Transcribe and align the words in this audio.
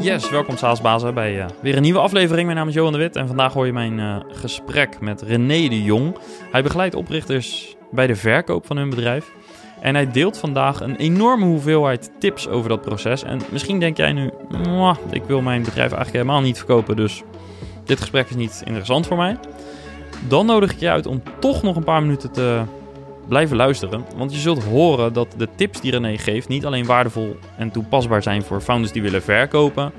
Yes, 0.00 0.30
welkom 0.30 0.56
Saasbazen 0.56 1.14
bij 1.14 1.36
uh, 1.36 1.46
weer 1.62 1.76
een 1.76 1.82
nieuwe 1.82 1.98
aflevering. 1.98 2.44
Mijn 2.44 2.58
naam 2.58 2.68
is 2.68 2.74
Johan 2.74 2.92
de 2.92 2.98
Wit 2.98 3.16
en 3.16 3.26
vandaag 3.26 3.52
hoor 3.52 3.66
je 3.66 3.72
mijn 3.72 3.98
uh, 3.98 4.16
gesprek 4.28 5.00
met 5.00 5.22
René 5.22 5.68
de 5.68 5.82
Jong. 5.82 6.16
Hij 6.50 6.62
begeleidt 6.62 6.94
oprichters 6.94 7.76
bij 7.90 8.06
de 8.06 8.16
verkoop 8.16 8.66
van 8.66 8.76
hun 8.76 8.90
bedrijf. 8.90 9.30
En 9.80 9.94
hij 9.94 10.10
deelt 10.10 10.38
vandaag 10.38 10.80
een 10.80 10.96
enorme 10.96 11.44
hoeveelheid 11.44 12.10
tips 12.18 12.48
over 12.48 12.68
dat 12.68 12.80
proces. 12.80 13.22
En 13.22 13.40
misschien 13.50 13.78
denk 13.78 13.96
jij 13.96 14.12
nu, 14.12 14.30
ik 15.10 15.22
wil 15.24 15.40
mijn 15.40 15.62
bedrijf 15.62 15.92
eigenlijk 15.92 16.12
helemaal 16.12 16.40
niet 16.40 16.58
verkopen, 16.58 16.96
dus 16.96 17.22
dit 17.84 18.00
gesprek 18.00 18.28
is 18.28 18.36
niet 18.36 18.62
interessant 18.64 19.06
voor 19.06 19.16
mij. 19.16 19.36
Dan 20.28 20.46
nodig 20.46 20.72
ik 20.72 20.80
je 20.80 20.90
uit 20.90 21.06
om 21.06 21.22
toch 21.38 21.62
nog 21.62 21.76
een 21.76 21.84
paar 21.84 22.02
minuten 22.02 22.30
te 22.32 22.62
blijven 23.30 23.56
luisteren. 23.56 24.04
Want 24.16 24.32
je 24.32 24.38
zult 24.38 24.64
horen 24.64 25.12
dat 25.12 25.34
de 25.36 25.48
tips 25.56 25.80
die 25.80 25.90
René 25.90 26.18
geeft 26.18 26.48
niet 26.48 26.66
alleen 26.66 26.86
waardevol 26.86 27.36
en 27.56 27.70
toepasbaar 27.70 28.22
zijn 28.22 28.42
voor 28.42 28.60
founders 28.60 28.92
die 28.92 29.02
willen 29.02 29.22
verkopen, 29.22 29.92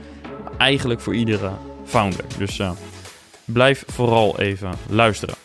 maar 0.43 0.57
eigenlijk 0.57 0.99
voor 0.99 1.15
iedere 1.15 1.51
founder. 1.85 2.23
Dus 2.37 2.59
uh, 2.59 2.71
blijf 3.45 3.83
vooral 3.87 4.39
even 4.39 4.71
luisteren. 4.89 5.35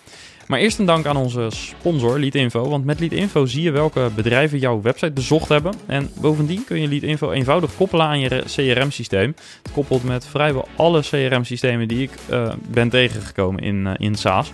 Maar 0.46 0.58
eerst 0.58 0.78
een 0.78 0.86
dank 0.86 1.06
aan 1.06 1.16
onze 1.16 1.46
sponsor 1.50 2.18
Leadinfo. 2.18 2.68
Want 2.68 2.84
met 2.84 3.00
Leadinfo 3.00 3.46
zie 3.46 3.62
je 3.62 3.70
welke 3.70 4.10
bedrijven 4.14 4.58
jouw 4.58 4.80
website 4.80 5.12
bezocht 5.12 5.48
hebben. 5.48 5.74
En 5.86 6.10
bovendien 6.20 6.64
kun 6.64 6.80
je 6.80 6.88
Leadinfo 6.88 7.30
eenvoudig 7.30 7.76
koppelen 7.76 8.06
aan 8.06 8.20
je 8.20 8.42
CRM-systeem. 8.46 9.34
Het 9.62 9.72
koppelt 9.72 10.04
met 10.04 10.26
vrijwel 10.26 10.68
alle 10.76 11.00
CRM-systemen 11.00 11.88
die 11.88 12.02
ik 12.02 12.10
uh, 12.30 12.52
ben 12.68 12.88
tegengekomen 12.88 13.62
in, 13.62 13.86
uh, 13.86 13.92
in 13.96 14.14
SaaS. 14.14 14.52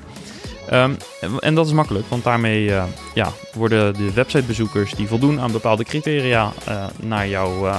Um, 0.73 0.97
en 1.41 1.55
dat 1.55 1.67
is 1.67 1.73
makkelijk, 1.73 2.09
want 2.09 2.25
daarmee 2.25 2.65
uh, 2.65 2.85
ja, 3.15 3.33
worden 3.53 3.95
de 3.95 4.13
websitebezoekers 4.13 4.95
die 4.95 5.07
voldoen 5.07 5.41
aan 5.41 5.53
bepaalde 5.53 5.85
criteria 5.85 6.53
uh, 6.69 6.85
naar 6.97 7.29
jouw 7.29 7.67
uh, 7.67 7.79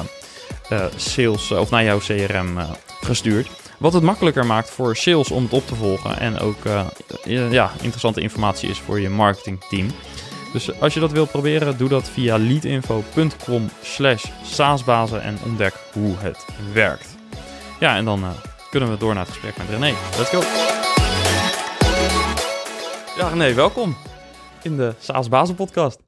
sales 0.95 1.51
of 1.51 1.69
naar 1.69 1.83
jouw 1.83 1.99
CRM 1.99 2.57
gestuurd. 3.01 3.49
Wat 3.77 3.93
het 3.93 4.03
makkelijker 4.03 4.45
maakt 4.45 4.69
voor 4.69 4.95
sales 4.95 5.31
om 5.31 5.43
het 5.43 5.53
op 5.53 5.67
te 5.67 5.75
volgen 5.75 6.19
en 6.19 6.39
ook 6.39 6.57
ja, 7.49 7.71
interessante 7.81 8.21
informatie 8.21 8.69
is 8.69 8.79
voor 8.79 8.99
je 8.99 9.09
marketingteam. 9.09 9.87
Dus 10.53 10.79
als 10.79 10.93
je 10.93 10.99
dat 10.99 11.11
wilt 11.11 11.31
proberen, 11.31 11.77
doe 11.77 11.89
dat 11.89 12.09
via 12.09 12.37
leadinfo.com 12.37 13.69
slash 13.81 14.25
saasbazen 14.43 15.21
en 15.21 15.37
ontdek 15.45 15.73
hoe 15.93 16.15
het 16.17 16.45
werkt. 16.73 17.07
Ja, 17.79 17.95
en 17.95 18.05
dan 18.05 18.23
kunnen 18.69 18.89
we 18.89 18.97
door 18.97 19.13
naar 19.13 19.25
het 19.25 19.33
gesprek 19.33 19.57
met 19.57 19.69
René. 19.69 19.93
Let's 20.17 20.29
go! 20.29 20.82
Ja, 23.23 23.29
René, 23.29 23.53
welkom 23.53 23.95
in 24.63 24.77
de 24.77 24.93
Saasbazen 24.99 25.55
podcast. 25.55 26.03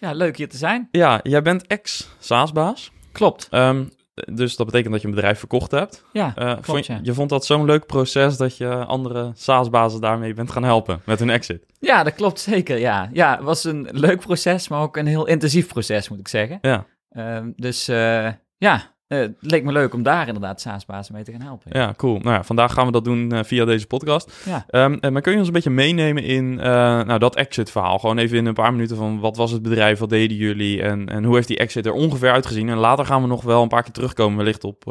Ja, 0.00 0.12
leuk 0.12 0.36
hier 0.36 0.48
te 0.48 0.56
zijn. 0.56 0.88
Ja, 0.90 1.20
jij 1.22 1.42
bent 1.42 1.66
ex-Saasbaas. 1.66 2.92
Klopt. 3.12 3.48
Um, 3.50 3.90
dus 4.14 4.56
dat 4.56 4.66
betekent 4.66 4.92
dat 4.92 5.02
je 5.02 5.08
een 5.08 5.14
bedrijf 5.14 5.38
verkocht 5.38 5.70
hebt. 5.70 6.04
Ja, 6.12 6.34
uh, 6.38 6.44
klopt, 6.44 6.64
vond, 6.64 6.86
ja. 6.86 6.98
Je 7.02 7.14
vond 7.14 7.30
dat 7.30 7.46
zo'n 7.46 7.64
leuk 7.64 7.86
proces 7.86 8.36
dat 8.36 8.56
je 8.56 8.84
andere 8.84 9.32
SaaS-bazen 9.34 10.00
daarmee 10.00 10.34
bent 10.34 10.50
gaan 10.50 10.64
helpen 10.64 11.00
met 11.04 11.18
hun 11.18 11.30
exit. 11.30 11.66
Ja, 11.80 12.02
dat 12.02 12.14
klopt 12.14 12.40
zeker, 12.40 12.78
ja. 12.78 13.08
Ja, 13.12 13.36
het 13.36 13.44
was 13.44 13.64
een 13.64 13.88
leuk 13.92 14.20
proces, 14.20 14.68
maar 14.68 14.80
ook 14.80 14.96
een 14.96 15.06
heel 15.06 15.26
intensief 15.26 15.66
proces, 15.68 16.08
moet 16.08 16.20
ik 16.20 16.28
zeggen. 16.28 16.58
Ja. 16.60 16.86
Um, 17.10 17.52
dus 17.56 17.88
uh, 17.88 18.28
ja, 18.56 18.94
uh, 19.08 19.18
het 19.18 19.34
leek 19.40 19.64
me 19.64 19.72
leuk 19.72 19.94
om 19.94 20.02
daar 20.02 20.26
inderdaad 20.26 20.60
SaaS-bazen 20.60 21.14
mee 21.14 21.24
te 21.24 21.32
gaan 21.32 21.40
helpen. 21.40 21.70
Ja, 21.72 21.94
cool. 21.96 22.18
Nou 22.18 22.34
ja, 22.34 22.44
vandaag 22.44 22.72
gaan 22.72 22.86
we 22.86 22.92
dat 22.92 23.04
doen 23.04 23.34
uh, 23.34 23.40
via 23.42 23.64
deze 23.64 23.86
podcast. 23.86 24.44
Ja. 24.44 24.84
Um, 24.84 24.98
maar 25.12 25.22
kun 25.22 25.32
je 25.32 25.38
ons 25.38 25.46
een 25.46 25.52
beetje 25.52 25.70
meenemen 25.70 26.22
in 26.22 26.52
uh, 26.52 26.62
nou, 27.02 27.18
dat 27.18 27.36
exit-verhaal? 27.36 27.98
Gewoon 27.98 28.18
even 28.18 28.36
in 28.36 28.46
een 28.46 28.54
paar 28.54 28.72
minuten 28.72 28.96
van 28.96 29.20
wat 29.20 29.36
was 29.36 29.50
het 29.50 29.62
bedrijf, 29.62 29.98
wat 29.98 30.08
deden 30.08 30.36
jullie 30.36 30.82
en, 30.82 31.08
en 31.08 31.24
hoe 31.24 31.34
heeft 31.34 31.48
die 31.48 31.58
exit 31.58 31.86
er 31.86 31.92
ongeveer 31.92 32.30
uitgezien? 32.30 32.68
En 32.68 32.76
later 32.76 33.06
gaan 33.06 33.22
we 33.22 33.28
nog 33.28 33.42
wel 33.42 33.62
een 33.62 33.68
paar 33.68 33.82
keer 33.82 33.92
terugkomen 33.92 34.36
wellicht 34.36 34.64
op 34.64 34.84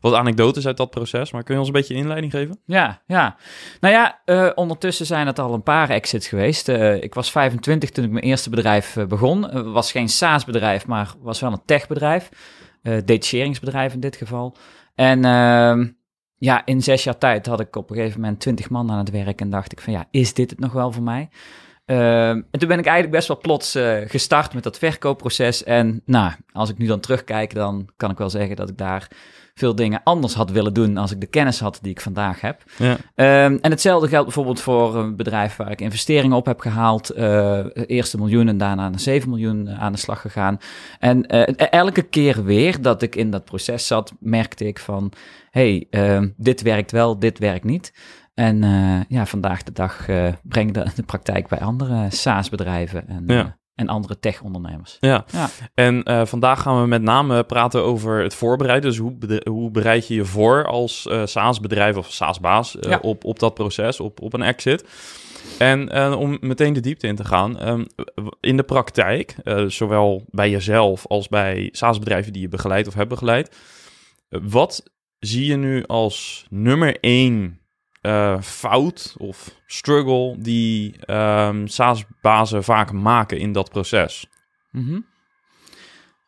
wat 0.00 0.14
anekdotes 0.14 0.66
uit 0.66 0.76
dat 0.76 0.90
proces. 0.90 1.32
Maar 1.32 1.42
kun 1.42 1.54
je 1.54 1.60
ons 1.60 1.68
een 1.68 1.74
beetje 1.74 1.94
een 1.94 2.00
inleiding 2.00 2.32
geven? 2.32 2.58
Ja, 2.64 3.00
ja. 3.06 3.36
Nou 3.80 3.94
ja, 3.94 4.52
ondertussen 4.54 5.06
zijn 5.06 5.26
het 5.26 5.38
al 5.38 5.54
een 5.54 5.62
paar 5.62 5.90
exits 5.90 6.28
geweest. 6.28 6.68
ik 7.00 7.14
was 7.14 7.30
25 7.30 7.90
toen 7.90 8.04
ik 8.04 8.10
mijn 8.10 8.24
eerste 8.24 8.50
bedrijf 8.50 8.96
begon. 9.08 9.42
Het 9.42 9.66
was 9.66 9.90
geen 9.90 10.08
SaaS-bedrijf, 10.08 10.86
maar 10.86 11.14
was 11.22 11.40
wel 11.40 11.52
een 11.52 11.62
tech-bedrijf. 11.64 12.30
Uh, 12.82 12.98
detacheringsbedrijf 13.04 13.94
in 13.94 14.00
dit 14.00 14.16
geval. 14.16 14.56
En 14.94 15.18
uh, 15.18 15.86
ja, 16.36 16.66
in 16.66 16.82
zes 16.82 17.04
jaar 17.04 17.18
tijd 17.18 17.46
had 17.46 17.60
ik 17.60 17.76
op 17.76 17.90
een 17.90 17.96
gegeven 17.96 18.20
moment 18.20 18.40
twintig 18.40 18.70
man 18.70 18.90
aan 18.90 18.98
het 18.98 19.10
werk 19.10 19.40
en 19.40 19.50
dacht 19.50 19.72
ik 19.72 19.80
van 19.80 19.92
ja, 19.92 20.06
is 20.10 20.34
dit 20.34 20.50
het 20.50 20.60
nog 20.60 20.72
wel 20.72 20.92
voor 20.92 21.02
mij? 21.02 21.28
Uh, 21.86 22.28
en 22.28 22.46
toen 22.50 22.68
ben 22.68 22.78
ik 22.78 22.86
eigenlijk 22.86 23.10
best 23.16 23.28
wel 23.28 23.38
plots 23.38 23.76
uh, 23.76 23.96
gestart 24.04 24.54
met 24.54 24.62
dat 24.62 24.78
verkoopproces. 24.78 25.64
En 25.64 26.02
nou, 26.04 26.32
als 26.52 26.70
ik 26.70 26.78
nu 26.78 26.86
dan 26.86 27.00
terugkijk, 27.00 27.54
dan 27.54 27.88
kan 27.96 28.10
ik 28.10 28.18
wel 28.18 28.30
zeggen 28.30 28.56
dat 28.56 28.68
ik 28.68 28.78
daar 28.78 29.08
veel 29.58 29.74
dingen 29.74 30.00
anders 30.04 30.34
had 30.34 30.50
willen 30.50 30.74
doen 30.74 30.96
als 30.96 31.10
ik 31.10 31.20
de 31.20 31.26
kennis 31.26 31.60
had 31.60 31.78
die 31.82 31.90
ik 31.90 32.00
vandaag 32.00 32.40
heb. 32.40 32.62
Ja. 32.76 32.92
Um, 32.92 33.58
en 33.60 33.70
hetzelfde 33.70 34.08
geldt 34.08 34.24
bijvoorbeeld 34.24 34.60
voor 34.60 34.96
een 34.96 35.16
bedrijf 35.16 35.56
waar 35.56 35.70
ik 35.70 35.80
investeringen 35.80 36.36
op 36.36 36.46
heb 36.46 36.60
gehaald. 36.60 37.16
Uh, 37.16 37.64
eerste 37.86 38.16
miljoen 38.16 38.48
en 38.48 38.58
daarna 38.58 38.88
naar 38.88 39.00
7 39.00 39.28
miljoen 39.28 39.70
aan 39.70 39.92
de 39.92 39.98
slag 39.98 40.20
gegaan. 40.20 40.58
En 40.98 41.34
uh, 41.34 41.70
elke 41.70 42.02
keer 42.02 42.44
weer 42.44 42.82
dat 42.82 43.02
ik 43.02 43.16
in 43.16 43.30
dat 43.30 43.44
proces 43.44 43.86
zat, 43.86 44.12
merkte 44.20 44.66
ik 44.66 44.78
van... 44.78 45.12
hey, 45.50 45.86
uh, 45.90 46.22
dit 46.36 46.62
werkt 46.62 46.92
wel, 46.92 47.18
dit 47.18 47.38
werkt 47.38 47.64
niet. 47.64 47.92
En 48.34 48.62
ja, 49.08 49.26
vandaag 49.26 49.62
de 49.62 49.72
dag 49.72 50.06
breng 50.42 50.68
ik 50.68 50.74
de, 50.74 50.86
de 50.94 51.02
praktijk 51.02 51.48
bij 51.48 51.60
andere 51.60 52.06
SaaS-bedrijven. 52.10 53.08
En, 53.08 53.24
ja 53.26 53.57
en 53.78 53.88
andere 53.88 54.18
tech-ondernemers. 54.18 54.96
Ja. 55.00 55.24
ja. 55.32 55.48
en 55.74 56.10
uh, 56.10 56.24
vandaag 56.24 56.62
gaan 56.62 56.80
we 56.80 56.86
met 56.86 57.02
name 57.02 57.44
praten 57.44 57.84
over 57.84 58.22
het 58.22 58.34
voorbereiden. 58.34 58.90
Dus 58.90 58.98
hoe, 58.98 59.42
hoe 59.48 59.70
bereid 59.70 60.08
je 60.08 60.14
je 60.14 60.24
voor 60.24 60.66
als 60.66 61.06
uh, 61.10 61.26
SaaS-bedrijf 61.26 61.96
of 61.96 62.12
SaaS-baas 62.12 62.76
uh, 62.76 62.90
ja. 62.90 62.98
op, 63.02 63.24
op 63.24 63.38
dat 63.38 63.54
proces, 63.54 64.00
op, 64.00 64.20
op 64.20 64.32
een 64.32 64.42
exit. 64.42 64.84
En 65.58 66.14
om 66.14 66.38
meteen 66.40 66.72
de 66.72 66.80
diepte 66.80 67.06
in 67.06 67.16
te 67.16 67.24
gaan, 67.24 67.68
um, 67.68 67.86
in 68.40 68.56
de 68.56 68.62
praktijk, 68.62 69.34
zowel 69.66 70.24
bij 70.30 70.50
jezelf 70.50 71.06
als 71.06 71.28
bij 71.28 71.68
SaaS-bedrijven 71.72 72.32
die 72.32 72.42
je 72.42 72.48
begeleidt 72.48 72.88
of 72.88 72.94
hebt 72.94 73.08
begeleid, 73.08 73.56
wat 74.28 74.82
zie 75.18 75.46
je 75.46 75.56
nu 75.56 75.84
als 75.86 76.46
nummer 76.50 76.96
één 77.00 77.57
uh, 78.02 78.40
fout 78.40 79.14
of 79.18 79.54
struggle 79.66 80.34
die 80.38 80.94
um, 81.06 81.66
SaaS-bazen 81.66 82.64
vaak 82.64 82.92
maken 82.92 83.38
in 83.38 83.52
dat 83.52 83.70
proces? 83.70 84.26
-hmm. 84.70 85.06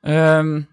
um, 0.01 0.69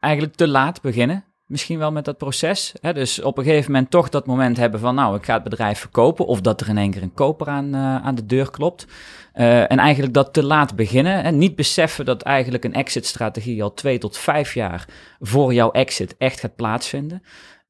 eigenlijk 0.00 0.34
te 0.34 0.48
laat 0.48 0.80
beginnen. 0.80 1.24
Misschien 1.46 1.78
wel 1.78 1.92
met 1.92 2.04
dat 2.04 2.18
proces. 2.18 2.72
Hè? 2.80 2.92
Dus 2.92 3.22
op 3.22 3.38
een 3.38 3.44
gegeven 3.44 3.72
moment 3.72 3.90
toch 3.90 4.08
dat 4.08 4.26
moment 4.26 4.56
hebben 4.56 4.80
van... 4.80 4.94
nou, 4.94 5.16
ik 5.16 5.24
ga 5.24 5.34
het 5.34 5.42
bedrijf 5.42 5.78
verkopen. 5.78 6.26
Of 6.26 6.40
dat 6.40 6.60
er 6.60 6.68
in 6.68 6.78
één 6.78 6.90
keer 6.90 7.02
een 7.02 7.14
koper 7.14 7.48
aan, 7.48 7.74
uh, 7.74 7.96
aan 7.96 8.14
de 8.14 8.26
deur 8.26 8.50
klopt. 8.50 8.86
Uh, 9.34 9.60
en 9.60 9.78
eigenlijk 9.78 10.14
dat 10.14 10.32
te 10.32 10.44
laat 10.44 10.76
beginnen. 10.76 11.22
En 11.22 11.38
niet 11.38 11.56
beseffen 11.56 12.04
dat 12.04 12.22
eigenlijk 12.22 12.64
een 12.64 12.74
exit-strategie... 12.74 13.62
al 13.62 13.74
twee 13.74 13.98
tot 13.98 14.18
vijf 14.18 14.54
jaar 14.54 14.88
voor 15.20 15.54
jouw 15.54 15.70
exit 15.70 16.16
echt 16.18 16.40
gaat 16.40 16.56
plaatsvinden. 16.56 17.22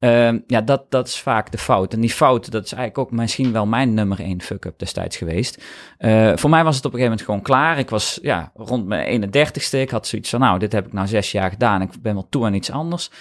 Uh, 0.03 0.31
ja, 0.47 0.61
dat, 0.61 0.91
dat 0.91 1.07
is 1.07 1.19
vaak 1.19 1.51
de 1.51 1.57
fout. 1.57 1.93
En 1.93 1.99
die 2.01 2.09
fout, 2.09 2.51
dat 2.51 2.65
is 2.65 2.73
eigenlijk 2.73 2.97
ook 2.97 3.17
misschien 3.17 3.51
wel 3.51 3.65
mijn 3.65 3.93
nummer 3.93 4.19
één 4.19 4.41
fuck-up 4.41 4.79
destijds 4.79 5.17
geweest. 5.17 5.63
Uh, 5.99 6.31
voor 6.35 6.49
mij 6.49 6.63
was 6.63 6.75
het 6.75 6.85
op 6.85 6.93
een 6.93 6.99
gegeven 6.99 7.17
moment 7.17 7.21
gewoon 7.21 7.41
klaar. 7.41 7.79
Ik 7.79 7.89
was 7.89 8.19
ja, 8.21 8.51
rond 8.55 8.87
mijn 8.87 9.31
31ste. 9.31 9.77
Ik 9.77 9.89
had 9.89 10.07
zoiets 10.07 10.29
van, 10.29 10.39
nou, 10.39 10.59
dit 10.59 10.71
heb 10.71 10.85
ik 10.85 10.93
nou 10.93 11.07
zes 11.07 11.31
jaar 11.31 11.49
gedaan. 11.49 11.81
Ik 11.81 11.89
ben 12.01 12.13
wel 12.13 12.27
toe 12.29 12.45
aan 12.45 12.53
iets 12.53 12.71
anders. 12.71 13.11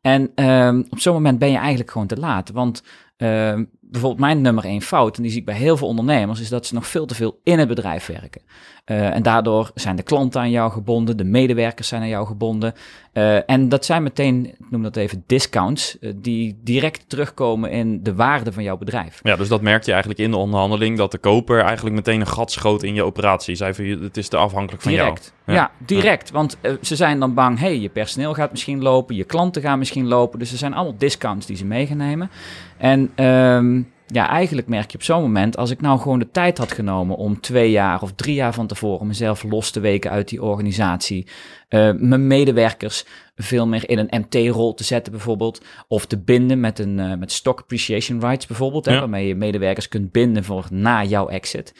En 0.00 0.32
uh, 0.34 0.78
op 0.90 0.98
zo'n 0.98 1.14
moment 1.14 1.38
ben 1.38 1.50
je 1.50 1.58
eigenlijk 1.58 1.90
gewoon 1.90 2.06
te 2.06 2.18
laat. 2.18 2.50
Want 2.50 2.82
uh, 3.18 3.58
bijvoorbeeld 3.90 4.20
mijn 4.20 4.40
nummer 4.40 4.64
één 4.64 4.82
fout, 4.82 5.16
en 5.16 5.22
die 5.22 5.30
zie 5.30 5.40
ik 5.40 5.46
bij 5.46 5.54
heel 5.54 5.76
veel 5.76 5.88
ondernemers, 5.88 6.40
is 6.40 6.48
dat 6.48 6.66
ze 6.66 6.74
nog 6.74 6.86
veel 6.86 7.06
te 7.06 7.14
veel 7.14 7.40
in 7.44 7.58
het 7.58 7.68
bedrijf 7.68 8.06
werken. 8.06 8.42
Uh, 8.86 9.14
en 9.14 9.22
daardoor 9.22 9.70
zijn 9.74 9.96
de 9.96 10.02
klanten 10.02 10.40
aan 10.40 10.50
jou 10.50 10.72
gebonden, 10.72 11.16
de 11.16 11.24
medewerkers 11.24 11.88
zijn 11.88 12.02
aan 12.02 12.08
jou 12.08 12.26
gebonden. 12.26 12.74
Uh, 13.12 13.50
en 13.50 13.68
dat 13.68 13.84
zijn 13.84 14.02
meteen, 14.02 14.46
ik 14.46 14.70
noem 14.70 14.82
dat 14.82 14.96
even 14.96 15.24
discounts, 15.26 15.96
uh, 16.00 16.12
die 16.16 16.58
direct 16.64 17.08
terugkomen 17.08 17.70
in 17.70 18.02
de 18.02 18.14
waarde 18.14 18.52
van 18.52 18.62
jouw 18.62 18.76
bedrijf. 18.76 19.20
Ja, 19.22 19.36
dus 19.36 19.48
dat 19.48 19.60
merk 19.60 19.84
je 19.84 19.90
eigenlijk 19.90 20.20
in 20.20 20.30
de 20.30 20.36
onderhandeling, 20.36 20.96
dat 20.96 21.10
de 21.10 21.18
koper 21.18 21.60
eigenlijk 21.60 21.96
meteen 21.96 22.20
een 22.20 22.26
gat 22.26 22.52
schoot 22.52 22.82
in 22.82 22.94
je 22.94 23.02
operatie. 23.02 23.54
Zei 23.54 23.74
van, 23.74 23.84
het 23.84 24.16
is 24.16 24.28
te 24.28 24.36
afhankelijk 24.36 24.82
van 24.82 24.92
direct. 24.92 25.32
jou. 25.44 25.58
Ja, 25.58 25.62
ja 25.62 25.70
direct. 25.86 26.30
Want 26.30 26.56
ze 26.82 26.96
zijn 26.96 27.20
dan 27.20 27.34
bang, 27.34 27.58
hey, 27.58 27.78
je 27.78 27.88
personeel 27.88 28.34
gaat 28.34 28.50
misschien 28.50 28.82
lopen, 28.82 29.16
je 29.16 29.24
klanten 29.24 29.62
gaan 29.62 29.78
misschien 29.78 30.06
lopen. 30.06 30.38
Dus 30.38 30.52
er 30.52 30.58
zijn 30.58 30.74
allemaal 30.74 30.98
discounts 30.98 31.46
die 31.46 31.56
ze 31.56 31.64
mee 31.64 31.86
gaan 31.86 31.96
nemen. 31.96 32.30
En 32.80 33.24
um, 33.24 33.92
ja, 34.06 34.28
eigenlijk 34.28 34.68
merk 34.68 34.90
je 34.90 34.96
op 34.96 35.02
zo'n 35.02 35.22
moment, 35.22 35.56
als 35.56 35.70
ik 35.70 35.80
nou 35.80 36.00
gewoon 36.00 36.18
de 36.18 36.30
tijd 36.30 36.58
had 36.58 36.72
genomen 36.72 37.16
om 37.16 37.40
twee 37.40 37.70
jaar 37.70 38.02
of 38.02 38.12
drie 38.12 38.34
jaar 38.34 38.54
van 38.54 38.66
tevoren 38.66 39.06
mezelf 39.06 39.42
los 39.42 39.70
te 39.70 39.80
weken 39.80 40.10
uit 40.10 40.28
die 40.28 40.42
organisatie, 40.42 41.26
uh, 41.68 41.92
mijn 41.96 42.26
medewerkers 42.26 43.04
veel 43.36 43.66
meer 43.66 43.88
in 43.88 43.98
een 43.98 44.20
MT-rol 44.20 44.74
te 44.74 44.84
zetten 44.84 45.12
bijvoorbeeld, 45.12 45.64
of 45.88 46.06
te 46.06 46.18
binden 46.18 46.60
met 46.60 46.78
een 46.78 46.98
uh, 46.98 47.14
met 47.14 47.32
stock 47.32 47.60
appreciation 47.60 48.20
rights 48.20 48.46
bijvoorbeeld, 48.46 48.84
ja. 48.84 48.92
hè, 48.92 48.98
waarmee 48.98 49.26
je 49.26 49.34
medewerkers 49.34 49.88
kunt 49.88 50.12
binden 50.12 50.44
voor 50.44 50.66
na 50.70 51.04
jouw 51.04 51.28
exit. 51.28 51.74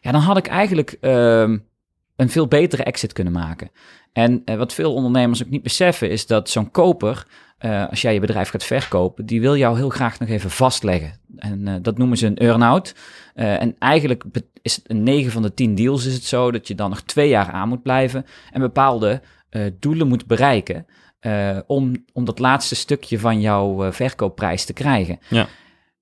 Ja, 0.00 0.12
dan 0.12 0.20
had 0.20 0.36
ik 0.36 0.46
eigenlijk 0.46 0.96
uh, 1.00 1.52
een 2.16 2.30
veel 2.30 2.46
betere 2.46 2.82
exit 2.82 3.12
kunnen 3.12 3.32
maken. 3.32 3.70
En 4.12 4.42
uh, 4.44 4.56
wat 4.56 4.72
veel 4.72 4.94
ondernemers 4.94 5.42
ook 5.42 5.50
niet 5.50 5.62
beseffen 5.62 6.10
is 6.10 6.26
dat 6.26 6.50
zo'n 6.50 6.70
koper 6.70 7.26
eh, 7.58 7.88
als 7.88 8.02
jij 8.02 8.14
je 8.14 8.20
bedrijf 8.20 8.48
gaat 8.48 8.64
verkopen, 8.64 9.26
die 9.26 9.40
wil 9.40 9.56
jou 9.56 9.76
heel 9.76 9.88
graag 9.88 10.18
nog 10.18 10.28
even 10.28 10.50
vastleggen. 10.50 11.12
En 11.36 11.68
eh, 11.68 11.74
dat 11.82 11.98
noemen 11.98 12.18
ze 12.18 12.26
een 12.26 12.36
earn-out. 12.36 12.94
Eh, 13.34 13.60
en 13.60 13.76
eigenlijk 13.78 14.24
is 14.62 14.76
het 14.76 14.90
een 14.90 15.02
9 15.02 15.32
van 15.32 15.42
de 15.42 15.54
10 15.54 15.74
deals 15.74 16.06
is 16.06 16.14
het 16.14 16.24
zo 16.24 16.50
dat 16.50 16.68
je 16.68 16.74
dan 16.74 16.90
nog 16.90 17.02
twee 17.02 17.28
jaar 17.28 17.50
aan 17.50 17.68
moet 17.68 17.82
blijven 17.82 18.26
en 18.52 18.60
bepaalde 18.60 19.22
eh, 19.52 19.62
doelen 19.78 20.08
moet 20.08 20.26
bereiken 20.26 20.86
eh, 21.20 21.58
om, 21.66 22.04
om 22.12 22.24
dat 22.24 22.38
laatste 22.38 22.74
stukje 22.74 23.18
van 23.18 23.40
jouw 23.40 23.84
eh, 23.84 23.92
verkoopprijs 23.92 24.64
te 24.64 24.72
krijgen. 24.72 25.18
Ja. 25.28 25.48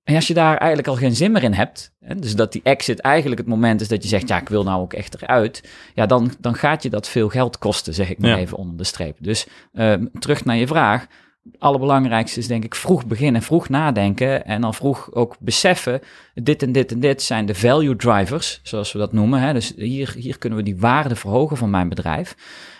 En 0.03 0.15
als 0.15 0.27
je 0.27 0.33
daar 0.33 0.57
eigenlijk 0.57 0.87
al 0.87 0.95
geen 0.95 1.15
zin 1.15 1.31
meer 1.31 1.43
in 1.43 1.53
hebt, 1.53 1.93
hè, 1.99 2.15
dus 2.15 2.35
dat 2.35 2.51
die 2.51 2.61
exit 2.63 2.99
eigenlijk 2.99 3.41
het 3.41 3.49
moment 3.49 3.81
is 3.81 3.87
dat 3.87 4.03
je 4.03 4.09
zegt, 4.09 4.27
ja, 4.27 4.39
ik 4.41 4.49
wil 4.49 4.63
nou 4.63 4.81
ook 4.81 4.93
echt 4.93 5.21
eruit, 5.21 5.69
ja, 5.93 6.05
dan, 6.05 6.31
dan 6.39 6.55
gaat 6.55 6.83
je 6.83 6.89
dat 6.89 7.07
veel 7.09 7.29
geld 7.29 7.57
kosten, 7.57 7.93
zeg 7.93 8.09
ik 8.09 8.17
maar 8.19 8.29
Ja. 8.29 8.37
even 8.37 8.57
onder 8.57 8.77
de 8.77 8.83
streep. 8.83 9.17
Dus 9.19 9.47
ehm, 9.73 10.05
terug 10.19 10.45
naar 10.45 10.55
je 10.55 10.67
vraag. 10.67 11.05
Het 11.43 11.59
allerbelangrijkste 11.59 12.39
is 12.39 12.47
denk 12.47 12.63
ik 12.63 12.75
vroeg 12.75 13.05
beginnen, 13.05 13.41
vroeg 13.41 13.69
nadenken 13.69 14.45
en 14.45 14.63
al 14.63 14.73
vroeg 14.73 15.13
ook 15.13 15.35
beseffen, 15.39 16.01
dit 16.33 16.63
en 16.63 16.71
dit 16.71 16.91
en 16.91 16.99
dit 16.99 17.21
zijn 17.21 17.45
de 17.45 17.55
value 17.55 17.95
drivers, 17.95 18.59
zoals 18.63 18.91
we 18.91 18.99
dat 18.99 19.13
noemen. 19.13 19.39
Hè? 19.39 19.53
Dus 19.53 19.73
hier, 19.75 20.13
hier 20.17 20.37
kunnen 20.37 20.59
we 20.59 20.65
die 20.65 20.77
waarde 20.77 21.15
verhogen 21.15 21.57
van 21.57 21.69
mijn 21.69 21.89
bedrijf. 21.89 22.35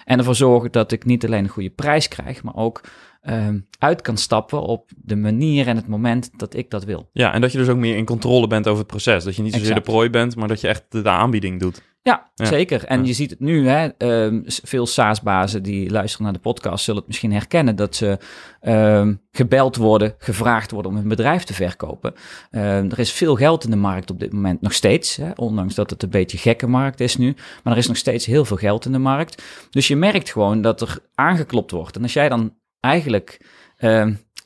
En 0.05 0.17
ervoor 0.17 0.35
zorgen 0.35 0.71
dat 0.71 0.91
ik 0.91 1.05
niet 1.05 1.25
alleen 1.25 1.43
een 1.43 1.49
goede 1.49 1.69
prijs 1.69 2.07
krijg, 2.07 2.43
maar 2.43 2.55
ook 2.55 2.81
ehm, 3.21 3.59
uit 3.79 4.01
kan 4.01 4.17
stappen 4.17 4.61
op 4.61 4.91
de 4.95 5.15
manier 5.15 5.67
en 5.67 5.75
het 5.75 5.87
moment 5.87 6.29
dat 6.37 6.55
ik 6.55 6.69
dat 6.69 6.83
wil. 6.83 7.09
Ja, 7.13 7.33
en 7.33 7.41
dat 7.41 7.51
je 7.51 7.57
dus 7.57 7.67
ook 7.67 7.77
meer 7.77 7.97
in 7.97 8.05
controle 8.05 8.47
bent 8.47 8.67
over 8.67 8.79
het 8.79 8.87
proces. 8.87 9.23
Dat 9.23 9.35
je 9.35 9.41
niet 9.41 9.53
zozeer 9.53 9.69
Exact. 9.69 9.85
de 9.85 9.91
prooi 9.91 10.09
bent, 10.09 10.35
maar 10.35 10.47
dat 10.47 10.61
je 10.61 10.67
echt 10.67 10.85
de, 10.89 11.01
de 11.01 11.09
aanbieding 11.09 11.59
doet. 11.59 11.81
Ja, 12.03 12.31
Ja. 12.35 12.45
zeker. 12.45 12.85
En 12.85 12.99
Ja. 12.99 13.05
je 13.05 13.13
ziet 13.13 13.29
het 13.29 13.39
nu, 13.39 13.67
hè, 13.67 13.87
ehm, 13.97 14.41
veel 14.45 14.85
SaaS-bazen 14.87 15.63
die 15.63 15.89
luisteren 15.91 16.23
naar 16.25 16.33
de 16.33 16.39
podcast 16.39 16.83
zullen 16.83 16.99
het 16.99 17.07
misschien 17.07 17.31
herkennen 17.33 17.75
dat 17.75 17.95
ze 17.95 18.17
ehm, 18.61 19.13
gebeld 19.31 19.75
worden, 19.75 20.15
gevraagd 20.17 20.71
worden 20.71 20.91
om 20.91 20.97
hun 20.97 21.07
bedrijf 21.07 21.43
te 21.43 21.53
verkopen. 21.53 22.13
Ehm, 22.51 22.89
er 22.89 22.99
is 22.99 23.11
veel 23.11 23.35
geld 23.35 23.63
in 23.63 23.69
de 23.69 23.75
markt 23.75 24.09
op 24.11 24.19
dit 24.19 24.33
moment, 24.33 24.61
nog 24.61 24.73
steeds, 24.73 25.15
hè, 25.15 25.31
ondanks 25.35 25.75
dat 25.75 25.89
het 25.89 26.03
een 26.03 26.09
beetje 26.09 26.37
gekke 26.37 26.67
markt 26.67 26.99
is 26.99 27.17
nu. 27.17 27.35
Maar 27.63 27.73
er 27.73 27.79
is 27.79 27.87
nog 27.87 27.97
steeds 27.97 28.25
heel 28.25 28.45
veel 28.45 28.57
geld 28.57 28.85
in 28.85 28.91
de 28.91 28.97
markt. 28.97 29.43
Dus 29.69 29.87
je 29.87 29.95
merkt 29.95 30.31
gewoon 30.31 30.61
dat 30.61 30.81
er 30.81 30.97
aangeklopt 31.15 31.71
wordt. 31.71 31.95
En 31.95 32.01
als 32.01 32.13
jij 32.13 32.29
dan 32.29 32.55
eigenlijk 32.79 33.45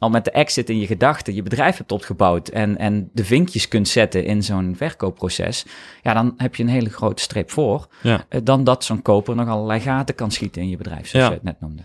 al 0.06 0.12
met 0.12 0.26
de 0.26 0.32
exit 0.32 0.70
in 0.70 0.80
je 0.80 0.88
gedachten 0.88 1.34
je 1.36 1.44
bedrijf 1.44 1.78
hebt 1.78 1.92
opgebouwd 1.92 2.48
en, 2.48 2.78
en 2.78 3.10
de 3.14 3.26
vinkjes 3.26 3.68
kunt 3.68 3.88
zetten 3.88 4.26
in 4.26 4.44
zo'n 4.44 4.74
verkoopproces, 4.78 5.66
ja, 6.04 6.14
dan 6.14 6.34
heb 6.38 6.56
je 6.56 6.64
een 6.64 6.70
hele 6.70 6.90
grote 6.90 7.22
streep 7.22 7.52
voor. 7.52 7.88
Ja. 8.02 8.26
eh, 8.30 8.40
dan 8.44 8.64
dat 8.64 8.84
zo'n 8.84 9.02
koper 9.02 9.36
nog 9.36 9.48
allerlei 9.48 9.80
gaten 9.80 10.16
kan 10.16 10.32
schieten 10.32 10.62
in 10.62 10.70
je 10.70 10.78
bedrijf, 10.78 11.08
zoals 11.08 11.26
Ja. 11.26 11.32
je 11.32 11.34
het 11.36 11.44
net 11.44 11.60
noemde. 11.60 11.82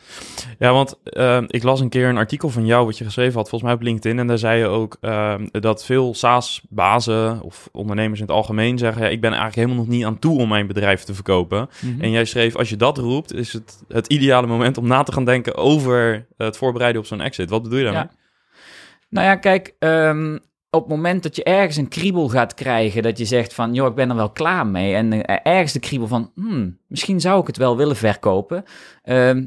Ja, 0.59 0.73
want 0.73 0.99
eh, 1.05 1.39
ik 1.47 1.63
las 1.63 1.81
een 1.81 1.89
keer 1.89 2.09
een 2.09 2.17
artikel 2.17 2.49
van 2.49 2.67
jou 2.67 2.87
wat 2.87 2.99
je 2.99 3.05
geschreven 3.05 3.35
had, 3.35 3.49
volgens 3.49 3.71
mij 3.71 3.73
op 3.81 3.83
LinkedIn. 3.87 4.19
En 4.19 4.27
daar 4.27 4.39
zei 4.39 4.59
je 4.59 4.67
ook 4.67 4.97
eh, 5.01 5.35
dat 5.51 5.85
veel 5.85 6.15
SaaS-bazen 6.15 7.43
of 7.43 7.69
ondernemers 7.73 8.21
in 8.21 8.27
het 8.27 8.35
algemeen 8.35 8.79
zeggen... 8.79 9.03
Ja, 9.03 9.09
ik 9.09 9.21
ben 9.21 9.31
eigenlijk 9.31 9.61
helemaal 9.61 9.85
nog 9.85 9.95
niet 9.95 10.05
aan 10.05 10.19
toe 10.19 10.39
om 10.39 10.49
mijn 10.49 10.67
bedrijf 10.67 11.03
te 11.05 11.15
verkopen. 11.15 11.69
Mhm. 11.81 12.01
En 12.03 12.11
jij 12.11 12.25
schreef, 12.25 12.57
als 12.57 12.69
je 12.69 12.77
dat 12.77 12.99
roept, 12.99 13.35
is 13.35 13.53
het 13.53 13.79
het 13.89 14.07
ideale 14.07 14.47
moment 14.47 14.79
om 14.79 14.87
na 14.87 15.03
te 15.03 15.13
gaan 15.13 15.25
denken 15.25 15.57
over 15.57 16.27
het 16.37 16.57
voorbereiden 16.57 17.01
op 17.01 17.07
zo'n 17.07 17.21
exit. 17.21 17.51
Wat 17.51 17.63
bedoel 17.63 17.79
je 17.79 17.85
daarmee? 17.85 18.03
Nou 19.11 19.27
ja, 19.27 19.37
kijk, 19.37 19.75
ehm, 19.79 20.39
op 20.71 20.81
het 20.81 20.89
moment 20.89 21.23
dat 21.23 21.37
je 21.37 21.45
ergens 21.45 21.77
een 21.77 21.89
kriebel 21.89 22.29
gaat 22.29 22.55
krijgen, 22.55 23.03
dat 23.03 23.19
je 23.19 23.25
zegt 23.25 23.55
van, 23.55 23.75
joh, 23.75 23.89
ik 23.89 23.95
ben 23.95 24.11
er 24.11 24.17
wel 24.17 24.31
klaar 24.31 24.67
mee. 24.67 24.95
En 24.95 25.25
ergens 25.43 25.73
de 25.73 25.79
kriebel 25.79 26.09
van, 26.09 26.31
hmm, 26.35 26.79
misschien 26.87 27.21
zou 27.21 27.41
ik 27.41 27.47
het 27.47 27.57
wel 27.57 27.77
willen 27.77 27.97
verkopen. 27.97 28.65
Ehm, 29.03 29.45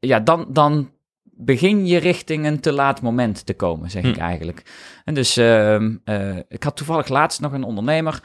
ja, 0.00 0.20
dan, 0.20 0.46
dan 0.48 0.90
begin 1.22 1.86
je 1.86 1.98
richting 1.98 2.46
een 2.46 2.60
te 2.60 2.72
laat 2.72 3.02
moment 3.02 3.46
te 3.46 3.54
komen, 3.54 3.90
zeg 3.90 4.02
Hm. 4.02 4.08
ik 4.08 4.16
eigenlijk. 4.16 4.62
En 5.04 5.14
dus, 5.14 5.36
ehm, 5.36 5.96
eh, 6.04 6.36
ik 6.48 6.62
had 6.62 6.76
toevallig 6.76 7.08
laatst 7.08 7.40
nog 7.40 7.52
een 7.52 7.64
ondernemer, 7.64 8.22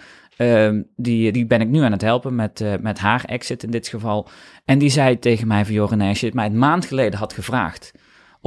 die, 0.96 1.32
die 1.32 1.46
ben 1.46 1.62
ik 1.62 1.68
nu 1.68 1.82
aan 1.82 1.92
het 1.92 2.02
helpen 2.02 2.36
met, 2.36 2.62
eh, 2.62 2.74
met 2.82 3.00
haar 3.00 3.24
exit 3.26 3.64
in 3.64 3.72
dit 3.72 3.88
geval. 3.88 4.28
En 4.66 4.78
die 4.78 4.90
zei 4.90 5.20
tegen 5.20 5.48
mij 5.48 5.66
van, 5.66 5.74
joh 5.74 5.90
René, 5.90 6.08
als 6.08 6.20
je 6.20 6.26
het 6.26 6.36
mij 6.36 6.46
een 6.46 6.58
maand 6.58 6.86
geleden 6.86 7.20
had 7.20 7.34
gevraagd 7.34 7.92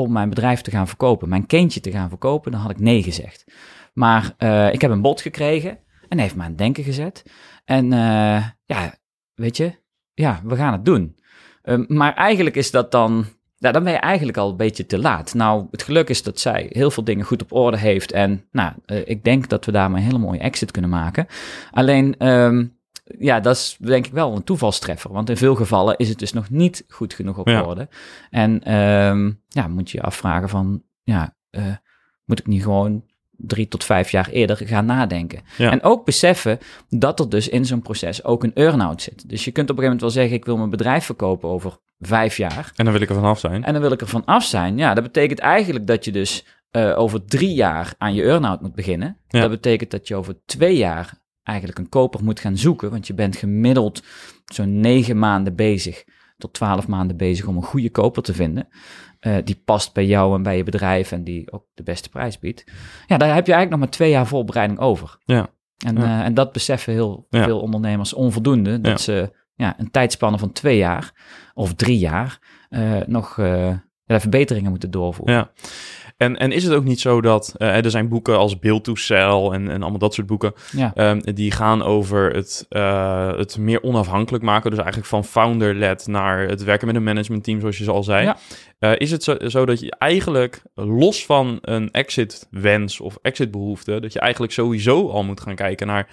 om 0.02 0.12
mijn 0.12 0.28
bedrijf 0.28 0.60
te 0.60 0.70
gaan 0.70 0.88
verkopen, 0.88 1.28
mijn 1.28 1.46
kindje 1.46 1.80
te 1.80 1.90
gaan 1.90 2.08
verkopen, 2.08 2.52
dan 2.52 2.60
had 2.60 2.70
ik 2.70 2.80
nee 2.80 3.02
gezegd. 3.02 3.44
Maar 3.92 4.34
eh, 4.36 4.72
ik 4.72 4.80
heb 4.80 4.90
een 4.90 5.02
bod 5.02 5.20
gekregen 5.20 5.78
en 6.08 6.18
heeft 6.18 6.36
me 6.36 6.42
aan 6.42 6.48
het 6.48 6.58
denken 6.58 6.84
gezet. 6.84 7.22
En 7.64 7.92
eh, 7.92 8.46
ja, 8.64 8.94
weet 9.34 9.56
je, 9.56 9.72
ja, 10.14 10.40
we 10.44 10.56
gaan 10.56 10.72
het 10.72 10.84
doen. 10.84 11.16
Ehm, 11.62 11.84
maar 11.86 12.14
eigenlijk 12.14 12.56
is 12.56 12.70
dat 12.70 12.90
dan, 12.90 13.24
ja, 13.56 13.72
dan 13.72 13.84
ben 13.84 13.92
je 13.92 13.98
eigenlijk 13.98 14.38
al 14.38 14.50
een 14.50 14.56
beetje 14.56 14.86
te 14.86 14.98
laat. 14.98 15.34
Nou, 15.34 15.66
het 15.70 15.82
geluk 15.82 16.08
is 16.08 16.22
dat 16.22 16.40
zij 16.40 16.66
heel 16.70 16.90
veel 16.90 17.04
dingen 17.04 17.24
goed 17.24 17.42
op 17.42 17.52
orde 17.52 17.78
heeft. 17.78 18.12
En 18.12 18.44
nou, 18.50 18.72
eh, 18.86 19.00
ik 19.04 19.24
denk 19.24 19.48
dat 19.48 19.64
we 19.64 19.72
daarmee 19.72 20.00
een 20.00 20.06
hele 20.06 20.18
mooie 20.18 20.38
exit 20.38 20.70
kunnen 20.70 20.90
maken. 20.90 21.26
Alleen, 21.70 22.14
ehm, 22.18 22.66
ja, 23.18 23.40
dat 23.40 23.56
is 23.56 23.76
denk 23.80 24.06
ik 24.06 24.12
wel 24.12 24.34
een 24.36 24.44
toevalstreffer. 24.44 25.12
Want 25.12 25.28
in 25.30 25.36
veel 25.36 25.54
gevallen 25.54 25.96
is 25.96 26.08
het 26.08 26.18
dus 26.18 26.32
nog 26.32 26.50
niet 26.50 26.84
goed 26.88 27.14
genoeg 27.14 27.38
op 27.38 27.48
Ja. 27.48 27.62
orde. 27.62 27.88
En 28.30 28.62
ehm, 28.64 29.30
ja, 29.48 29.68
moet 29.68 29.90
je 29.90 29.96
je 29.98 30.04
afvragen 30.04 30.48
van, 30.48 30.82
ja, 31.02 31.34
eh, 31.50 31.64
moet 32.24 32.38
ik 32.38 32.46
niet 32.46 32.62
gewoon 32.62 33.04
drie 33.36 33.68
tot 33.68 33.84
vijf 33.84 34.10
jaar 34.10 34.28
eerder 34.28 34.56
gaan 34.56 34.84
nadenken. 34.86 35.40
Ja. 35.58 35.70
En 35.70 35.82
ook 35.82 36.04
beseffen 36.04 36.58
dat 36.88 37.20
er 37.20 37.28
dus 37.28 37.48
in 37.48 37.64
zo'n 37.64 37.82
proces 37.82 38.24
ook 38.24 38.44
een 38.44 38.54
earn-out 38.54 39.02
zit. 39.02 39.28
Dus 39.28 39.44
je 39.44 39.50
kunt 39.50 39.70
op 39.70 39.76
een 39.76 39.82
gegeven 39.82 39.96
moment 39.98 40.00
wel 40.00 40.10
zeggen, 40.10 40.36
ik 40.36 40.44
wil 40.44 40.56
mijn 40.56 40.70
bedrijf 40.70 41.04
verkopen 41.04 41.48
over 41.48 41.78
vijf 42.00 42.36
jaar. 42.36 42.72
En 42.76 42.84
dan 42.84 42.92
wil 42.92 43.02
ik 43.02 43.08
er 43.08 43.14
vanaf 43.14 43.38
zijn. 43.38 43.64
En 43.64 43.72
dan 43.72 43.82
wil 43.82 43.92
ik 43.92 44.00
er 44.00 44.06
van 44.06 44.24
af 44.24 44.44
zijn. 44.44 44.76
Ja, 44.76 44.94
dat 44.94 45.04
betekent 45.04 45.38
eigenlijk 45.38 45.86
dat 45.86 46.04
je 46.04 46.12
dus 46.12 46.44
eh, 46.70 46.98
over 46.98 47.24
drie 47.24 47.54
jaar 47.54 47.94
aan 47.98 48.14
je 48.14 48.22
earn-out 48.22 48.60
moet 48.60 48.74
beginnen. 48.74 49.16
Ja. 49.28 49.40
Dat 49.40 49.50
betekent 49.50 49.90
dat 49.90 50.08
je 50.08 50.14
over 50.16 50.34
twee 50.46 50.76
jaar 50.76 51.18
eigenlijk 51.42 51.78
een 51.78 51.88
koper 51.88 52.24
moet 52.24 52.40
gaan 52.40 52.56
zoeken. 52.56 52.90
Want 52.90 53.06
je 53.06 53.14
bent 53.14 53.36
gemiddeld 53.36 54.02
zo'n 54.44 54.80
negen 54.80 55.18
maanden 55.18 55.54
bezig 55.56 56.04
tot 56.38 56.52
twaalf 56.52 56.88
maanden 56.88 57.16
bezig 57.16 57.46
om 57.46 57.56
een 57.56 57.62
goede 57.62 57.90
koper 57.90 58.22
te 58.22 58.34
vinden. 58.34 58.68
eh, 59.20 59.36
die 59.44 59.62
past 59.64 59.92
bij 59.92 60.06
jou 60.06 60.34
en 60.36 60.42
bij 60.42 60.56
je 60.56 60.62
bedrijf 60.62 61.12
en 61.12 61.24
die 61.24 61.52
ook 61.52 61.64
de 61.74 61.82
beste 61.82 62.08
prijs 62.08 62.38
biedt. 62.38 62.64
Ja, 63.06 63.16
daar 63.16 63.34
heb 63.34 63.46
je 63.46 63.52
eigenlijk 63.52 63.70
nog 63.70 63.78
maar 63.78 63.88
twee 63.90 64.10
jaar 64.10 64.26
voorbereiding 64.26 64.78
over. 64.80 65.18
Ja. 65.24 65.48
En, 65.86 65.96
Ja. 65.96 66.02
eh, 66.02 66.24
en 66.24 66.34
dat 66.34 66.52
beseffen 66.52 66.92
heel 66.92 67.26
Ja. 67.30 67.44
veel 67.44 67.60
ondernemers 67.60 68.12
onvoldoende. 68.14 68.80
Dat 68.80 68.90
Ja. 68.92 68.96
ze 68.98 69.32
ja, 69.54 69.74
een 69.78 69.90
tijdspanne 69.90 70.38
van 70.38 70.52
twee 70.52 70.76
jaar 70.76 71.12
of 71.54 71.74
drie 71.74 71.98
jaar 71.98 72.38
eh, 72.68 73.00
nog 73.06 73.36
ja, 73.36 74.20
verbeteringen 74.20 74.70
moeten 74.70 74.90
doorvoeren. 74.90 75.34
Ja. 75.34 75.50
En, 76.20 76.36
en 76.38 76.52
is 76.52 76.64
het 76.64 76.72
ook 76.72 76.84
niet 76.84 77.00
zo 77.00 77.20
dat 77.20 77.54
eh, 77.56 77.84
er 77.84 77.90
zijn 77.90 78.08
boeken 78.08 78.36
als 78.38 78.58
Build 78.58 78.84
to 78.84 78.94
Sell 78.94 79.48
en, 79.52 79.70
en 79.70 79.80
allemaal 79.82 79.98
dat 79.98 80.14
soort 80.14 80.26
boeken, 80.26 80.52
Ja. 80.72 80.92
ehm, 80.94 81.20
die 81.34 81.50
gaan 81.50 81.82
over 81.82 82.34
het, 82.34 82.66
eh, 82.68 83.36
het 83.36 83.58
meer 83.58 83.82
onafhankelijk 83.82 84.44
maken. 84.44 84.70
Dus 84.70 84.78
eigenlijk 84.78 85.08
van 85.08 85.24
founder-led 85.24 86.06
naar 86.06 86.48
het 86.48 86.64
werken 86.64 86.86
met 86.86 86.96
een 86.96 87.02
managementteam, 87.02 87.60
zoals 87.60 87.78
je 87.78 87.84
zo 87.84 87.92
al 87.92 88.02
zei. 88.02 88.24
Ja. 88.24 88.36
Eh, 88.78 88.92
is 88.96 89.10
het 89.10 89.22
zo, 89.22 89.36
zo 89.46 89.66
dat 89.66 89.80
je 89.80 89.94
eigenlijk 89.98 90.62
los 90.74 91.26
van 91.26 91.58
een 91.60 91.90
exit-wens 91.90 93.00
of 93.00 93.18
exit-behoefte, 93.22 94.00
dat 94.00 94.12
je 94.12 94.20
eigenlijk 94.20 94.52
sowieso 94.52 95.08
al 95.08 95.24
moet 95.24 95.40
gaan 95.40 95.54
kijken 95.54 95.86
naar 95.86 96.08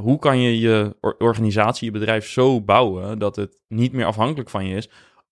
hoe 0.00 0.18
kan 0.18 0.40
je 0.40 0.58
je 0.58 0.96
or- 1.00 1.14
organisatie, 1.18 1.84
je 1.92 1.98
bedrijf 1.98 2.26
zo 2.28 2.60
bouwen 2.60 3.18
dat 3.18 3.36
het 3.36 3.60
niet 3.68 3.92
meer 3.92 4.04
afhankelijk 4.06 4.50
van 4.50 4.66
je 4.66 4.76
is. 4.76 4.90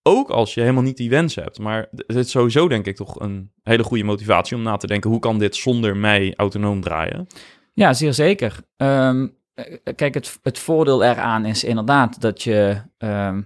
Ook 0.08 0.30
als 0.30 0.54
je 0.54 0.60
helemaal 0.60 0.82
niet 0.82 0.96
die 0.96 1.10
wens 1.10 1.34
hebt. 1.34 1.58
Maar 1.58 1.88
het 1.90 2.16
is 2.16 2.30
sowieso 2.30 2.68
denk 2.68 2.86
ik 2.86 2.96
toch 2.96 3.20
een 3.20 3.52
hele 3.62 3.82
goede 3.82 4.04
motivatie 4.04 4.56
om 4.56 4.62
na 4.62 4.76
te 4.76 4.86
denken... 4.86 5.10
hoe 5.10 5.18
kan 5.18 5.38
dit 5.38 5.56
zonder 5.56 5.96
mij 5.96 6.34
autonoom 6.36 6.80
draaien? 6.80 7.26
Ja, 7.74 7.92
zeer 7.92 8.12
zeker. 8.12 8.56
Ehm, 8.76 9.28
eh, 9.54 9.94
kijk, 9.94 10.14
het, 10.14 10.38
het 10.42 10.58
voordeel 10.58 11.04
eraan 11.04 11.44
is 11.44 11.64
inderdaad 11.64 12.20
dat 12.20 12.42
je 12.42 12.82
ehm, 12.98 13.42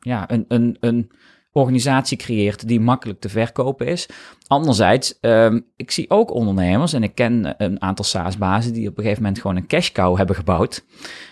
ja, 0.00 0.30
een, 0.30 0.44
een, 0.48 0.76
een 0.80 1.10
organisatie 1.56 2.16
creëert 2.16 2.68
die 2.68 2.80
makkelijk 2.80 3.20
te 3.20 3.28
verkopen 3.28 3.86
is. 3.86 4.08
Anderzijds, 4.46 5.20
ehm, 5.20 5.60
ik 5.76 5.90
zie 5.90 6.10
ook 6.10 6.34
ondernemers 6.34 6.92
en 6.92 7.02
ik 7.02 7.14
ken 7.14 7.54
een 7.58 7.82
aantal 7.82 8.04
SaaS-bazen 8.04 8.72
die 8.72 8.88
op 8.88 8.96
een 8.96 9.02
gegeven 9.02 9.22
moment 9.22 9.40
gewoon 9.40 9.56
een 9.56 9.66
cash 9.66 9.90
cow 9.92 10.16
hebben 10.16 10.36
gebouwd. 10.36 10.84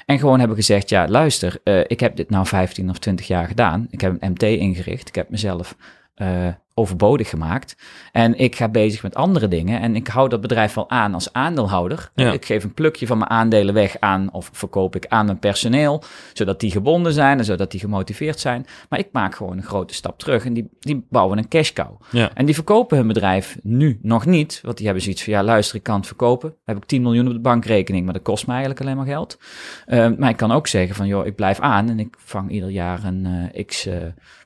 En 0.07 0.19
gewoon 0.19 0.39
hebben 0.39 0.57
gezegd, 0.57 0.89
ja 0.89 1.09
luister, 1.09 1.61
eh, 1.65 1.81
ik 1.87 2.01
heb 2.01 2.17
dit 2.17 2.31
nou 2.31 2.47
15 2.47 2.91
of 2.91 2.99
20 2.99 3.27
jaar 3.27 3.47
gedaan. 3.47 3.87
Ik 3.91 4.01
heb 4.01 4.17
een 4.19 4.31
MT 4.31 4.43
ingericht, 4.43 5.09
ik 5.09 5.15
heb 5.15 5.31
mezelf 5.31 5.77
eh, 6.15 6.49
overbodig 6.75 7.29
gemaakt. 7.29 7.77
En 8.13 8.39
ik 8.39 8.57
ga 8.57 8.69
bezig 8.69 9.03
met 9.03 9.15
andere 9.15 9.49
dingen. 9.49 9.81
En 9.81 9.97
ik 9.97 10.07
hou 10.07 10.29
dat 10.29 10.41
bedrijf 10.41 10.75
wel 10.75 10.91
aan 10.91 11.15
als 11.15 11.33
aandeelhouder. 11.33 12.11
Ja. 12.15 12.33
Ik 12.33 12.45
geef 12.45 12.65
een 12.65 12.75
plukje 12.75 13.07
van 13.07 13.19
mijn 13.19 13.31
aandelen 13.31 13.75
weg 13.75 13.97
aan, 14.01 14.29
of 14.33 14.51
verkoop 14.53 14.97
ik 14.97 15.07
aan 15.09 15.27
mijn 15.27 15.39
personeel, 15.39 16.03
zodat 16.33 16.61
die 16.61 16.71
gebonden 16.71 17.13
zijn 17.13 17.39
en 17.39 17.45
zodat 17.45 17.71
die 17.71 17.81
gemotiveerd 17.81 18.41
zijn. 18.41 18.67
Maar 18.89 18.99
ik 18.99 19.09
maak 19.13 19.35
gewoon 19.35 19.57
een 19.57 19.63
grote 19.63 19.95
stap 19.95 20.19
terug 20.19 20.45
en 20.45 20.53
die, 20.53 20.69
die 20.81 21.07
bouwen 21.11 21.39
een 21.39 21.49
cash 21.49 21.73
cow. 21.73 22.01
Ja. 22.11 22.31
En 22.35 22.47
die 22.47 22.55
verkopen 22.55 22.97
hun 22.97 23.07
bedrijf 23.07 23.59
nu 23.63 23.99
nog 24.03 24.27
niet, 24.27 24.61
want 24.63 24.77
die 24.77 24.87
hebben 24.87 25.05
zoiets 25.05 25.25
van, 25.25 25.33
ja 25.33 25.43
luister, 25.43 25.77
ik 25.77 25.83
kan 25.83 25.97
het 25.97 26.07
verkopen. 26.07 26.49
Dan 26.49 26.75
heb 26.75 26.77
ik 26.77 26.85
10 26.85 27.03
miljoen 27.03 27.27
op 27.27 27.33
de 27.33 27.41
bankrekening, 27.41 28.05
maar 28.05 28.15
dat 28.15 28.23
kost 28.23 28.47
me 28.47 28.53
eigenlijk 28.53 28.81
alleen 28.81 28.97
maar 28.97 29.07
geld. 29.07 29.39
Eh, 29.87 30.09
maar 30.19 30.31
ik 30.31 30.37
kan 30.37 30.53
ook 30.53 30.67
zeggen 30.67 30.97
van, 30.97 31.07
joh, 31.07 31.27
ik 31.27 31.35
blijf 31.35 31.61
aan 31.61 31.89
en 31.89 31.99
ik 31.99 32.17
vang 32.19 32.51
ieder 32.51 32.71
jaar 32.71 33.05
een 33.05 33.51
eh, 33.53 33.65
x 33.65 33.87
eh, 33.87 33.97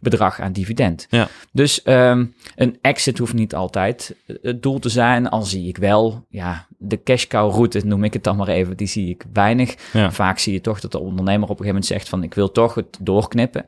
bedrag 0.00 0.40
aan 0.40 0.52
dividend. 0.52 1.06
Ja. 1.10 1.28
Dus 1.52 1.82
ehm, 1.82 2.17
ehm, 2.18 2.26
een 2.56 2.78
exit 2.80 3.18
hoeft 3.18 3.34
niet 3.34 3.54
altijd 3.54 4.16
het 4.42 4.62
doel 4.62 4.78
te 4.78 4.88
zijn. 4.88 5.28
Al 5.28 5.42
zie 5.42 5.68
ik 5.68 5.76
wel, 5.76 6.24
ja, 6.28 6.66
de 6.78 7.02
cash 7.02 7.26
cow 7.26 7.52
route 7.52 7.86
noem 7.86 8.04
ik 8.04 8.12
het 8.12 8.24
dan 8.24 8.36
maar 8.36 8.48
even, 8.48 8.76
die 8.76 8.86
zie 8.86 9.08
ik 9.08 9.24
weinig. 9.32 9.74
Ja. 9.92 10.10
Vaak 10.12 10.38
zie 10.38 10.52
je 10.52 10.60
toch 10.60 10.80
dat 10.80 10.92
de 10.92 10.98
ondernemer 10.98 11.42
op 11.48 11.58
een 11.58 11.64
gegeven 11.64 11.66
moment 11.66 11.86
zegt 11.86 12.08
van 12.08 12.22
ik 12.22 12.34
wil 12.34 12.52
toch 12.52 12.74
het 12.74 12.98
doorknippen. 13.00 13.66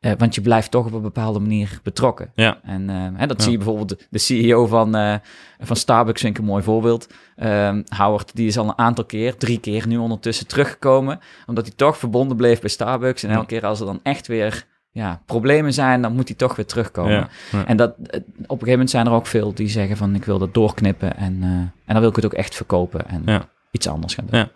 Eh, 0.00 0.12
want 0.18 0.34
je 0.34 0.40
blijft 0.40 0.70
toch 0.70 0.86
op 0.86 0.92
een 0.92 1.02
bepaalde 1.02 1.38
manier 1.38 1.80
betrokken. 1.82 2.30
Ja. 2.34 2.58
En 2.62 2.90
eh, 2.90 2.96
hè, 3.14 3.26
dat 3.26 3.36
Ja. 3.36 3.42
zie 3.42 3.52
je 3.52 3.58
bijvoorbeeld 3.58 3.88
de, 3.88 3.98
de 4.10 4.18
CEO 4.18 4.66
van, 4.66 4.94
eh, 4.94 5.14
van 5.60 5.76
Starbucks, 5.76 6.20
vind 6.20 6.34
ik 6.34 6.40
een 6.40 6.48
mooi 6.48 6.62
voorbeeld. 6.62 7.06
Ehm, 7.36 7.82
Howard, 7.96 8.30
die 8.36 8.46
is 8.46 8.58
al 8.58 8.64
een 8.64 8.78
aantal 8.78 9.04
keer, 9.04 9.36
drie 9.36 9.58
keer 9.60 9.86
nu 9.86 9.96
ondertussen 9.96 10.46
teruggekomen. 10.46 11.20
Omdat 11.46 11.66
hij 11.66 11.74
toch 11.76 11.98
verbonden 11.98 12.36
bleef 12.36 12.60
bij 12.60 12.70
Starbucks. 12.70 13.22
En 13.22 13.30
elke 13.30 13.46
keer 13.46 13.66
als 13.66 13.80
er 13.80 13.86
dan 13.86 14.00
echt 14.02 14.26
weer 14.26 14.66
ja, 14.92 15.22
problemen 15.26 15.72
zijn, 15.72 16.02
dan 16.02 16.14
moet 16.14 16.28
hij 16.28 16.36
toch 16.36 16.56
weer 16.56 16.66
terugkomen. 16.66 17.12
Ja. 17.12 17.28
Ja. 17.52 17.66
En 17.66 17.76
dat, 17.76 17.90
eh, 17.90 18.00
op 18.02 18.22
een 18.36 18.48
gegeven 18.48 18.70
moment 18.70 18.90
zijn 18.90 19.06
er 19.06 19.12
ook 19.12 19.26
veel 19.26 19.54
die 19.54 19.68
zeggen 19.68 19.96
van 19.96 20.14
ik 20.14 20.24
wil 20.24 20.38
dat 20.38 20.54
doorknippen. 20.54 21.16
En, 21.16 21.38
eh, 21.42 21.48
en 21.48 21.70
dan 21.86 22.00
wil 22.00 22.08
ik 22.08 22.16
het 22.16 22.24
ook 22.24 22.32
echt 22.34 22.54
verkopen 22.54 23.08
en 23.08 23.22
Ja. 23.26 23.48
iets 23.70 23.88
anders 23.88 24.14
gaan 24.14 24.26
doen. 24.30 24.38
Ja. 24.38 24.48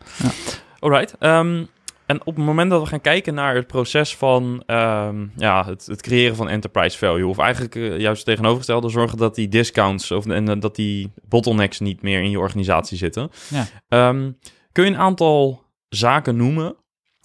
Alright. 0.78 1.14
ehm, 1.18 1.64
en 2.06 2.20
op 2.24 2.36
het 2.36 2.44
moment 2.44 2.70
dat 2.70 2.80
we 2.82 2.86
gaan 2.88 3.00
kijken 3.00 3.34
naar 3.34 3.54
het 3.54 3.66
proces 3.66 4.16
van 4.16 4.62
ehm, 4.66 5.26
ja, 5.36 5.64
het, 5.66 5.86
het 5.86 6.02
creëren 6.02 6.36
van 6.36 6.48
enterprise 6.48 6.98
value, 6.98 7.26
of 7.26 7.38
eigenlijk 7.38 7.74
eh, 7.74 7.98
juist 7.98 8.24
tegenovergestelde, 8.24 8.88
zorgen 8.88 9.18
dat 9.18 9.34
die 9.34 9.48
discounts 9.48 10.10
of, 10.10 10.26
en 10.26 10.60
dat 10.60 10.76
die 10.76 11.12
bottlenecks 11.28 11.80
niet 11.80 12.02
meer 12.02 12.22
in 12.22 12.30
je 12.30 12.38
organisatie 12.38 12.96
zitten. 12.98 13.30
Ja. 13.48 13.64
Ehm, 13.88 14.30
kun 14.72 14.84
je 14.84 14.90
een 14.90 14.96
aantal 14.98 15.62
zaken 15.88 16.36
noemen 16.36 16.76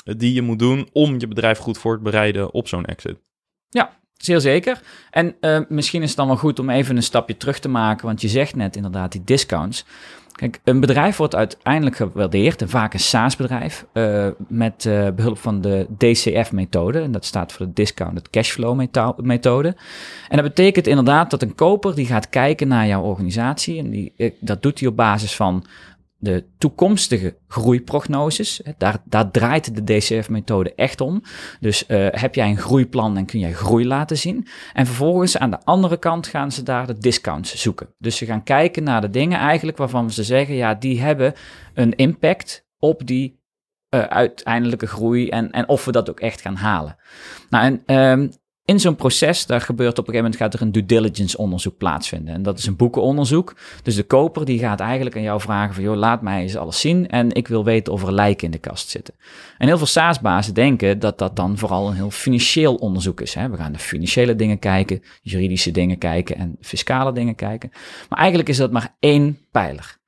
die 0.04 0.34
je 0.34 0.42
moet 0.42 0.60
doen 0.60 0.90
om 0.92 1.20
je 1.20 1.28
bedrijf 1.28 1.58
goed 1.58 1.78
voor 1.78 1.98
te 1.98 2.04
bereiden 2.04 2.54
op 2.54 2.68
zo'n 2.68 2.86
exit? 2.86 3.18
Zeer 4.22 4.42
zeker. 4.42 4.82
En 5.12 5.36
eh, 5.40 5.60
misschien 5.68 6.02
is 6.02 6.08
het 6.08 6.18
dan 6.18 6.28
wel 6.28 6.38
goed 6.38 6.60
om 6.60 6.70
even 6.70 6.96
een 6.96 7.04
stapje 7.04 7.38
terug 7.38 7.60
te 7.60 7.70
maken, 7.70 8.06
want 8.06 8.22
je 8.22 8.28
zegt 8.28 8.56
net 8.56 8.76
inderdaad 8.76 9.12
die 9.12 9.24
discounts. 9.24 9.86
Kijk, 10.32 10.60
een 10.64 10.80
bedrijf 10.80 11.18
wordt 11.18 11.36
uiteindelijk 11.36 11.96
gewaardeerd, 11.96 12.62
en 12.62 12.70
vaak 12.70 12.94
een 12.94 13.00
SaaS-bedrijf, 13.00 13.86
eh, 13.94 14.28
met 14.48 14.86
eh, 14.86 15.08
behulp 15.16 15.38
van 15.38 15.62
de 15.62 15.88
DCF-methode. 15.98 17.02
En 17.02 17.12
dat 17.12 17.26
staat 17.26 17.52
voor 17.52 17.66
de 17.66 17.74
Discounted 17.74 18.30
Cashflow-methode. 18.30 19.68
En 20.30 20.38
dat 20.38 20.46
betekent 20.46 20.88
inderdaad 20.88 21.32
dat 21.32 21.42
een 21.42 21.56
koper 21.56 21.96
die 21.96 22.06
gaat 22.06 22.30
kijken 22.30 22.68
naar 22.68 22.88
jouw 22.88 23.02
organisatie. 23.02 23.80
En 23.80 23.90
die, 23.90 24.36
dat 24.40 24.62
doet 24.62 24.80
hij 24.80 24.90
op 24.90 24.96
basis 24.96 25.36
van 25.36 25.66
de 26.22 26.46
toekomstige 26.58 27.38
groeiprognoses. 27.48 28.62
Daar, 28.78 29.02
daar 29.04 29.32
draait 29.32 29.76
de 29.76 29.84
DCF-methode 29.84 30.76
echt 30.76 31.02
om. 31.02 31.24
Dus 31.60 31.86
eh, 31.86 32.08
heb 32.12 32.36
jij 32.36 32.50
een 32.50 32.58
groeiplan 32.58 33.18
en 33.18 33.26
kun 33.26 33.40
jij 33.40 33.54
groei 33.54 33.88
laten 33.88 34.18
zien. 34.18 34.48
En 34.74 34.86
vervolgens 34.86 35.38
aan 35.38 35.52
de 35.52 35.64
andere 35.64 35.98
kant 35.98 36.28
gaan 36.28 36.52
ze 36.52 36.64
daar 36.64 36.88
de 36.88 36.98
discounts 36.98 37.56
zoeken. 37.56 37.94
Dus 37.98 38.18
ze 38.18 38.26
gaan 38.26 38.44
kijken 38.44 38.84
naar 38.84 39.02
de 39.02 39.10
dingen 39.10 39.40
eigenlijk 39.40 39.78
waarvan 39.78 40.12
ze 40.12 40.24
zeggen, 40.24 40.56
ja, 40.56 40.74
die 40.74 41.02
hebben 41.02 41.34
een 41.74 41.96
impact 41.96 42.66
op 42.80 43.08
die 43.08 43.40
eh, 43.90 44.02
uiteindelijke 44.02 44.88
groei 44.88 45.30
en, 45.30 45.52
en 45.52 45.68
of 45.68 45.86
we 45.86 45.92
dat 45.92 46.10
ook 46.10 46.20
echt 46.20 46.42
gaan 46.42 46.56
halen. 46.56 46.96
Nou, 47.50 47.66
en 47.66 47.82
ehm, 47.86 48.28
in 48.66 48.80
zo'n 48.80 48.96
proces, 48.96 49.46
daar 49.46 49.62
gebeurt 49.62 50.00
op 50.00 50.08
een 50.08 50.14
gegeven 50.14 50.24
moment, 50.24 50.42
gaat 50.42 50.54
er 50.54 50.62
een 50.62 50.72
due 50.72 50.86
diligence 50.86 51.38
onderzoek 51.38 51.78
plaatsvinden. 51.78 52.34
En 52.34 52.44
dat 52.44 52.58
is 52.58 52.66
een 52.66 52.76
boekenonderzoek. 52.76 53.56
Dus 53.84 53.96
de 53.96 54.04
koper 54.04 54.46
die 54.46 54.60
gaat 54.60 54.80
eigenlijk 54.80 55.16
aan 55.16 55.22
jou 55.22 55.42
vragen 55.42 55.74
van, 55.74 55.84
joh, 55.84 55.96
laat 55.96 56.22
mij 56.22 56.42
eens 56.42 56.56
alles 56.56 56.80
zien 56.80 57.08
en 57.08 57.32
ik 57.32 57.48
wil 57.48 57.64
weten 57.64 57.94
of 57.94 58.04
er 58.04 58.14
lijken 58.14 58.46
in 58.46 58.52
de 58.52 58.58
kast 58.58 58.90
zitten. 58.90 59.14
En 59.58 59.68
heel 59.68 59.78
veel 59.78 59.88
SaaS-bazen 59.88 60.54
denken 60.54 61.00
dat 61.00 61.18
dat 61.18 61.36
dan 61.36 61.58
vooral 61.58 61.88
een 61.88 61.96
heel 61.96 62.12
financieel 62.12 62.76
onderzoek 62.76 63.22
is. 63.22 63.34
Hè? 63.34 63.50
We 63.50 63.58
gaan 63.58 63.72
de 63.72 63.80
financiële 63.80 64.36
dingen 64.36 64.60
kijken, 64.60 65.02
juridische 65.22 65.72
dingen 65.72 65.98
kijken 65.98 66.36
en 66.36 66.56
fiscale 66.60 67.14
dingen 67.14 67.36
kijken. 67.36 67.70
Maar 68.10 68.20
eigenlijk 68.20 68.50
is 68.50 68.58
dat 68.58 68.72
maar 68.72 68.96
één 69.00 69.38
pijler. 69.52 70.00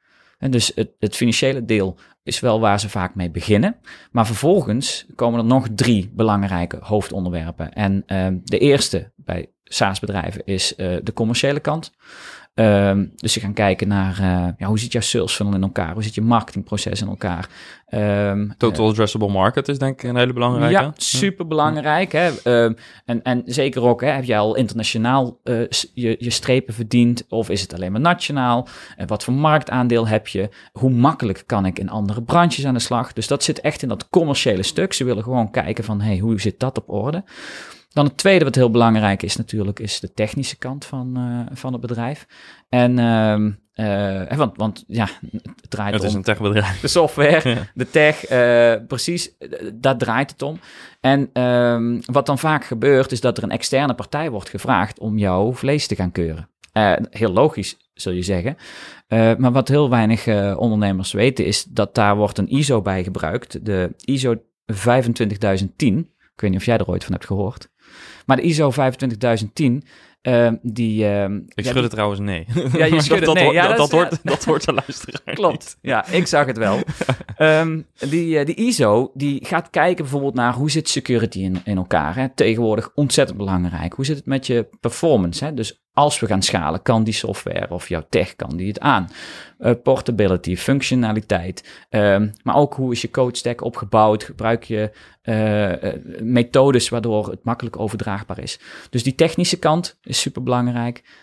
Dus 0.49 0.71
het, 0.75 0.91
het 0.99 1.15
financiële 1.15 1.65
deel 1.65 1.97
is 2.23 2.39
wel 2.39 2.59
waar 2.59 2.79
ze 2.79 2.89
vaak 2.89 3.15
mee 3.15 3.31
beginnen. 3.31 3.75
Maar 4.11 4.25
vervolgens 4.25 5.05
komen 5.15 5.39
er 5.39 5.45
nog 5.45 5.67
drie 5.75 6.11
belangrijke 6.13 6.77
hoofdonderwerpen. 6.81 7.73
En 7.73 8.03
ehm, 8.05 8.37
de 8.43 8.57
eerste 8.57 9.11
bij 9.15 9.51
SaaS-bedrijven 9.63 10.45
is 10.45 10.75
eh, 10.75 10.97
de 11.03 11.13
commerciële 11.13 11.59
kant. 11.59 11.91
Ehm, 12.53 13.05
dus 13.15 13.33
ze 13.33 13.39
gaan 13.39 13.53
kijken 13.53 13.87
naar 13.87 14.19
eh, 14.19 14.47
ja, 14.57 14.67
hoe 14.67 14.79
zit 14.79 14.91
jouw 14.91 15.01
sales 15.01 15.33
funnel 15.33 15.53
in 15.55 15.61
elkaar? 15.63 15.93
Hoe 15.93 16.03
zit 16.03 16.15
je 16.15 16.21
marketingproces 16.21 17.01
in 17.01 17.07
elkaar? 17.07 17.49
Ehm, 17.87 18.49
Total 18.57 18.87
addressable 18.87 19.29
market 19.29 19.67
is 19.67 19.77
denk 19.77 20.01
ik 20.01 20.09
een 20.09 20.15
hele 20.15 20.33
belangrijke. 20.33 20.71
ja, 20.81 20.91
super 20.95 21.47
belangrijk. 21.47 22.11
Hè? 22.11 22.29
Ehm, 22.43 22.73
en, 23.05 23.23
en 23.23 23.41
zeker 23.45 23.81
ook, 23.81 24.01
hè, 24.01 24.07
heb 24.09 24.23
jij 24.23 24.39
al 24.39 24.55
internationaal 24.55 25.39
eh, 25.43 25.55
je, 25.93 26.15
je 26.19 26.29
strepen 26.29 26.73
verdiend? 26.73 27.25
Of 27.29 27.49
is 27.49 27.61
het 27.61 27.73
alleen 27.73 27.91
maar 27.91 28.01
nationaal? 28.01 28.67
En 28.97 29.07
wat 29.07 29.23
voor 29.23 29.33
marktaandeel 29.33 30.07
heb 30.07 30.27
je? 30.27 30.49
Hoe 30.71 30.89
makkelijk 30.89 31.43
kan 31.45 31.65
ik 31.65 31.79
in 31.79 31.89
andere 31.89 32.23
branches 32.23 32.65
aan 32.65 32.73
de 32.73 32.79
slag? 32.79 33.13
Dus 33.13 33.27
dat 33.27 33.43
zit 33.43 33.61
echt 33.61 33.81
in 33.81 33.89
dat 33.89 34.09
commerciële 34.09 34.63
stuk. 34.63 34.93
Ze 34.93 35.03
willen 35.03 35.23
gewoon 35.23 35.51
kijken 35.51 35.83
van, 35.83 36.01
hey, 36.01 36.17
hoe 36.17 36.41
zit 36.41 36.59
dat 36.59 36.77
op 36.77 36.89
orde? 36.89 37.23
Dan 37.93 38.05
het 38.05 38.17
tweede 38.17 38.43
wat 38.45 38.55
heel 38.55 38.71
belangrijk 38.71 39.23
is 39.23 39.35
natuurlijk, 39.35 39.79
is 39.79 39.99
de 39.99 40.13
technische 40.13 40.57
kant 40.57 40.85
van, 40.85 41.17
eh, 41.17 41.55
van 41.55 41.71
het 41.71 41.81
bedrijf. 41.81 42.25
En, 42.69 42.99
ehm, 42.99 43.51
eh, 43.73 44.37
want, 44.37 44.57
want 44.57 44.83
ja, 44.87 45.07
het 45.31 45.69
draait 45.69 45.93
Het 45.93 46.01
om 46.01 46.07
is 46.07 46.13
een 46.13 46.21
techbedrijf. 46.23 46.79
de 46.79 46.87
software, 46.87 47.49
Ja. 47.49 47.67
de 47.73 47.89
tech, 47.89 48.25
eh, 48.25 48.73
precies, 48.87 49.31
daar 49.73 49.97
draait 49.97 50.31
het 50.31 50.41
om. 50.41 50.59
En 51.01 51.29
ehm, 51.33 52.01
wat 52.05 52.25
dan 52.25 52.39
vaak 52.39 52.65
gebeurt, 52.65 53.11
is 53.11 53.21
dat 53.21 53.37
er 53.37 53.43
een 53.43 53.51
externe 53.51 53.93
partij 53.93 54.29
wordt 54.29 54.49
gevraagd 54.49 54.99
om 54.99 55.17
jouw 55.17 55.53
vlees 55.53 55.87
te 55.87 55.95
gaan 55.95 56.11
keuren. 56.11 56.47
Heel 57.09 57.31
logisch, 57.33 57.77
zul 57.93 58.11
je 58.13 58.21
zeggen. 58.21 58.57
Maar 59.37 59.51
wat 59.51 59.67
heel 59.67 59.89
weinig 59.89 60.27
ondernemers 60.57 61.11
weten, 61.11 61.45
is 61.45 61.63
dat 61.63 61.95
daar 61.95 62.15
wordt 62.15 62.37
een 62.37 62.51
ISO 62.51 62.81
bij 62.81 63.03
gebruikt. 63.03 63.65
De 63.65 63.93
ISO 64.05 64.35
25010. 64.65 65.97
Ik 66.33 66.41
weet 66.41 66.49
niet 66.49 66.59
of 66.59 66.65
jij 66.65 66.77
er 66.77 66.87
ooit 66.87 67.03
van 67.03 67.13
hebt 67.13 67.25
gehoord. 67.25 67.69
Maar 68.25 68.37
de 68.37 68.41
ISO 68.43 68.69
25010, 68.71 69.83
eh, 70.21 70.51
die... 70.61 71.05
ehm, 71.07 71.35
Ik 71.35 71.63
ja, 71.63 71.69
schud 71.71 71.81
het 71.83 71.91
trouwens 71.91 72.19
nee. 72.19 72.45
Ja, 72.77 72.85
je 72.85 73.01
schudt 73.01 73.15
het 73.19 73.25
dat, 73.25 73.33
nee. 73.35 73.43
hoort- 73.43 73.55
Ja, 73.55 73.73
dat, 73.73 73.91
hoort, 73.91 74.19
dat 74.23 74.43
hoort 74.45 74.61
te 74.61 74.73
luisteren. 74.73 75.21
Klopt, 75.23 75.77
ja, 75.81 76.07
ik 76.07 76.27
zag 76.27 76.45
het 76.45 76.57
wel. 76.57 76.79
Ehm, 77.37 77.81
die, 78.09 78.37
eh, 78.39 78.45
die 78.45 78.55
ISO 78.55 79.11
die 79.13 79.45
gaat 79.45 79.69
kijken 79.69 80.03
bijvoorbeeld 80.03 80.33
naar 80.33 80.53
hoe 80.53 80.71
zit 80.71 80.89
security 80.89 81.39
in, 81.39 81.61
in 81.63 81.77
elkaar. 81.77 82.15
Hè? 82.15 82.29
Tegenwoordig 82.35 82.91
ontzettend 82.95 83.37
belangrijk. 83.37 83.93
Hoe 83.93 84.05
zit 84.05 84.15
het 84.17 84.25
met 84.25 84.47
je 84.47 84.67
performance? 84.79 85.45
Hè? 85.45 85.53
Dus 85.53 85.82
als 85.93 86.19
we 86.19 86.27
gaan 86.27 86.41
schalen, 86.41 86.81
kan 86.81 87.03
die 87.03 87.13
software 87.13 87.69
of 87.69 87.89
jouw 87.89 88.05
tech, 88.09 88.35
kan 88.35 88.57
die 88.57 88.67
het 88.67 88.79
aan? 88.79 89.09
Eh, 89.57 89.71
portability, 89.83 90.55
functionaliteit, 90.55 91.85
ehm, 91.89 92.29
maar 92.43 92.55
ook 92.55 92.73
hoe 92.73 92.91
is 92.91 93.01
je 93.01 93.09
code 93.09 93.37
stack 93.37 93.61
opgebouwd? 93.61 94.23
Gebruik 94.23 94.63
je 94.63 94.91
eh, 95.21 95.83
eh, 95.83 96.01
methodes 96.21 96.89
waardoor 96.89 97.29
het 97.29 97.43
makkelijk 97.43 97.79
overdraagbaar 97.79 98.39
is? 98.39 98.59
Dus 98.89 99.03
die 99.03 99.15
technische 99.15 99.59
kant 99.59 99.97
is 100.01 100.21
super 100.21 100.43
belangrijk. 100.43 101.21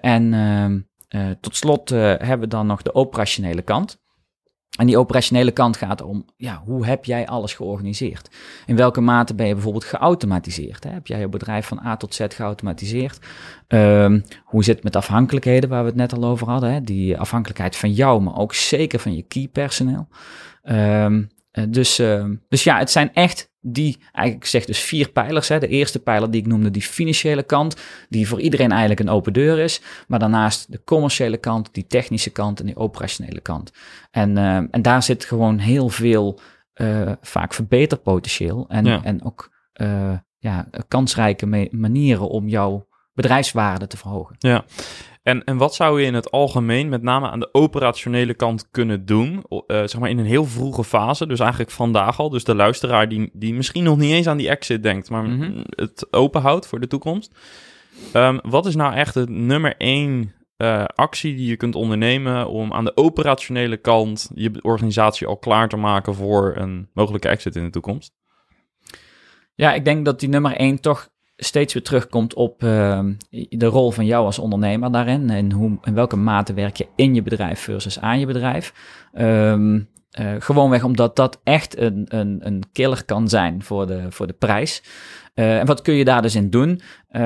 en 0.00 0.34
ehm, 0.34 0.78
eh, 1.08 1.30
tot 1.40 1.56
slot 1.56 1.88
hebben 1.88 2.40
we 2.40 2.46
dan 2.46 2.66
nog 2.66 2.82
de 2.82 2.94
operationele 2.94 3.62
kant. 3.62 4.00
En 4.76 4.86
die 4.86 4.98
operationele 4.98 5.50
kant 5.50 5.76
gaat 5.76 6.02
om, 6.02 6.24
ja, 6.36 6.62
hoe 6.64 6.86
heb 6.86 7.04
jij 7.04 7.26
alles 7.26 7.54
georganiseerd? 7.54 8.28
In 8.66 8.76
welke 8.76 9.00
mate 9.00 9.34
ben 9.34 9.46
je 9.46 9.54
bijvoorbeeld 9.54 9.84
geautomatiseerd? 9.84 10.84
Hè? 10.84 10.90
Heb 10.90 11.06
jij 11.06 11.20
je 11.20 11.28
bedrijf 11.28 11.66
van 11.66 11.80
A 11.86 11.96
tot 11.96 12.14
Z 12.14 12.26
geautomatiseerd? 12.28 13.18
Ehm, 13.66 14.20
hoe 14.44 14.64
zit 14.64 14.74
het 14.74 14.84
met 14.84 14.96
afhankelijkheden, 14.96 15.70
waar 15.70 15.82
we 15.82 15.88
het 15.88 15.96
net 15.96 16.12
al 16.12 16.24
over 16.24 16.48
hadden? 16.48 16.72
Hè? 16.72 16.80
Die 16.80 17.18
afhankelijkheid 17.18 17.76
van 17.76 17.92
jou, 17.92 18.22
maar 18.22 18.36
ook 18.36 18.54
zeker 18.54 18.98
van 18.98 19.14
je 19.14 19.22
key 19.22 19.48
personeel. 19.52 20.08
Ehm, 20.62 21.22
eh, 21.50 21.64
dus, 21.68 21.98
ehm, 21.98 22.34
dus 22.48 22.64
ja, 22.64 22.78
het 22.78 22.90
zijn 22.90 23.14
echt 23.14 23.50
die, 23.72 23.98
eigenlijk 24.12 24.46
zeg 24.46 24.64
dus 24.64 24.78
vier 24.80 25.08
pijlers. 25.10 25.48
Hè. 25.48 25.58
De 25.58 25.68
eerste 25.68 25.98
pijler 25.98 26.30
die 26.30 26.40
ik 26.40 26.46
noemde, 26.46 26.70
die 26.70 26.82
financiële 26.82 27.42
kant, 27.42 27.76
die 28.08 28.28
voor 28.28 28.40
iedereen 28.40 28.70
eigenlijk 28.70 29.00
een 29.00 29.08
open 29.08 29.32
deur 29.32 29.58
is. 29.58 29.80
Maar 30.06 30.18
daarnaast 30.18 30.72
de 30.72 30.80
commerciële 30.84 31.36
kant, 31.36 31.68
die 31.72 31.86
technische 31.86 32.30
kant 32.30 32.60
en 32.60 32.66
die 32.66 32.76
operationele 32.76 33.40
kant. 33.40 33.72
En, 34.10 34.38
ehm, 34.38 34.66
en 34.70 34.82
daar 34.82 35.02
zit 35.02 35.24
gewoon 35.24 35.58
heel 35.58 35.88
veel 35.88 36.40
eh, 36.72 37.12
vaak 37.20 37.54
verbeterpotentieel 37.54 38.64
en, 38.68 38.84
Ja. 38.84 39.04
en 39.04 39.24
ook 39.24 39.56
eh, 39.72 40.12
ja, 40.38 40.68
kansrijke 40.88 41.68
manieren 41.70 42.28
om 42.28 42.48
jouw 42.48 42.88
bedrijfswaarde 43.12 43.86
te 43.86 43.96
verhogen. 43.96 44.36
Ja. 44.38 44.64
En, 45.28 45.44
en 45.44 45.56
wat 45.56 45.74
zou 45.74 46.00
je 46.00 46.06
in 46.06 46.14
het 46.14 46.30
algemeen, 46.30 46.88
met 46.88 47.02
name 47.02 47.28
aan 47.28 47.40
de 47.40 47.48
operationele 47.52 48.34
kant, 48.34 48.70
kunnen 48.70 49.04
doen? 49.04 49.44
Eh, 49.48 49.76
zeg 49.76 49.98
maar 49.98 50.10
in 50.10 50.18
een 50.18 50.24
heel 50.24 50.44
vroege 50.44 50.84
fase, 50.84 51.26
dus 51.26 51.40
eigenlijk 51.40 51.70
vandaag 51.70 52.18
al. 52.18 52.30
Dus 52.30 52.44
de 52.44 52.54
luisteraar 52.54 53.08
die, 53.08 53.30
die 53.32 53.54
misschien 53.54 53.84
nog 53.84 53.96
niet 53.98 54.12
eens 54.12 54.26
aan 54.26 54.36
die 54.36 54.48
exit 54.48 54.82
denkt, 54.82 55.10
maar 55.10 55.24
Mhm. 55.24 55.62
het 55.68 56.06
open 56.10 56.40
houdt 56.40 56.66
voor 56.66 56.80
de 56.80 56.86
toekomst. 56.86 57.32
Ehm, 58.12 58.38
wat 58.42 58.66
is 58.66 58.74
nou 58.74 58.94
echt 58.94 59.14
het 59.14 59.28
nummer 59.28 59.74
één 59.76 60.32
eh, 60.56 60.84
actie 60.84 61.36
die 61.36 61.46
je 61.48 61.56
kunt 61.56 61.74
ondernemen 61.74 62.48
om 62.48 62.72
aan 62.72 62.84
de 62.84 62.96
operationele 62.96 63.76
kant 63.76 64.30
je 64.34 64.50
organisatie 64.62 65.26
al 65.26 65.36
klaar 65.36 65.68
te 65.68 65.76
maken 65.76 66.14
voor 66.14 66.54
een 66.56 66.88
mogelijke 66.92 67.28
exit 67.28 67.56
in 67.56 67.64
de 67.64 67.70
toekomst? 67.70 68.12
Ja, 69.54 69.74
ik 69.74 69.84
denk 69.84 70.04
dat 70.04 70.20
die 70.20 70.28
nummer 70.28 70.52
één 70.56 70.80
toch 70.80 71.08
steeds 71.40 71.74
weer 71.74 71.82
terugkomt 71.82 72.34
op 72.34 72.62
ehm, 72.62 73.12
de 73.48 73.66
rol 73.66 73.90
van 73.90 74.06
jou 74.06 74.24
als 74.24 74.38
ondernemer 74.38 74.92
daarin. 74.92 75.30
En 75.30 75.52
hoe, 75.52 75.78
in 75.82 75.94
welke 75.94 76.16
mate 76.16 76.52
werk 76.52 76.76
je 76.76 76.86
in 76.96 77.14
je 77.14 77.22
bedrijf 77.22 77.60
versus 77.60 78.00
aan 78.00 78.20
je 78.20 78.26
bedrijf. 78.26 78.72
Um, 79.18 79.88
uh, 80.20 80.34
gewoonweg 80.38 80.84
omdat 80.84 81.16
dat 81.16 81.40
echt 81.44 81.78
een, 81.78 82.04
een, 82.08 82.38
een 82.42 82.62
killer 82.72 83.04
kan 83.04 83.28
zijn 83.28 83.62
voor 83.62 83.86
de, 83.86 84.06
voor 84.08 84.26
de 84.26 84.32
prijs. 84.32 84.82
Uh, 85.34 85.58
en 85.58 85.66
wat 85.66 85.82
kun 85.82 85.94
je 85.94 86.04
daar 86.04 86.22
dus 86.22 86.34
in 86.34 86.50
doen? 86.50 86.80
Uh, 87.10 87.20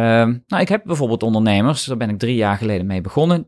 nou, 0.46 0.60
ik 0.62 0.68
heb 0.68 0.82
bijvoorbeeld 0.84 1.22
ondernemers, 1.22 1.84
daar 1.84 1.96
ben 1.96 2.08
ik 2.08 2.18
drie 2.18 2.36
jaar 2.36 2.56
geleden 2.56 2.86
mee 2.86 3.00
begonnen. 3.00 3.46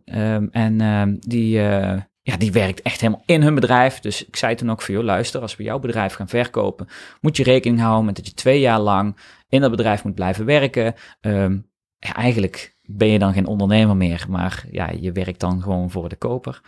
En 0.50 1.18
die, 1.21 1.56
uh, 1.56 1.97
ja, 2.23 2.37
die 2.37 2.52
werkt 2.52 2.83
echt 2.83 3.00
helemaal 3.00 3.23
in 3.26 3.42
hun 3.42 3.54
bedrijf. 3.54 4.00
Dus 4.00 4.26
ik 4.26 4.37
zei 4.37 4.54
toen 4.54 4.71
ook 4.71 4.83
voor 4.83 4.94
jou, 4.94 5.06
luister, 5.06 5.40
als 5.40 5.56
we 5.56 5.62
jouw 5.62 5.78
bedrijf 5.78 6.14
gaan 6.14 6.28
verkopen, 6.28 6.88
moet 7.21 7.37
je 7.37 7.42
rekening 7.42 7.80
houden 7.80 8.04
met 8.04 8.16
dat 8.16 8.26
je 8.26 8.35
twee 8.35 8.61
jaar 8.61 8.80
lang 8.80 9.16
in 9.54 9.61
dat 9.61 9.70
bedrijf 9.70 10.04
moet 10.04 10.14
blijven 10.14 10.44
werken. 10.44 10.94
Um, 11.20 11.70
ja, 11.99 12.14
eigenlijk 12.14 12.76
ben 12.82 13.08
je 13.08 13.18
dan 13.18 13.32
geen 13.32 13.46
ondernemer 13.46 13.96
meer, 13.96 14.26
maar 14.28 14.64
ja, 14.70 14.90
je 15.00 15.12
werkt 15.12 15.40
dan 15.40 15.62
gewoon 15.62 15.90
voor 15.90 16.08
de 16.08 16.16
koper. 16.16 16.61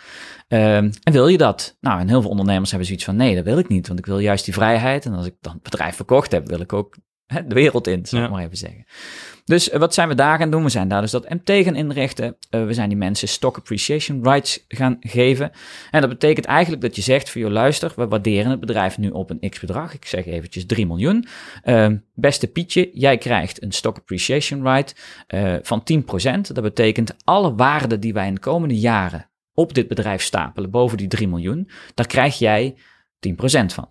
Um, 0.49 0.91
en 1.03 1.13
wil 1.13 1.29
je 1.29 1.39
dat? 1.39 1.77
Nou, 1.81 2.01
en 2.01 2.09
heel 2.09 2.21
veel 2.21 2.31
ondernemers 2.31 2.71
hebben 2.71 2.89
zoiets 2.89 3.05
van, 3.05 3.17
nee, 3.17 3.35
dat 3.35 3.45
wil 3.45 3.59
ik 3.59 3.69
niet, 3.69 3.87
want 3.87 3.99
ik 3.99 4.07
wil 4.07 4.19
juist 4.19 4.45
die 4.45 4.55
vrijheid. 4.55 5.07
En 5.07 5.15
als 5.15 5.27
ik 5.27 5.35
dan 5.41 5.53
het 5.53 5.63
bedrijf 5.63 5.97
verkocht 5.97 6.33
heb, 6.33 6.49
wil 6.49 6.61
ik 6.61 6.73
ook 6.73 6.97
hè, 7.27 7.47
de 7.47 7.55
wereld 7.55 7.87
in, 7.87 8.07
zal 8.07 8.25
ik 8.25 8.31
maar 8.31 8.45
even 8.45 8.57
zeggen. 8.57 8.85
Dus 9.47 9.73
uh, 9.73 9.79
wat 9.79 9.95
zijn 9.95 10.09
we 10.09 10.15
daar 10.15 10.39
gaan 10.39 10.51
doen? 10.51 10.63
We 10.63 10.69
zijn 10.69 10.89
daar 10.89 11.01
dus 11.01 11.11
dat 11.11 11.29
M 11.29 11.39
tegen 11.45 11.75
inrichten. 11.75 12.37
Uh, 12.51 12.65
we 12.65 12.75
zijn 12.75 12.89
die 12.89 12.99
mensen 12.99 13.29
stock 13.29 13.57
appreciation 13.57 14.23
rights 14.23 14.65
gaan 14.69 14.97
geven. 15.01 15.51
En 15.91 16.01
dat 16.01 16.11
betekent 16.11 16.47
eigenlijk 16.47 16.83
dat 16.83 16.97
je 16.97 17.03
zegt 17.03 17.31
voor 17.31 17.41
je 17.41 17.51
luister, 17.51 17.93
we 17.97 18.09
waarderen 18.09 18.51
het 18.51 18.61
bedrijf 18.61 18.99
nu 18.99 19.11
op 19.11 19.31
een 19.31 19.51
x 19.51 19.61
bedrag. 19.61 19.95
Ik 19.95 20.05
zeg 20.05 20.27
eventjes 20.27 20.67
3 20.67 20.87
miljoen. 20.87 21.27
Uh, 21.65 21.89
beste 22.15 22.47
Pietje, 22.47 22.91
jij 22.93 23.19
krijgt 23.19 23.63
een 23.63 23.73
stock 23.73 23.97
appreciation 23.97 24.63
right 24.63 24.95
van 25.63 25.83
10%. 25.93 26.41
Dat 26.41 26.63
betekent 26.63 27.15
alle 27.25 27.55
waarden 27.55 28.01
die 28.01 28.13
wij 28.13 28.27
in 28.27 28.35
de 28.35 28.41
komende 28.41 28.79
jaren 28.79 29.29
op 29.57 29.75
dit 29.75 29.89
bedrijf 29.89 30.23
stapelen 30.23 30.71
boven 30.71 30.97
die 30.97 31.09
3 31.09 31.29
miljoen, 31.29 31.69
daar 31.95 32.07
krijg 32.07 32.39
jij 32.39 32.75
10% 33.29 33.35
van. 33.67 33.89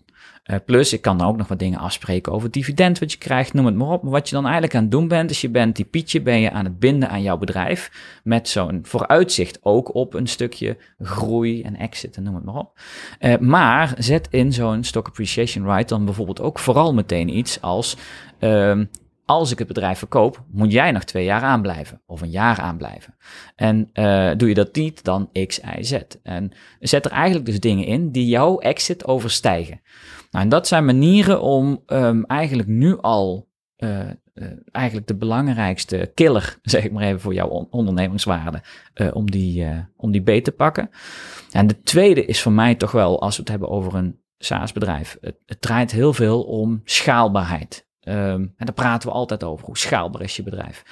Uh, 0.51 0.57
plus, 0.65 0.93
ik 0.93 1.01
kan 1.01 1.17
dan 1.17 1.27
ook 1.27 1.37
nog 1.37 1.47
wat 1.47 1.59
dingen 1.59 1.79
afspreken 1.79 2.31
over 2.31 2.51
dividend 2.51 2.99
wat 2.99 3.11
je 3.11 3.17
krijgt, 3.17 3.53
noem 3.53 3.65
het 3.65 3.75
maar 3.75 3.87
op. 3.87 4.03
Maar 4.03 4.11
wat 4.11 4.29
je 4.29 4.35
dan 4.35 4.43
eigenlijk 4.43 4.75
aan 4.75 4.81
het 4.81 4.91
doen 4.91 5.07
bent, 5.07 5.29
is 5.29 5.41
je 5.41 5.49
bent 5.49 5.75
die 5.75 5.85
pietje 5.85 6.21
ben 6.21 6.39
je 6.39 6.51
aan 6.51 6.65
het 6.65 6.79
binden 6.79 7.09
aan 7.09 7.21
jouw 7.21 7.37
bedrijf. 7.37 7.91
Met 8.23 8.49
zo'n 8.49 8.79
vooruitzicht 8.83 9.59
ook 9.61 9.95
op 9.95 10.13
een 10.13 10.27
stukje 10.27 10.77
groei 10.99 11.61
en 11.61 11.75
exit 11.75 12.17
en 12.17 12.23
noem 12.23 12.35
het 12.35 12.45
maar 12.45 12.55
op. 12.55 12.79
Uh, 13.19 13.37
maar 13.37 13.93
zet 13.97 14.27
in 14.29 14.53
zo'n 14.53 14.83
stock 14.83 15.07
appreciation 15.07 15.65
right 15.65 15.89
dan 15.89 16.05
bijvoorbeeld 16.05 16.41
ook 16.41 16.59
vooral 16.59 16.93
meteen 16.93 17.37
iets 17.37 17.61
als... 17.61 17.97
Uh, 18.39 18.81
als 19.25 19.51
ik 19.51 19.57
het 19.57 19.67
bedrijf 19.67 19.97
verkoop, 19.97 20.43
moet 20.51 20.71
jij 20.71 20.91
nog 20.91 21.03
twee 21.03 21.25
jaar 21.25 21.41
aanblijven 21.41 22.01
of 22.05 22.21
een 22.21 22.29
jaar 22.29 22.59
aanblijven. 22.59 23.15
En 23.55 23.89
uh, 23.93 24.31
doe 24.37 24.49
je 24.49 24.53
dat 24.53 24.75
niet, 24.75 25.03
dan 25.03 25.29
X, 25.47 25.59
Y, 25.77 25.83
Z. 25.83 25.99
En 26.23 26.51
zet 26.79 27.05
er 27.05 27.11
eigenlijk 27.11 27.45
dus 27.45 27.59
dingen 27.59 27.85
in 27.85 28.11
die 28.11 28.27
jouw 28.27 28.59
exit 28.59 29.05
overstijgen. 29.05 29.81
Nou, 30.35 30.47
en 30.47 30.53
dat 30.53 30.67
zijn 30.67 30.85
manieren 30.85 31.41
om 31.41 31.83
um, 31.87 32.25
eigenlijk 32.25 32.69
nu 32.69 32.97
al 33.01 33.47
uh, 33.77 33.99
uh, 34.33 34.47
eigenlijk 34.71 35.07
de 35.07 35.15
belangrijkste 35.15 36.11
killer, 36.13 36.57
zeg 36.61 36.83
ik 36.83 36.91
maar 36.91 37.03
even 37.03 37.19
voor 37.19 37.33
jouw 37.33 37.47
on 37.47 37.67
ondernemingswaarde, 37.69 38.61
uh, 38.95 39.15
om, 39.15 39.31
die, 39.31 39.65
om 39.97 40.11
die 40.11 40.21
beet 40.21 40.43
te 40.43 40.51
pakken. 40.51 40.89
En 41.51 41.67
de 41.67 41.81
tweede 41.81 42.25
is 42.25 42.41
voor 42.41 42.51
mij 42.51 42.75
toch 42.75 42.91
wel, 42.91 43.21
als 43.21 43.35
we 43.35 43.41
het 43.41 43.51
hebben 43.51 43.69
over 43.69 43.95
een 43.95 44.19
SaaS-bedrijf, 44.37 45.17
het, 45.21 45.35
het 45.45 45.61
draait 45.61 45.91
heel 45.91 46.13
veel 46.13 46.43
om 46.43 46.81
schaalbaarheid. 46.83 47.87
Um, 48.07 48.53
en 48.57 48.65
daar 48.65 48.73
praten 48.73 49.09
we 49.09 49.15
altijd 49.15 49.43
over. 49.43 49.65
Hoe 49.65 49.77
schaalbaar 49.77 50.21
is 50.21 50.35
je 50.35 50.43
bedrijf? 50.43 50.83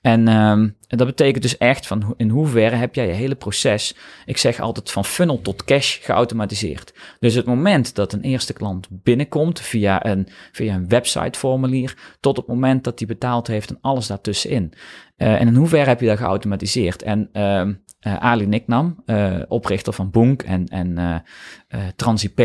En, 0.00 0.28
en 0.28 0.76
dat 0.88 1.06
betekent 1.06 1.42
dus 1.42 1.58
echt 1.58 1.86
van 1.86 2.14
in 2.16 2.28
hoeverre 2.28 2.76
heb 2.76 2.94
jij 2.94 3.06
je 3.06 3.12
hele 3.12 3.34
proces, 3.34 3.96
ik 4.24 4.36
zeg 4.36 4.60
altijd 4.60 4.90
van 4.90 5.04
funnel 5.04 5.40
tot 5.40 5.64
cash 5.64 5.98
geautomatiseerd. 6.04 6.94
Dus 7.20 7.34
het 7.34 7.46
moment 7.46 7.94
dat 7.94 8.12
een 8.12 8.20
eerste 8.20 8.52
klant 8.52 8.88
binnenkomt 8.90 9.60
via 9.60 10.06
een, 10.06 10.28
via 10.52 10.74
een 10.74 10.88
websiteformulier, 10.88 11.96
tot 12.20 12.36
het 12.36 12.46
moment 12.46 12.84
dat 12.84 12.98
hij 12.98 13.08
betaald 13.08 13.46
heeft 13.46 13.70
en 13.70 13.78
alles 13.80 14.06
daartussenin. 14.06 14.72
Uh, 15.16 15.40
en 15.40 15.46
in 15.46 15.54
hoeverre 15.54 15.88
heb 15.88 16.00
je 16.00 16.06
dat 16.06 16.18
geautomatiseerd? 16.18 17.02
En 17.02 17.28
uh, 17.32 17.42
uh, 17.42 17.74
Ali 18.16 18.46
Niknam, 18.46 19.02
uh, 19.06 19.42
oprichter 19.48 19.92
van 19.92 20.10
Boonk 20.10 20.42
en, 20.42 20.66
en 20.66 21.22
Transip, 21.96 22.36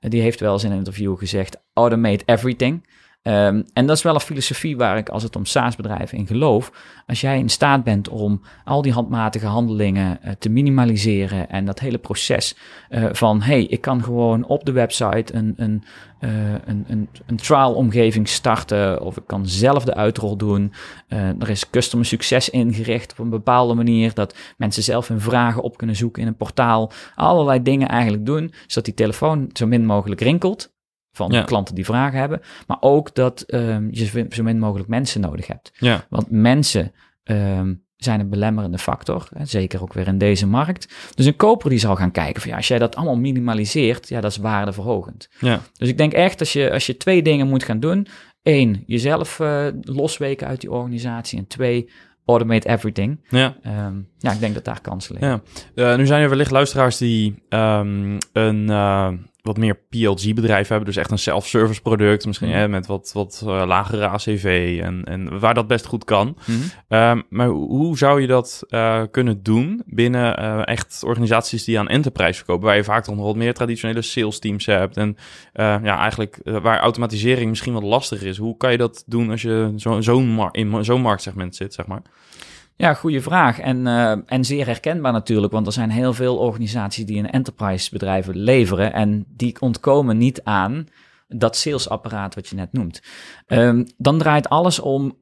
die 0.00 0.20
heeft 0.20 0.40
wel 0.40 0.52
eens 0.52 0.64
in 0.64 0.70
een 0.70 0.76
interview 0.76 1.18
gezegd: 1.18 1.62
automate 1.72 2.24
everything. 2.24 2.86
Um, 3.28 3.64
en 3.72 3.86
dat 3.86 3.96
is 3.96 4.02
wel 4.02 4.14
een 4.14 4.20
filosofie 4.20 4.76
waar 4.76 4.96
ik, 4.96 5.08
als 5.08 5.22
het 5.22 5.36
om 5.36 5.44
SaaS-bedrijven 5.44 6.18
in 6.18 6.26
geloof. 6.26 6.72
Als 7.06 7.20
jij 7.20 7.38
in 7.38 7.48
staat 7.48 7.84
bent 7.84 8.08
om 8.08 8.42
al 8.64 8.82
die 8.82 8.92
handmatige 8.92 9.46
handelingen 9.46 10.18
uh, 10.24 10.32
te 10.38 10.48
minimaliseren 10.48 11.48
en 11.48 11.64
dat 11.64 11.78
hele 11.78 11.98
proces 11.98 12.56
uh, 12.90 13.08
van, 13.12 13.42
hey, 13.42 13.64
ik 13.64 13.80
kan 13.80 14.02
gewoon 14.02 14.44
op 14.46 14.64
de 14.64 14.72
website 14.72 15.34
een, 15.34 15.54
een, 15.56 15.84
uh, 16.20 16.30
een, 16.64 16.84
een, 16.88 17.08
een 17.26 17.36
trial-omgeving 17.36 18.28
starten 18.28 19.02
of 19.02 19.16
ik 19.16 19.26
kan 19.26 19.46
zelf 19.46 19.84
de 19.84 19.94
uitrol 19.94 20.36
doen. 20.36 20.72
er 21.08 21.50
is 21.50 21.70
customer 21.70 22.06
succes 22.06 22.50
ingericht 22.50 23.12
op 23.12 23.18
een 23.18 23.30
bepaalde 23.30 23.74
manier 23.74 24.14
dat 24.14 24.36
mensen 24.56 24.82
zelf 24.82 25.08
hun 25.08 25.20
vragen 25.20 25.62
op 25.62 25.76
kunnen 25.76 25.96
zoeken 25.96 26.22
in 26.22 26.28
een 26.28 26.36
portaal. 26.36 26.92
Allerlei 27.14 27.62
dingen 27.62 27.88
eigenlijk 27.88 28.26
doen, 28.26 28.52
zodat 28.66 28.84
die 28.84 28.94
telefoon 28.94 29.50
zo 29.52 29.66
min 29.66 29.86
mogelijk 29.86 30.20
rinkelt 30.20 30.76
van 31.18 31.30
ja. 31.30 31.42
klanten 31.42 31.74
die 31.74 31.84
vragen 31.84 32.18
hebben. 32.18 32.40
Maar 32.66 32.76
ook 32.80 33.14
dat 33.14 33.44
um, 33.46 33.88
je 33.90 34.26
zo 34.30 34.42
min 34.42 34.58
mogelijk 34.58 34.88
mensen 34.88 35.20
nodig 35.20 35.46
hebt. 35.46 35.72
Ja. 35.78 36.06
Want 36.08 36.30
mensen 36.30 36.92
um, 37.24 37.82
zijn 37.96 38.20
een 38.20 38.28
belemmerende 38.28 38.78
factor. 38.78 39.28
Hè, 39.34 39.44
zeker 39.44 39.82
ook 39.82 39.92
weer 39.92 40.06
in 40.06 40.18
deze 40.18 40.46
markt. 40.46 40.94
Dus 41.14 41.26
een 41.26 41.36
koper 41.36 41.70
die 41.70 41.78
zal 41.78 41.96
gaan 41.96 42.10
kijken 42.10 42.40
van 42.40 42.50
ja, 42.50 42.56
als 42.56 42.68
jij 42.68 42.78
dat 42.78 42.96
allemaal 42.96 43.18
minimaliseert, 43.18 44.08
ja, 44.08 44.20
dat 44.20 44.30
is 44.30 44.36
waardeverhogend. 44.36 45.28
Ja. 45.40 45.60
Dus 45.76 45.88
ik 45.88 45.98
denk 45.98 46.12
echt 46.12 46.40
als 46.40 46.52
je, 46.52 46.72
als 46.72 46.86
je 46.86 46.96
twee 46.96 47.22
dingen 47.22 47.48
moet 47.48 47.64
gaan 47.64 47.80
doen. 47.80 48.06
Eén, 48.42 48.82
jezelf 48.86 49.38
uh, 49.38 49.66
losweken 49.80 50.46
uit 50.46 50.60
die 50.60 50.70
organisatie. 50.70 51.38
En 51.38 51.46
twee, 51.46 51.90
automate 52.24 52.68
everything. 52.68 53.26
Ja. 53.28 53.56
Um, 53.86 54.08
ja, 54.18 54.32
ik 54.32 54.40
denk 54.40 54.54
dat 54.54 54.64
daar 54.64 54.80
kansen 54.80 55.14
liggen. 55.14 55.42
Ja. 55.74 55.92
Uh, 55.92 55.98
nu 55.98 56.06
zijn 56.06 56.22
er 56.22 56.28
wellicht 56.28 56.50
luisteraars 56.50 56.96
die 56.96 57.42
um, 57.48 58.18
een... 58.32 58.70
Uh 58.70 59.08
wat 59.42 59.56
meer 59.56 59.80
PLG-bedrijven 59.88 60.68
hebben. 60.68 60.86
Dus 60.86 60.96
echt 60.96 61.10
een 61.10 61.18
self-service 61.18 61.80
product. 61.80 62.26
Misschien 62.26 62.48
mm. 62.48 62.54
hè, 62.54 62.68
met 62.68 62.86
wat, 62.86 63.10
wat 63.14 63.42
uh, 63.44 63.62
lagere 63.66 64.06
ACV 64.08 64.78
en, 64.82 65.04
en 65.04 65.40
waar 65.40 65.54
dat 65.54 65.66
best 65.66 65.86
goed 65.86 66.04
kan. 66.04 66.36
Mm. 66.46 66.62
Um, 66.88 67.22
maar 67.28 67.48
hoe 67.48 67.98
zou 67.98 68.20
je 68.20 68.26
dat 68.26 68.62
uh, 68.68 69.02
kunnen 69.10 69.42
doen 69.42 69.82
binnen 69.86 70.42
uh, 70.42 70.60
echt 70.64 71.02
organisaties 71.04 71.64
die 71.64 71.78
aan 71.78 71.88
enterprise 71.88 72.34
verkopen? 72.34 72.66
Waar 72.66 72.76
je 72.76 72.84
vaak 72.84 73.04
dan 73.04 73.16
wat 73.16 73.36
meer 73.36 73.54
traditionele 73.54 74.02
sales 74.02 74.38
teams 74.38 74.66
hebt. 74.66 74.96
En 74.96 75.16
ja, 75.52 75.98
eigenlijk 75.98 76.40
waar 76.44 76.80
automatisering 76.80 77.48
misschien 77.48 77.72
wat 77.72 77.82
lastiger 77.82 78.26
is. 78.26 78.38
Hoe 78.38 78.56
kan 78.56 78.70
je 78.70 78.78
dat 78.78 79.02
doen 79.06 79.30
als 79.30 79.42
je 79.42 79.72
zo, 79.76 80.00
zo 80.00 80.48
in 80.52 80.84
zo'n 80.84 81.00
marktsegment 81.00 81.56
zit, 81.56 81.74
zeg 81.74 81.86
maar? 81.86 82.02
Ja, 82.80 82.94
goede 82.94 83.22
vraag. 83.22 83.58
En, 83.58 83.86
uh, 83.86 84.10
en 84.26 84.44
zeer 84.44 84.66
herkenbaar 84.66 85.12
natuurlijk, 85.12 85.52
want 85.52 85.66
er 85.66 85.72
zijn 85.72 85.90
heel 85.90 86.12
veel 86.12 86.36
organisaties 86.36 87.06
die 87.06 87.18
een 87.18 87.30
enterprise 87.30 87.90
bedrijven 87.90 88.36
leveren 88.36 88.92
en 88.92 89.24
die 89.28 89.60
ontkomen 89.60 90.18
niet 90.18 90.42
aan 90.44 90.86
dat 91.28 91.56
salesapparaat 91.56 92.34
wat 92.34 92.48
je 92.48 92.56
net 92.56 92.72
noemt. 92.72 93.02
Um, 93.46 93.86
dan 93.96 94.18
draait 94.18 94.48
alles 94.48 94.80
om 94.80 95.16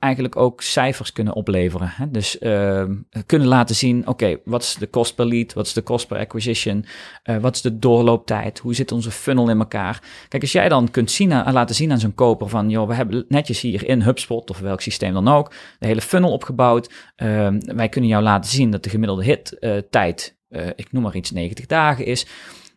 eigenlijk 0.00 0.36
ook 0.36 0.62
cijfers 0.62 1.12
kunnen 1.12 1.34
opleveren. 1.34 1.92
Hè? 1.94 2.10
Dus 2.10 2.40
uh, 2.40 2.84
kunnen 3.26 3.48
laten 3.48 3.74
zien, 3.74 4.06
oké, 4.06 4.36
wat 4.44 4.62
is 4.62 4.74
de 4.74 4.86
kost 4.86 5.14
per 5.14 5.26
lead, 5.26 5.52
wat 5.52 5.66
is 5.66 5.72
de 5.72 5.82
kost 5.82 6.06
per 6.06 6.18
acquisition, 6.18 6.84
uh, 7.24 7.36
wat 7.36 7.54
is 7.54 7.60
de 7.60 7.78
doorlooptijd, 7.78 8.58
hoe 8.58 8.74
zit 8.74 8.92
onze 8.92 9.10
funnel 9.10 9.50
in 9.50 9.58
elkaar. 9.58 10.02
Kijk, 10.28 10.42
als 10.42 10.52
jij 10.52 10.68
dan 10.68 10.90
kunt 10.90 11.10
zien, 11.10 11.30
uh, 11.30 11.48
laten 11.52 11.74
zien 11.74 11.92
aan 11.92 11.98
zo'n 11.98 12.14
koper 12.14 12.48
van, 12.48 12.70
joh, 12.70 12.88
we 12.88 12.94
hebben 12.94 13.24
netjes 13.28 13.60
hier 13.60 13.88
in 13.88 14.02
HubSpot 14.02 14.50
of 14.50 14.58
welk 14.58 14.80
systeem 14.80 15.12
dan 15.12 15.28
ook, 15.28 15.52
de 15.78 15.86
hele 15.86 16.00
funnel 16.00 16.32
opgebouwd. 16.32 16.90
Ehm, 17.16 17.60
wij 17.60 17.88
kunnen 17.88 18.10
jou 18.10 18.22
laten 18.22 18.50
zien 18.50 18.70
dat 18.70 18.82
de 18.82 18.90
gemiddelde 18.90 19.24
hit 19.24 19.56
uh, 19.60 19.76
tijd, 19.90 20.38
ik 20.74 20.92
noem 20.92 21.02
maar 21.02 21.14
iets, 21.14 21.30
90 21.30 21.66
dagen 21.66 22.04
is. 22.04 22.26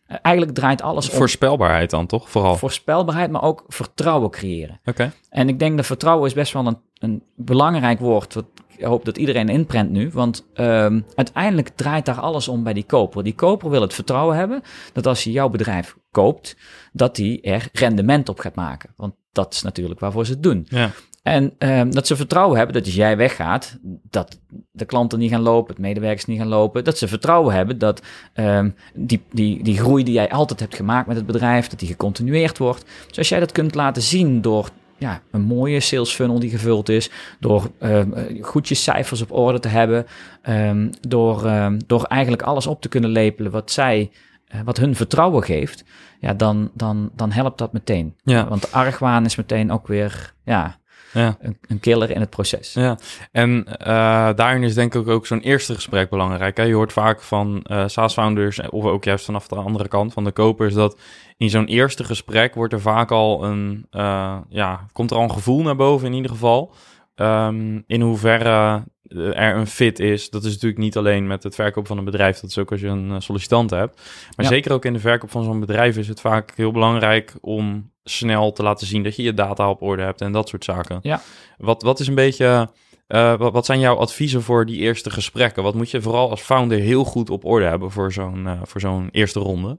Eigenlijk 0.06 0.54
draait 0.54 0.82
alles 0.82 1.10
om... 1.10 1.16
Voorspelbaarheid 1.16 1.90
dan, 1.90 2.06
toch? 2.06 2.30
Vooral. 2.30 2.56
Voorspelbaarheid, 2.56 3.30
maar 3.30 3.42
ook 3.42 3.64
vertrouwen 3.68 4.30
creëren. 4.30 4.78
Oké. 4.80 4.90
Okay. 4.90 5.10
En 5.28 5.48
ik 5.48 5.58
denk 5.58 5.76
dat 5.76 5.86
vertrouwen 5.86 6.26
is 6.26 6.34
best 6.34 6.52
wel 6.52 6.66
een, 6.66 6.78
een 7.04 7.22
belangrijk 7.36 7.98
woord... 7.98 8.34
wat 8.34 8.44
ik 8.76 8.84
hoop 8.84 9.04
dat 9.04 9.18
iedereen 9.18 9.48
inprent 9.48 9.90
nu. 9.90 10.10
Want 10.12 10.46
um, 10.54 11.04
uiteindelijk 11.14 11.68
draait 11.68 12.06
daar 12.06 12.20
alles 12.20 12.48
om 12.48 12.62
bij 12.62 12.72
die 12.72 12.84
koper. 12.84 13.24
Die 13.24 13.34
koper 13.34 13.70
wil 13.70 13.80
het 13.80 13.94
vertrouwen 13.94 14.36
hebben 14.36 14.62
dat 14.92 15.06
als 15.06 15.24
je 15.24 15.30
jouw 15.30 15.48
bedrijf 15.48 15.96
koopt... 16.10 16.56
dat 16.92 17.16
die 17.16 17.40
er 17.40 17.68
rendement 17.72 18.28
op 18.28 18.38
gaat 18.38 18.54
maken. 18.54 18.90
Want 18.96 19.14
dat 19.32 19.54
is 19.54 19.62
natuurlijk 19.62 20.00
waarvoor 20.00 20.26
ze 20.26 20.32
het 20.32 20.42
doen. 20.42 20.66
Ja. 20.68 20.90
En 21.22 21.54
um, 21.58 21.90
dat 21.94 22.06
ze 22.06 22.16
vertrouwen 22.16 22.56
hebben 22.56 22.74
dat 22.74 22.84
als 22.84 22.94
jij 22.94 23.16
weggaat, 23.16 23.78
dat 24.10 24.40
de 24.70 24.84
klanten 24.84 25.18
niet 25.18 25.30
gaan 25.30 25.40
lopen, 25.40 25.74
het 25.74 25.82
medewerkers 25.82 26.24
niet 26.24 26.38
gaan 26.38 26.48
lopen. 26.48 26.84
Dat 26.84 26.98
ze 26.98 27.08
vertrouwen 27.08 27.54
hebben 27.54 27.78
dat 27.78 28.02
um, 28.34 28.74
die, 28.94 29.22
die, 29.32 29.62
die 29.62 29.78
groei 29.78 30.04
die 30.04 30.14
jij 30.14 30.30
altijd 30.30 30.60
hebt 30.60 30.74
gemaakt 30.74 31.06
met 31.06 31.16
het 31.16 31.26
bedrijf, 31.26 31.68
dat 31.68 31.78
die 31.78 31.88
gecontinueerd 31.88 32.58
wordt. 32.58 32.84
Dus 33.06 33.18
als 33.18 33.28
jij 33.28 33.40
dat 33.40 33.52
kunt 33.52 33.74
laten 33.74 34.02
zien 34.02 34.40
door 34.40 34.70
ja, 34.98 35.20
een 35.30 35.40
mooie 35.40 35.80
sales 35.80 36.14
funnel 36.14 36.38
die 36.38 36.50
gevuld 36.50 36.88
is. 36.88 37.10
Door 37.40 37.70
um, 37.80 38.14
goed 38.40 38.68
je 38.68 38.74
cijfers 38.74 39.22
op 39.22 39.32
orde 39.32 39.60
te 39.60 39.68
hebben. 39.68 40.06
Um, 40.48 40.90
door, 41.00 41.46
um, 41.46 41.78
door 41.86 42.02
eigenlijk 42.02 42.42
alles 42.42 42.66
op 42.66 42.80
te 42.80 42.88
kunnen 42.88 43.10
lepelen 43.10 43.50
wat 43.50 43.70
zij, 43.70 44.10
uh, 44.54 44.60
wat 44.64 44.76
hun 44.76 44.94
vertrouwen 44.94 45.42
geeft. 45.42 45.84
Ja, 46.20 46.34
dan, 46.34 46.70
dan, 46.74 47.10
dan 47.14 47.32
helpt 47.32 47.58
dat 47.58 47.72
meteen. 47.72 48.14
Ja. 48.22 48.48
Want 48.48 48.72
argwaan 48.72 49.24
is 49.24 49.36
meteen 49.36 49.70
ook 49.70 49.86
weer, 49.86 50.34
ja, 50.44 50.78
Ja. 51.14 51.36
een, 51.40 51.58
een 51.68 51.80
killer 51.80 52.10
in 52.10 52.20
het 52.20 52.30
proces. 52.30 52.72
Ja, 52.72 52.98
en 53.32 53.64
eh, 53.78 53.86
daarin 54.34 54.62
is 54.62 54.74
denk 54.74 54.94
ik 54.94 55.08
ook 55.08 55.26
zo'n 55.26 55.40
eerste 55.40 55.74
gesprek 55.74 56.10
belangrijk. 56.10 56.56
Hè? 56.56 56.62
Je 56.62 56.74
hoort 56.74 56.92
vaak 56.92 57.22
van 57.22 57.62
eh 57.62 57.84
SaaS-founders, 57.86 58.60
of 58.70 58.84
ook 58.84 59.04
juist 59.04 59.24
vanaf 59.24 59.48
de 59.48 59.54
andere 59.54 59.88
kant 59.88 60.12
van 60.12 60.24
de 60.24 60.32
kopers, 60.32 60.74
dat 60.74 60.98
in 61.36 61.50
zo'n 61.50 61.66
eerste 61.66 62.04
gesprek 62.04 62.54
wordt 62.54 62.72
er 62.72 62.80
vaak 62.80 63.10
al 63.10 63.44
een, 63.44 63.86
eh, 63.90 64.36
ja, 64.48 64.86
komt 64.92 65.10
er 65.10 65.16
al 65.16 65.22
een 65.22 65.30
gevoel 65.32 65.62
naar 65.62 65.76
boven 65.76 66.06
in 66.06 66.12
ieder 66.12 66.30
geval. 66.30 66.72
Ehm, 67.14 67.80
in 67.86 68.00
hoeverre 68.00 68.82
eh, 69.04 69.40
er 69.40 69.56
een 69.56 69.66
fit 69.66 69.98
is. 69.98 70.30
Dat 70.30 70.44
is 70.44 70.52
natuurlijk 70.52 70.80
niet 70.80 70.96
alleen 70.96 71.26
met 71.26 71.42
het 71.42 71.54
verkoop 71.54 71.86
van 71.86 71.98
een 71.98 72.04
bedrijf, 72.04 72.40
dat 72.40 72.50
is 72.50 72.58
ook 72.58 72.70
als 72.70 72.80
je 72.80 72.86
een 72.86 73.10
eh, 73.10 73.16
sollicitant 73.20 73.70
hebt. 73.70 73.96
Maar 74.36 74.44
Ja. 74.46 74.52
zeker 74.52 74.72
ook 74.72 74.84
in 74.84 74.92
de 74.92 74.98
verkoop 74.98 75.30
van 75.30 75.44
zo'n 75.44 75.60
bedrijf 75.60 75.96
is 75.96 76.08
het 76.08 76.20
vaak 76.20 76.52
heel 76.56 76.72
belangrijk 76.72 77.34
om 77.40 77.92
snel 78.04 78.52
te 78.52 78.62
laten 78.62 78.86
zien 78.86 79.02
dat 79.02 79.16
je 79.16 79.22
je 79.22 79.34
data 79.34 79.70
op 79.70 79.82
orde 79.82 80.02
hebt 80.02 80.20
en 80.20 80.32
dat 80.32 80.48
soort 80.48 80.64
zaken. 80.64 80.98
Ja. 81.02 81.20
Wat, 81.58 81.82
wat 81.82 82.00
is 82.00 82.06
een 82.06 82.14
beetje, 82.14 82.70
eh, 83.06 83.36
wat, 83.36 83.52
wat 83.52 83.66
zijn 83.66 83.80
jouw 83.80 83.96
adviezen 83.96 84.42
voor 84.42 84.66
die 84.66 84.78
eerste 84.78 85.10
gesprekken? 85.10 85.62
Wat 85.62 85.74
moet 85.74 85.90
je 85.90 86.02
vooral 86.02 86.30
als 86.30 86.40
founder 86.40 86.78
heel 86.78 87.04
goed 87.04 87.30
op 87.30 87.44
orde 87.44 87.66
hebben 87.66 87.90
voor 87.90 88.12
zo'n 88.12 88.46
eh, 88.46 88.60
voor 88.62 88.80
zo'n 88.80 89.08
eerste 89.10 89.40
ronde? 89.40 89.78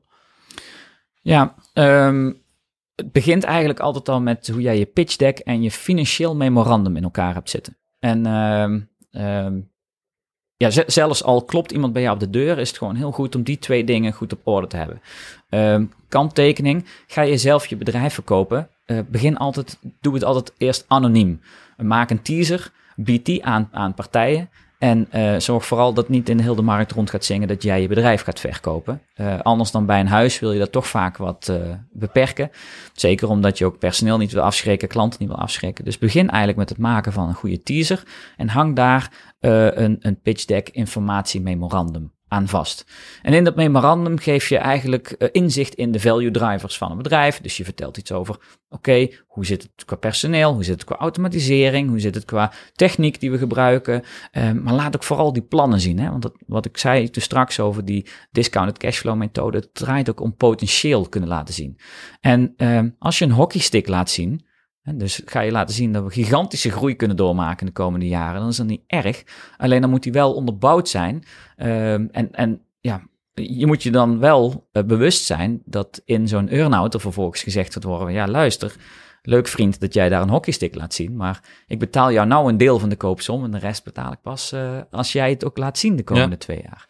Ja, 1.21 1.55
ehm, 1.73 2.31
het 2.95 3.11
begint 3.11 3.43
eigenlijk 3.43 3.79
altijd 3.79 4.09
al 4.09 4.21
met 4.21 4.47
hoe 4.47 4.61
jij 4.61 4.77
je 4.77 4.85
pitch 4.85 5.15
deck 5.15 5.39
en 5.39 5.61
je 5.61 5.71
financieel 5.71 6.35
memorandum 6.35 6.95
in 6.95 7.03
elkaar 7.03 7.33
hebt 7.33 7.49
zitten. 7.49 7.77
En 7.99 8.25
ehm, 8.25 8.79
ehm, 9.11 9.59
ja, 10.57 10.69
zelfs 10.87 11.23
al 11.23 11.43
klopt 11.43 11.71
iemand 11.71 11.93
bij 11.93 12.01
jou 12.01 12.13
op 12.13 12.19
de 12.19 12.29
deur, 12.29 12.57
is 12.57 12.67
het 12.69 12.77
gewoon 12.77 12.95
heel 12.95 13.11
goed 13.11 13.35
om 13.35 13.43
die 13.43 13.59
twee 13.59 13.83
dingen 13.83 14.13
goed 14.13 14.33
op 14.33 14.39
orde 14.43 14.67
te 14.67 14.77
hebben. 14.77 15.01
Ehm 15.49 15.85
kanttekening, 16.09 16.85
ga 17.07 17.21
je 17.21 17.37
zelf 17.37 17.67
je 17.67 17.75
bedrijf 17.75 18.13
verkopen, 18.13 18.69
eh, 18.85 18.99
begin 19.07 19.37
altijd, 19.37 19.79
doe 20.01 20.13
het 20.13 20.23
altijd 20.23 20.53
eerst 20.57 20.85
anoniem. 20.87 21.41
Maak 21.77 22.09
een 22.09 22.21
teaser, 22.21 22.71
bied 22.95 23.25
die 23.25 23.45
aan, 23.45 23.69
aan 23.71 23.93
partijen 23.93 24.49
en 24.79 25.07
eh, 25.11 25.39
zorg 25.39 25.65
vooral 25.65 25.93
dat 25.93 26.09
niet 26.09 26.29
in 26.29 26.39
heel 26.39 26.55
de 26.55 26.61
markt 26.61 26.91
rond 26.91 27.09
gaat 27.09 27.25
zingen 27.25 27.47
dat 27.47 27.63
jij 27.63 27.81
je 27.81 27.87
bedrijf 27.87 28.21
gaat 28.21 28.39
verkopen. 28.39 29.01
Eh, 29.13 29.39
anders 29.41 29.71
dan 29.71 29.85
bij 29.85 29.99
een 29.99 30.07
huis 30.07 30.39
wil 30.39 30.51
je 30.51 30.59
dat 30.59 30.71
toch 30.71 30.87
vaak 30.87 31.17
wat 31.17 31.47
eh, 31.49 31.57
beperken. 31.91 32.51
Zeker 32.93 33.29
omdat 33.29 33.57
je 33.57 33.65
ook 33.65 33.79
personeel 33.79 34.17
niet 34.17 34.31
wil 34.31 34.41
afschrikken, 34.41 34.87
klanten 34.87 35.19
niet 35.19 35.29
wil 35.29 35.39
afschrikken. 35.39 35.85
Dus 35.85 35.97
begin 35.97 36.29
eigenlijk 36.29 36.57
met 36.57 36.69
het 36.69 36.77
maken 36.77 37.13
van 37.13 37.27
een 37.27 37.33
goede 37.33 37.63
teaser 37.63 38.03
en 38.37 38.49
hang 38.49 38.75
daar 38.75 39.33
een, 39.39 39.97
een 39.99 40.21
pitch 40.21 40.45
deck 40.45 40.69
informatie 40.69 41.41
memorandum 41.41 42.14
aan 42.27 42.47
vast. 42.47 42.85
En 43.21 43.33
in 43.33 43.43
dat 43.43 43.55
memorandum 43.55 44.17
geef 44.17 44.49
je 44.49 44.57
eigenlijk 44.57 45.11
eh, 45.11 45.29
inzicht 45.31 45.73
in 45.73 45.91
de 45.91 45.99
value 45.99 46.31
drivers 46.31 46.77
van 46.77 46.91
een 46.91 46.97
bedrijf. 46.97 47.41
Dus 47.41 47.57
je 47.57 47.63
vertelt 47.63 47.97
iets 47.97 48.11
over, 48.11 48.37
oké, 48.69 49.07
hoe 49.27 49.45
zit 49.45 49.61
het 49.61 49.85
qua 49.85 49.95
personeel, 49.95 50.53
hoe 50.53 50.63
zit 50.63 50.73
het 50.73 50.83
qua 50.83 50.95
automatisering, 50.95 51.89
hoe 51.89 51.99
zit 51.99 52.15
het 52.15 52.25
qua 52.25 52.51
techniek 52.73 53.19
die 53.19 53.31
we 53.31 53.37
gebruiken. 53.37 54.03
Eh, 54.31 54.51
maar 54.51 54.73
laat 54.73 54.95
ook 54.95 55.03
vooral 55.03 55.33
die 55.33 55.43
plannen 55.43 55.79
zien. 55.79 55.99
Hè? 55.99 56.09
Want 56.09 56.21
dat, 56.21 56.33
wat 56.47 56.65
ik 56.65 56.77
zei 56.77 57.09
toen 57.09 57.21
straks 57.21 57.59
over 57.59 57.85
die 57.85 58.07
discounted 58.31 58.77
cashflow 58.77 59.15
methode, 59.15 59.71
draait 59.71 60.09
ook 60.09 60.19
om 60.19 60.35
potentieel 60.35 61.09
kunnen 61.09 61.29
laten 61.29 61.53
zien. 61.53 61.77
En 62.21 62.53
eh, 62.57 62.81
als 62.99 63.19
je 63.19 63.25
een 63.25 63.31
hockeystick 63.31 63.87
laat 63.87 64.09
zien, 64.09 64.45
hè, 64.85 64.97
dus 64.97 65.21
ga 65.25 65.39
je 65.39 65.51
laten 65.51 65.75
zien 65.75 65.91
dat 65.91 66.03
we 66.03 66.09
gigantische 66.11 66.71
groei 66.71 66.95
kunnen 66.95 67.17
doormaken 67.17 67.59
in 67.59 67.65
de 67.65 67.71
komende 67.81 68.07
jaren, 68.07 68.39
dan 68.39 68.49
is 68.49 68.57
dat 68.57 68.67
niet 68.67 68.83
erg. 68.87 69.23
Alleen 69.57 69.81
dan 69.81 69.89
moet 69.89 70.03
die 70.03 70.11
wel 70.11 70.33
onderbouwd 70.33 70.89
zijn. 70.89 71.23
Ehm, 71.57 72.07
en, 72.11 72.31
en 72.31 72.61
ja, 72.79 73.01
je 73.33 73.65
moet 73.65 73.83
je 73.83 73.91
dan 73.91 74.19
wel 74.19 74.67
eh, 74.71 74.83
bewust 74.83 75.25
zijn 75.25 75.61
dat 75.65 76.01
in 76.05 76.27
zo'n 76.27 76.49
earn-out 76.49 76.93
er 76.93 76.99
vervolgens 76.99 77.43
gezegd 77.43 77.73
wordt 77.73 77.87
worden, 77.87 78.13
ja 78.13 78.27
luister, 78.27 78.75
leuk 79.21 79.47
vriend 79.47 79.79
dat 79.79 79.93
jij 79.93 80.09
daar 80.09 80.21
een 80.21 80.29
hockeystick 80.29 80.75
laat 80.75 80.93
zien, 80.93 81.15
maar 81.15 81.43
ik 81.67 81.79
betaal 81.79 82.11
jou 82.11 82.27
nou 82.27 82.49
een 82.49 82.57
deel 82.57 82.79
van 82.79 82.89
de 82.89 82.95
koopsom 82.95 83.43
en 83.43 83.51
de 83.51 83.57
rest 83.59 83.83
betaal 83.83 84.11
ik 84.11 84.21
pas 84.21 84.51
eh, 84.51 84.77
als 84.91 85.11
jij 85.11 85.29
het 85.29 85.45
ook 85.45 85.57
laat 85.57 85.77
zien 85.77 85.95
de 85.95 86.03
komende 86.03 86.29
Ja. 86.29 86.37
twee 86.37 86.61
jaar. 86.61 86.87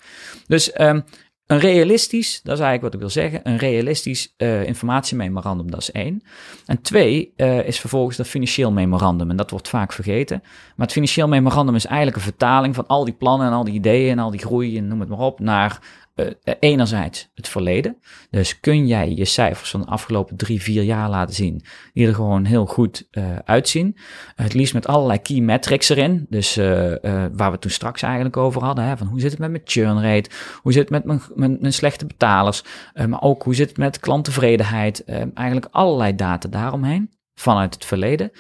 Dus 0.48 0.72
ehm, 0.72 1.02
een 1.48 1.60
realistisch, 1.60 2.42
dat 2.44 2.54
is 2.58 2.64
eigenlijk 2.64 2.82
wat 2.82 2.94
ik 2.94 3.00
wil 3.00 3.24
zeggen, 3.24 3.40
een 3.44 3.58
realistisch 3.58 4.34
eh 4.38 4.66
informatiememorandum, 4.66 5.72
dat 5.72 5.82
is 5.82 5.92
één. 5.92 6.24
En 6.66 6.82
twee 6.82 7.34
eh, 7.36 7.68
is 7.68 7.80
vervolgens 7.80 8.18
dat 8.18 8.28
financieel 8.28 8.72
memorandum. 8.72 9.30
En 9.30 9.36
dat 9.36 9.50
wordt 9.50 9.68
vaak 9.68 9.94
vergeten. 9.94 10.40
Maar 10.44 10.86
het 10.86 10.92
financieel 10.92 11.28
memorandum 11.28 11.76
is 11.76 11.86
eigenlijk 11.86 12.18
een 12.18 12.24
vertaling 12.24 12.76
van 12.76 12.88
al 12.88 13.06
die 13.06 13.14
plannen 13.14 13.48
en 13.48 13.54
al 13.54 13.64
die 13.64 13.74
ideeën 13.74 14.12
en 14.12 14.20
al 14.20 14.32
die 14.32 14.40
groei 14.40 14.78
en 14.78 14.88
noem 14.88 15.00
het 15.00 15.10
maar 15.10 15.20
op 15.20 15.40
naar 15.40 15.80
eh, 16.16 16.54
enerzijds 16.60 17.30
het 17.34 17.48
verleden. 17.48 17.98
Dus 18.30 18.60
kun 18.60 18.88
jij 18.88 19.14
je 19.16 19.26
cijfers 19.26 19.70
van 19.70 19.82
de 19.82 19.88
afgelopen 19.88 20.36
drie, 20.36 20.62
vier 20.62 20.84
jaar 20.84 21.10
laten 21.10 21.36
zien, 21.36 21.64
die 21.94 22.08
er 22.08 22.16
gewoon 22.16 22.46
heel 22.46 22.66
goed 22.66 23.08
eh, 23.12 23.36
uitzien. 23.36 23.98
het 24.36 24.54
liefst 24.54 24.74
met 24.74 24.88
allerlei 24.88 25.22
key 25.22 25.40
metrics 25.40 25.90
erin. 25.90 26.26
Dus 26.30 26.56
waar 26.56 27.52
we 27.52 27.60
toen 27.60 27.72
straks 27.72 28.02
eigenlijk 28.02 28.38
over 28.38 28.64
hadden. 28.64 28.86
Hè, 28.86 28.98
van 28.98 29.08
hoe 29.08 29.20
zit 29.20 29.32
het 29.32 29.40
met 29.40 29.52
mijn 29.52 29.64
churn 29.66 30.02
rate? 30.02 30.30
Hoe 30.62 30.72
zit 30.72 30.90
het 30.90 31.06
met 31.06 31.06
mijn, 31.36 31.58
mijn, 31.62 31.74
slechte 31.74 32.06
betalers? 32.06 32.64
Maar 33.08 33.22
ook 33.22 33.44
hoe 33.44 33.56
zit 33.56 33.70
het 33.70 33.78
met 33.78 34.00
klanttevredenheid? 34.00 35.04
Eigenlijk 35.34 35.68
allerlei 35.72 36.16
data 36.16 36.50
daaromheen 36.50 37.12
vanuit 37.34 37.74
het 37.74 37.86
verleden. 37.86 38.32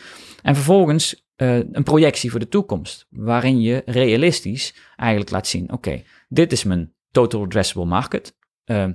En 0.42 0.56
vervolgens 0.56 1.28
een 1.36 1.84
projectie 1.84 2.32
voor 2.32 2.40
de 2.40 2.48
toekomst, 2.48 3.08
waarin 3.10 3.62
je 3.62 3.82
realistisch 3.86 4.76
eigenlijk 4.96 5.32
laat 5.32 5.48
zien: 5.48 5.72
oké, 5.72 6.04
dit 6.28 6.52
is 6.52 6.64
mijn 6.64 6.95
total 7.16 7.44
addressable 7.44 7.86
market. 7.86 8.36
Eh, 8.64 8.86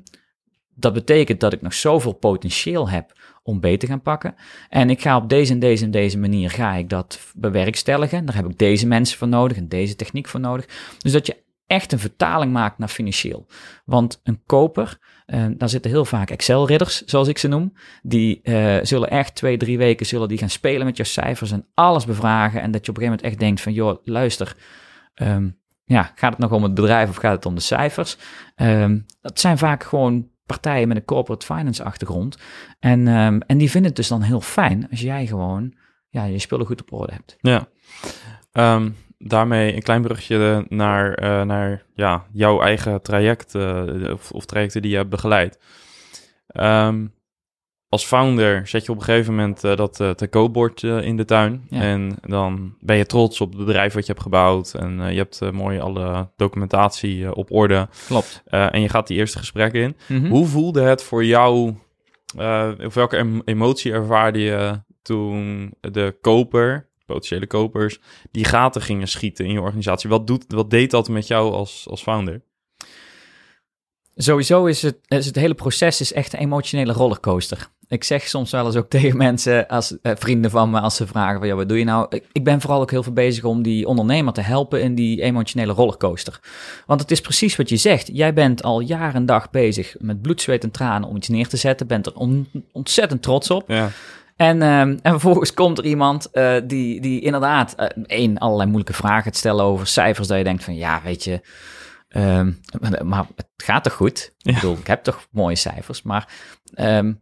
dat 0.75 0.93
betekent 0.93 1.41
dat 1.41 1.53
ik 1.53 1.63
nog 1.63 1.75
zoveel 1.75 2.13
potentieel 2.13 2.89
heb 2.89 3.13
om 3.43 3.61
beter 3.61 3.79
te 3.79 3.87
gaan 3.87 4.03
pakken. 4.03 4.35
En 4.69 4.91
ik 4.91 5.01
ga 5.01 5.17
op 5.17 5.29
deze 5.29 5.53
en 5.53 5.59
deze 5.59 5.85
en 5.85 5.91
deze 5.91 6.19
manier 6.19 6.51
ga 6.51 6.75
ik 6.75 6.89
dat 6.89 7.21
bewerkstelligen. 7.35 8.25
Daar 8.25 8.35
heb 8.35 8.47
ik 8.47 8.59
deze 8.59 8.87
mensen 8.87 9.19
voor 9.19 9.29
nodig 9.29 9.57
en 9.57 9.69
deze 9.69 9.97
techniek 9.97 10.29
voor 10.29 10.41
nodig. 10.41 10.67
Dus 10.99 11.13
dat 11.13 11.27
je 11.27 11.37
echt 11.67 11.93
een 11.93 11.99
vertaling 11.99 12.53
maakt 12.53 12.79
naar 12.79 12.89
financieel. 12.89 13.47
Want 13.85 14.21
een 14.23 14.43
koper, 14.47 14.99
eh, 15.27 15.47
daar 15.57 15.69
zitten 15.69 15.91
heel 15.91 16.05
vaak 16.05 16.31
Excel-ridders, 16.31 17.05
zoals 17.05 17.29
ik 17.29 17.39
ze 17.39 17.49
noem. 17.49 17.73
Die 18.03 18.41
eh, 18.43 18.79
zullen 18.83 19.11
echt 19.11 19.35
twee, 19.35 19.57
drie 19.57 19.79
weken 19.79 20.07
zullen 20.07 20.29
die 20.29 20.39
gaan 20.39 20.51
spelen 20.51 20.87
met 20.87 20.97
jouw 20.97 21.07
cijfers 21.07 21.51
en 21.51 21.67
alles 21.75 22.05
bevragen. 22.05 22.61
En 22.61 22.71
dat 22.71 22.85
je 22.85 22.91
op 22.91 22.97
een 22.97 23.03
gegeven 23.03 23.23
moment 23.23 23.23
echt 23.23 23.39
denkt 23.39 23.61
van, 23.61 23.73
joh, 23.73 23.99
luister, 24.05 24.57
ehm, 25.15 25.49
ja, 25.91 26.13
gaat 26.15 26.31
het 26.31 26.39
nog 26.39 26.53
om 26.53 26.63
het 26.63 26.75
bedrijf 26.75 27.09
of 27.09 27.17
gaat 27.17 27.33
het 27.33 27.47
om 27.47 27.55
de 27.55 27.61
cijfers? 27.61 28.17
Ehm, 28.55 28.99
dat 29.21 29.41
zijn 29.41 29.59
vaak 29.59 29.85
gewoon 29.85 30.29
partijen 30.47 30.89
met 30.89 30.97
een 30.97 31.05
corporate 31.05 31.47
finance 31.47 31.85
achtergrond. 31.85 32.37
En, 32.79 33.09
ehm, 33.09 33.41
en 33.47 33.59
die 33.59 33.71
vinden 33.71 33.89
het 33.89 33.97
dus 33.97 34.09
dan 34.09 34.23
heel 34.23 34.41
fijn 34.41 34.87
als 34.91 35.01
jij 35.01 35.27
gewoon 35.27 35.75
ja, 36.09 36.25
je 36.25 36.39
spullen 36.39 36.67
goed 36.67 36.81
op 36.81 36.93
orde 36.93 37.13
hebt. 37.13 37.37
Ja. 37.41 37.69
Ehm, 38.53 38.91
daarmee 39.19 39.75
een 39.75 39.83
klein 39.83 40.03
brugje 40.03 40.67
naar, 40.69 41.15
eh, 41.15 41.43
naar 41.43 41.83
ja, 41.95 42.27
jouw 42.33 42.61
eigen 42.61 43.03
traject 43.03 43.55
eh, 43.55 44.13
of, 44.13 44.31
of 44.33 44.45
trajecten 44.45 44.83
die 44.83 44.91
je 44.91 44.97
hebt 44.97 45.11
begeleid. 45.11 45.59
Als 47.91 48.05
founder 48.05 48.69
zet 48.69 48.85
je 48.85 48.93
op 48.93 48.99
een 48.99 49.05
gegeven 49.05 49.35
moment 49.35 49.65
eh, 49.65 49.77
dat 49.77 50.01
uh, 50.01 50.11
tekoopbord 50.11 50.83
uh, 50.83 51.03
in 51.03 51.17
de 51.17 51.25
tuin. 51.25 51.67
Ja. 51.71 51.81
En 51.81 52.17
dan 52.23 52.75
ben 52.81 52.97
je 52.97 53.07
trots 53.07 53.41
op 53.41 53.49
het 53.49 53.67
bedrijf 53.67 53.93
wat 53.95 54.07
je 54.07 54.13
hebt 54.13 54.25
gebouwd. 54.25 54.75
En 54.75 55.13
je 55.13 55.19
hebt 55.19 55.53
mooi 55.53 55.79
alle 55.79 56.29
documentatie 56.37 57.35
op 57.35 57.53
orde. 57.53 57.89
Klopt. 58.07 58.43
en 58.47 58.81
je 58.81 58.89
gaat 58.89 59.07
die 59.07 59.17
eerste 59.17 59.39
gesprekken 59.39 59.81
in. 59.83 59.97
Mhm. 60.09 60.31
Hoe 60.31 60.47
voelde 60.47 60.81
het 60.81 61.03
voor 61.03 61.25
jou? 61.25 61.75
eh, 62.37 62.71
of 62.85 62.95
welke 62.95 63.17
em- 63.17 63.43
emotie 63.45 63.93
ervaarde 63.93 64.39
je 64.39 64.83
toen 65.03 65.71
de 65.81 66.17
koper, 66.21 66.89
potentiële 67.07 67.47
kopers, 67.47 67.99
die 68.31 68.45
gaten 68.45 68.83
gingen 68.83 69.09
schieten 69.09 69.45
in 69.45 69.53
je 69.53 69.61
organisatie? 69.61 70.11
Wat, 70.11 70.27
doet, 70.27 70.45
wat 70.49 70.71
deed 70.71 70.91
dat 70.91 71.09
met 71.09 71.27
jou 71.27 71.53
als, 71.53 71.87
als 71.91 72.03
founder? 72.03 72.43
Sowieso 74.23 74.65
is 74.67 74.83
het, 74.83 74.97
is 75.09 75.27
het 75.27 75.37
hele 75.37 75.55
proces 75.55 76.01
is 76.01 76.13
echt 76.13 76.33
een 76.33 76.39
emotionele 76.39 76.93
rollercoaster. 76.93 77.69
Ik 77.89 78.05
zeg 78.05 78.29
soms 78.29 78.51
wel 78.51 78.67
eens 78.67 78.77
ook 78.77 78.89
tegen 78.99 79.17
mensen, 79.17 79.67
als 79.67 79.97
eh, 80.03 80.13
vrienden 80.17 80.51
van 80.51 80.71
me, 80.71 80.81
als 80.81 80.97
ze 80.97 81.07
vragen 81.07 81.39
van 81.39 81.49
ja, 81.49 81.55
wat 81.55 81.69
doe 81.69 81.79
je 81.79 81.85
nou? 81.85 82.07
Ik, 82.11 82.25
ik 82.33 82.45
ben 82.45 82.61
vooral 82.61 82.81
ook 82.81 82.91
heel 82.91 83.03
veel 83.03 83.13
bezig 83.13 83.45
om 83.45 83.63
die 83.63 83.87
ondernemer 83.87 84.33
te 84.33 84.41
helpen 84.41 84.83
in 84.83 84.95
die 84.95 85.23
emotionele 85.23 85.73
rollercoaster. 85.73 86.41
Want 86.87 87.01
het 87.01 87.11
is 87.11 87.21
precies 87.21 87.57
wat 87.57 87.69
je 87.69 87.77
zegt. 87.77 88.11
Jij 88.13 88.33
bent 88.35 88.63
al 88.63 88.81
jaar 88.81 89.15
en 89.15 89.27
dag 89.27 89.51
bezig 89.51 89.97
met 89.99 90.23
bloed, 90.23 90.41
zweet 90.43 90.65
en 90.65 90.71
tranen 90.71 91.09
om 91.09 91.17
iets 91.17 91.29
neer 91.29 91.49
te 91.49 91.57
zetten. 91.57 91.87
Bent 91.87 92.07
er 92.07 92.15
on- 92.15 92.49
ontzettend 92.73 93.23
trots 93.23 93.51
op. 93.51 93.65
Ja, 93.69 93.91
En, 94.37 94.63
ehm, 94.63 94.89
en 95.03 95.11
vervolgens 95.11 95.55
komt 95.55 95.79
er 95.79 95.85
iemand 95.85 96.31
eh, 96.31 96.53
die, 96.65 97.01
die 97.01 97.21
inderdaad, 97.21 97.75
eh, 97.75 97.87
één, 98.07 98.39
allerlei 98.39 98.69
moeilijke 98.69 98.97
vragen 98.97 99.23
gaat 99.23 99.37
stellen 99.37 99.65
over 99.65 99.87
cijfers. 99.87 100.29
Dat 100.29 100.39
je 100.39 100.45
denkt 100.45 100.65
van, 100.65 100.75
ja, 100.75 101.01
weet 101.05 101.25
je, 101.25 101.41
ehm, 102.11 102.53
maar, 103.03 103.27
het 103.37 103.49
gaat 103.57 103.85
toch 103.85 103.93
goed? 103.93 104.35
Ja. 104.37 104.51
Ik 104.51 104.61
bedoel, 104.61 104.77
ik 104.77 104.87
heb 104.87 105.03
toch 105.03 105.27
mooie 105.31 105.57
cijfers. 105.57 106.03
Maar 106.03 106.29
ehm, 106.75 107.13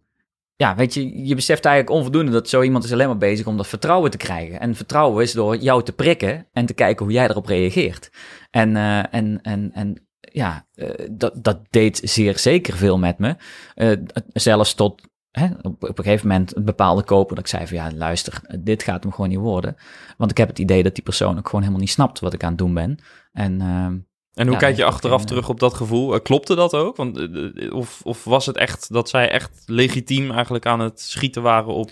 ja, 0.56 0.74
weet 0.74 0.94
je, 0.94 1.26
je 1.26 1.34
beseft 1.34 1.64
eigenlijk 1.64 1.96
onvoldoende 1.96 2.32
dat 2.32 2.48
zo 2.48 2.62
iemand 2.62 2.84
is 2.84 2.92
alleen 2.92 3.06
maar 3.06 3.18
bezig 3.18 3.46
om 3.46 3.56
dat 3.56 3.66
vertrouwen 3.66 4.10
te 4.10 4.16
krijgen. 4.16 4.60
En 4.60 4.74
vertrouwen 4.74 5.22
is 5.22 5.32
door 5.32 5.56
jou 5.56 5.82
te 5.82 5.92
prikken 5.92 6.46
en 6.52 6.66
te 6.66 6.74
kijken 6.74 7.04
hoe 7.04 7.14
jij 7.14 7.28
erop 7.28 7.46
reageert. 7.46 8.10
En, 8.50 8.70
uh, 8.70 9.14
en, 9.14 9.42
en, 9.42 9.70
en 9.72 10.08
ja, 10.20 10.66
uh, 10.74 10.90
dat, 11.10 11.44
dat 11.44 11.58
deed 11.70 12.00
zeer 12.04 12.38
zeker 12.38 12.76
veel 12.76 12.98
met 12.98 13.18
me. 13.18 13.36
Uh, 13.76 13.92
zelfs 14.32 14.74
tot 14.74 15.02
hè, 15.30 15.46
op, 15.62 15.82
op, 15.82 15.98
een 15.98 16.04
gegeven 16.04 16.28
moment 16.28 16.56
een 16.56 16.64
bepaalde 16.64 17.02
koper 17.02 17.36
dat 17.36 17.44
ik 17.44 17.50
zei 17.50 17.66
van 17.66 17.76
ja, 17.76 17.90
luister, 17.94 18.40
dit 18.58 18.82
gaat 18.82 19.02
hem 19.02 19.12
gewoon 19.12 19.30
niet 19.30 19.38
worden. 19.38 19.76
Want 20.16 20.30
ik 20.30 20.36
heb 20.36 20.48
het 20.48 20.58
idee 20.58 20.82
dat 20.82 20.94
die 20.94 21.04
persoon 21.04 21.38
ook 21.38 21.46
gewoon 21.46 21.60
helemaal 21.60 21.82
niet 21.82 21.90
snapt 21.90 22.20
wat 22.20 22.32
ik 22.32 22.42
aan 22.42 22.48
het 22.48 22.58
doen 22.58 22.74
ben. 22.74 22.98
En 23.32 23.60
ehm, 23.60 23.96
en 24.38 24.48
hoe 24.48 24.56
kijk 24.56 24.76
je 24.76 24.84
achteraf 24.84 25.24
terug 25.24 25.48
op 25.48 25.60
dat 25.60 25.74
gevoel? 25.74 26.20
klopte 26.20 26.54
dat 26.54 26.74
ook? 26.74 26.96
Want, 26.96 27.28
of, 27.72 28.00
of 28.04 28.24
was 28.24 28.46
het 28.46 28.56
echt 28.56 28.92
dat 28.92 29.08
zij 29.08 29.30
echt 29.30 29.62
legitiem 29.66 30.30
eigenlijk 30.30 30.66
aan 30.66 30.80
het 30.80 31.00
schieten 31.00 31.42
waren 31.42 31.74
op 31.74 31.90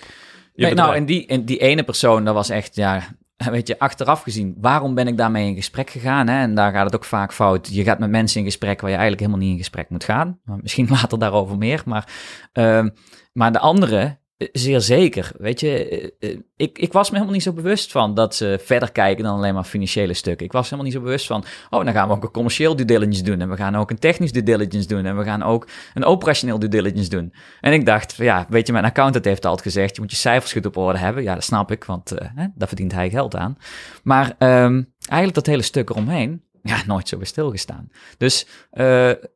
je 0.56 0.64
nee, 0.64 0.74
Nou, 0.74 0.94
en 0.94 1.06
die, 1.06 1.26
en 1.26 1.44
die 1.44 1.58
ene 1.58 1.82
persoon, 1.82 2.24
dat 2.24 2.34
was 2.34 2.48
echt, 2.48 2.76
ja, 2.76 3.02
weet 3.50 3.68
je, 3.68 3.78
achteraf 3.78 4.22
gezien, 4.22 4.54
waarom 4.60 4.94
ben 4.94 5.06
ik 5.06 5.16
daarmee 5.16 5.48
in 5.48 5.54
gesprek 5.54 5.90
gegaan? 5.90 6.28
Hè? 6.28 6.40
En 6.40 6.54
daar 6.54 6.72
gaat 6.72 6.84
het 6.84 6.94
ook 6.94 7.04
vaak 7.04 7.32
fout. 7.32 7.68
Je 7.72 7.84
gaat 7.84 7.98
met 7.98 8.10
mensen 8.10 8.40
in 8.40 8.46
gesprek 8.46 8.80
waar 8.80 8.90
je 8.90 8.96
eigenlijk 8.96 9.26
helemaal 9.26 9.46
niet 9.46 9.52
in 9.52 9.62
gesprek 9.62 9.90
moet 9.90 10.04
gaan. 10.04 10.40
Maar 10.44 10.58
misschien 10.62 10.88
later 11.00 11.18
daarover 11.18 11.58
meer. 11.58 11.82
Maar, 11.84 12.08
uh, 12.52 12.86
maar 13.32 13.52
de 13.52 13.58
andere, 13.58 14.18
Zeer 14.36 14.80
zeker. 14.80 15.32
Weet 15.38 15.60
je, 15.60 15.88
eh, 15.88 16.30
eh, 16.30 16.38
ik, 16.56 16.78
ik 16.78 16.92
was 16.92 17.06
me 17.06 17.14
helemaal 17.14 17.34
niet 17.34 17.44
zo 17.44 17.52
bewust 17.52 17.92
van 17.92 18.14
dat 18.14 18.34
ze 18.34 18.58
verder 18.62 18.92
kijken 18.92 19.24
dan 19.24 19.36
alleen 19.36 19.54
maar 19.54 19.64
financiële 19.64 20.14
stukken. 20.14 20.46
Ik 20.46 20.52
was 20.52 20.64
helemaal 20.64 20.84
niet 20.84 20.94
zo 20.94 21.00
bewust 21.00 21.26
van, 21.26 21.44
oh, 21.70 21.84
dan 21.84 21.92
gaan 21.92 22.08
we 22.08 22.14
ook 22.14 22.22
een 22.22 22.30
commercieel 22.30 22.76
due 22.76 22.86
diligence 22.86 23.22
doen. 23.22 23.40
En 23.40 23.48
we 23.48 23.56
gaan 23.56 23.76
ook 23.76 23.90
een 23.90 23.98
technisch 23.98 24.32
due 24.32 24.42
diligence 24.42 24.88
doen. 24.88 25.04
En 25.04 25.16
we 25.16 25.24
gaan 25.24 25.42
ook 25.42 25.68
een 25.94 26.04
operationeel 26.04 26.58
due 26.58 26.68
diligence 26.68 27.10
doen. 27.10 27.32
En 27.60 27.72
ik 27.72 27.86
dacht, 27.86 28.14
ja, 28.16 28.46
weet 28.48 28.66
je, 28.66 28.72
mijn 28.72 28.84
accountant 28.84 29.24
heeft 29.24 29.44
altijd 29.44 29.62
gezegd, 29.66 29.94
je 29.94 30.00
moet 30.00 30.10
je 30.10 30.16
cijfers 30.16 30.52
goed 30.52 30.66
op 30.66 30.76
orde 30.76 30.98
hebben. 30.98 31.22
Ja, 31.22 31.34
dat 31.34 31.44
snap 31.44 31.70
ik, 31.70 31.84
want 31.84 32.12
uh, 32.12 32.18
daar 32.54 32.68
verdient 32.68 32.92
hij 32.92 33.10
geld 33.10 33.36
aan. 33.36 33.56
Maar 34.02 34.26
um, 34.38 34.92
eigenlijk 34.98 35.34
dat 35.34 35.46
hele 35.46 35.62
stuk 35.62 35.90
eromheen, 35.90 36.42
ja, 36.62 36.82
nooit 36.86 37.08
zo 37.08 37.16
bij 37.16 37.26
stilgestaan. 37.26 37.88
Dus 38.18 38.46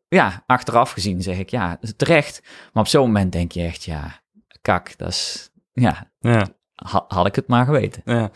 ja, 0.09 0.43
achteraf 0.47 0.91
gezien 0.91 1.23
zeg 1.23 1.39
ik, 1.39 1.51
ja, 1.51 1.79
terecht. 1.97 2.43
Maar 2.73 2.83
op 2.83 2.89
zo'n 2.89 3.07
moment 3.07 3.33
denk 3.33 3.53
je 3.53 3.63
echt, 3.63 3.85
ja 3.85 4.20
kak, 4.63 4.99
dat 4.99 5.09
is, 5.09 5.51
ja, 5.73 6.11
ja. 6.19 6.49
had 7.09 7.27
ik 7.27 7.35
het 7.35 7.47
maar 7.47 7.65
geweten. 7.65 8.03
Ja. 8.05 8.31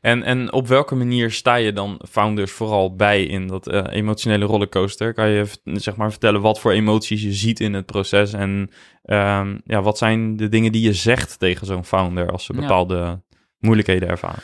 En, 0.00 0.22
en 0.22 0.52
op 0.52 0.66
welke 0.66 0.94
manier 0.94 1.30
sta 1.30 1.54
je 1.54 1.72
dan 1.72 2.00
founders 2.08 2.52
vooral 2.52 2.94
bij 2.94 3.24
in 3.24 3.46
dat 3.46 3.68
uh, 3.68 3.84
emotionele 3.90 4.44
rollercoaster? 4.44 5.14
Kan 5.14 5.28
je 5.28 5.46
zeg 5.64 5.96
maar 5.96 6.10
vertellen 6.10 6.40
wat 6.40 6.60
voor 6.60 6.72
emoties 6.72 7.22
je 7.22 7.32
ziet 7.32 7.60
in 7.60 7.74
het 7.74 7.86
proces 7.86 8.32
en 8.32 8.70
um, 9.04 9.60
ja, 9.64 9.82
wat 9.82 9.98
zijn 9.98 10.36
de 10.36 10.48
dingen 10.48 10.72
die 10.72 10.82
je 10.82 10.92
zegt 10.92 11.38
tegen 11.38 11.66
zo'n 11.66 11.84
founder 11.84 12.30
als 12.30 12.44
ze 12.44 12.52
bepaalde 12.52 13.22
moeilijkheden 13.58 14.08
ervaren? 14.08 14.42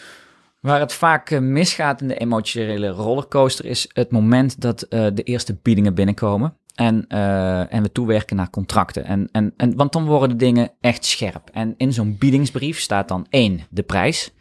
Waar 0.62 0.80
het 0.80 0.92
vaak 0.92 1.30
eh, 1.30 1.40
misgaat 1.40 2.00
in 2.00 2.08
de 2.08 2.16
emotionele 2.16 2.88
rollercoaster 2.88 3.64
is 3.64 3.90
het 3.92 4.10
moment 4.10 4.60
dat 4.60 4.86
uh, 4.90 5.06
de 5.14 5.22
eerste 5.22 5.58
biedingen 5.62 5.94
binnenkomen. 5.94 6.56
En, 6.74 7.04
uh, 7.08 7.72
en 7.72 7.82
we 7.82 7.92
toewerken 7.92 8.36
naar 8.36 8.50
contracten. 8.50 9.04
En, 9.04 9.28
en, 9.32 9.54
en, 9.56 9.76
want 9.76 9.92
dan 9.92 10.04
worden 10.04 10.28
de 10.28 10.44
dingen 10.44 10.70
echt 10.80 11.04
scherp. 11.04 11.50
En 11.52 11.74
in 11.76 11.92
zo'n 11.92 12.16
biedingsbrief 12.18 12.80
staat 12.80 13.08
dan 13.08 13.26
één, 13.30 13.60
de 13.70 13.82
prijs. 13.82 14.32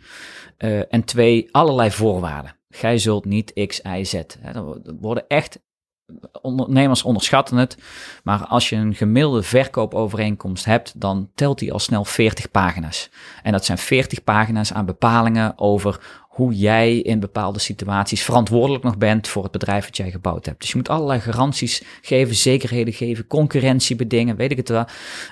Uh, 0.58 0.94
en 0.94 1.04
twee, 1.04 1.48
allerlei 1.52 1.92
voorwaarden. 1.92 2.56
Gij 2.70 2.98
zult 2.98 3.26
niet 3.26 3.54
X, 3.68 3.82
Y, 3.84 4.04
Z. 4.04 4.14
Er 4.14 4.82
worden 5.00 5.28
echt, 5.28 5.60
ondernemers 6.42 7.04
onderschatten 7.04 7.58
het. 7.58 7.78
Maar 8.24 8.46
als 8.46 8.70
je 8.70 8.76
een 8.76 8.96
gemiddelde 8.96 9.44
verkoopovereenkomst 9.44 10.66
hebt, 10.66 11.00
dan 11.02 11.30
telt 11.36 11.60
die 11.60 11.74
al 11.74 11.80
snel 11.80 12.06
40 12.06 12.52
pagina's. 12.52 13.10
En 13.44 13.52
dat 13.52 13.66
zijn 13.66 13.78
40 13.78 14.24
pagina's 14.24 14.74
aan 14.74 14.86
bepalingen 14.86 15.54
over 15.60 16.21
hoe 16.32 16.56
jij 16.56 16.98
in 16.98 17.20
bepaalde 17.20 17.60
situaties 17.60 18.24
verantwoordelijk 18.24 18.84
nog 18.84 18.98
bent 18.98 19.28
voor 19.28 19.44
het 19.44 19.52
bedrijf 19.52 19.86
wat 19.86 19.98
jij 19.98 20.12
gebouwd 20.12 20.46
hebt. 20.46 20.60
Dus 20.60 20.70
je 20.70 20.76
moet 20.78 20.90
allerlei 20.90 21.20
garanties 21.20 21.84
geven, 22.02 22.36
zekerheden 22.36 22.94
geven, 22.94 23.28
concurrentie 23.28 23.96
bedingen, 23.96 24.36
weet 24.36 24.52
ik 24.52 24.58
het 24.58 24.70
wel. 24.70 24.86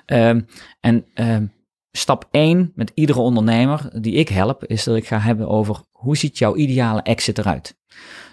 Um, 0.06 0.46
en 0.80 1.06
um, 1.14 1.54
stap 1.92 2.28
1 2.32 2.72
met 2.76 2.92
iedere 2.94 3.20
ondernemer 3.20 4.02
die 4.02 4.14
ik 4.14 4.30
help, 4.30 4.66
is 4.66 4.84
dat 4.84 4.96
ik 4.96 5.08
ga 5.08 5.20
hebben 5.20 5.48
over 5.48 5.82
hoe 5.92 6.18
ziet 6.18 6.38
jouw 6.38 6.56
ideale 6.56 7.02
exit 7.02 7.38
eruit. 7.38 7.78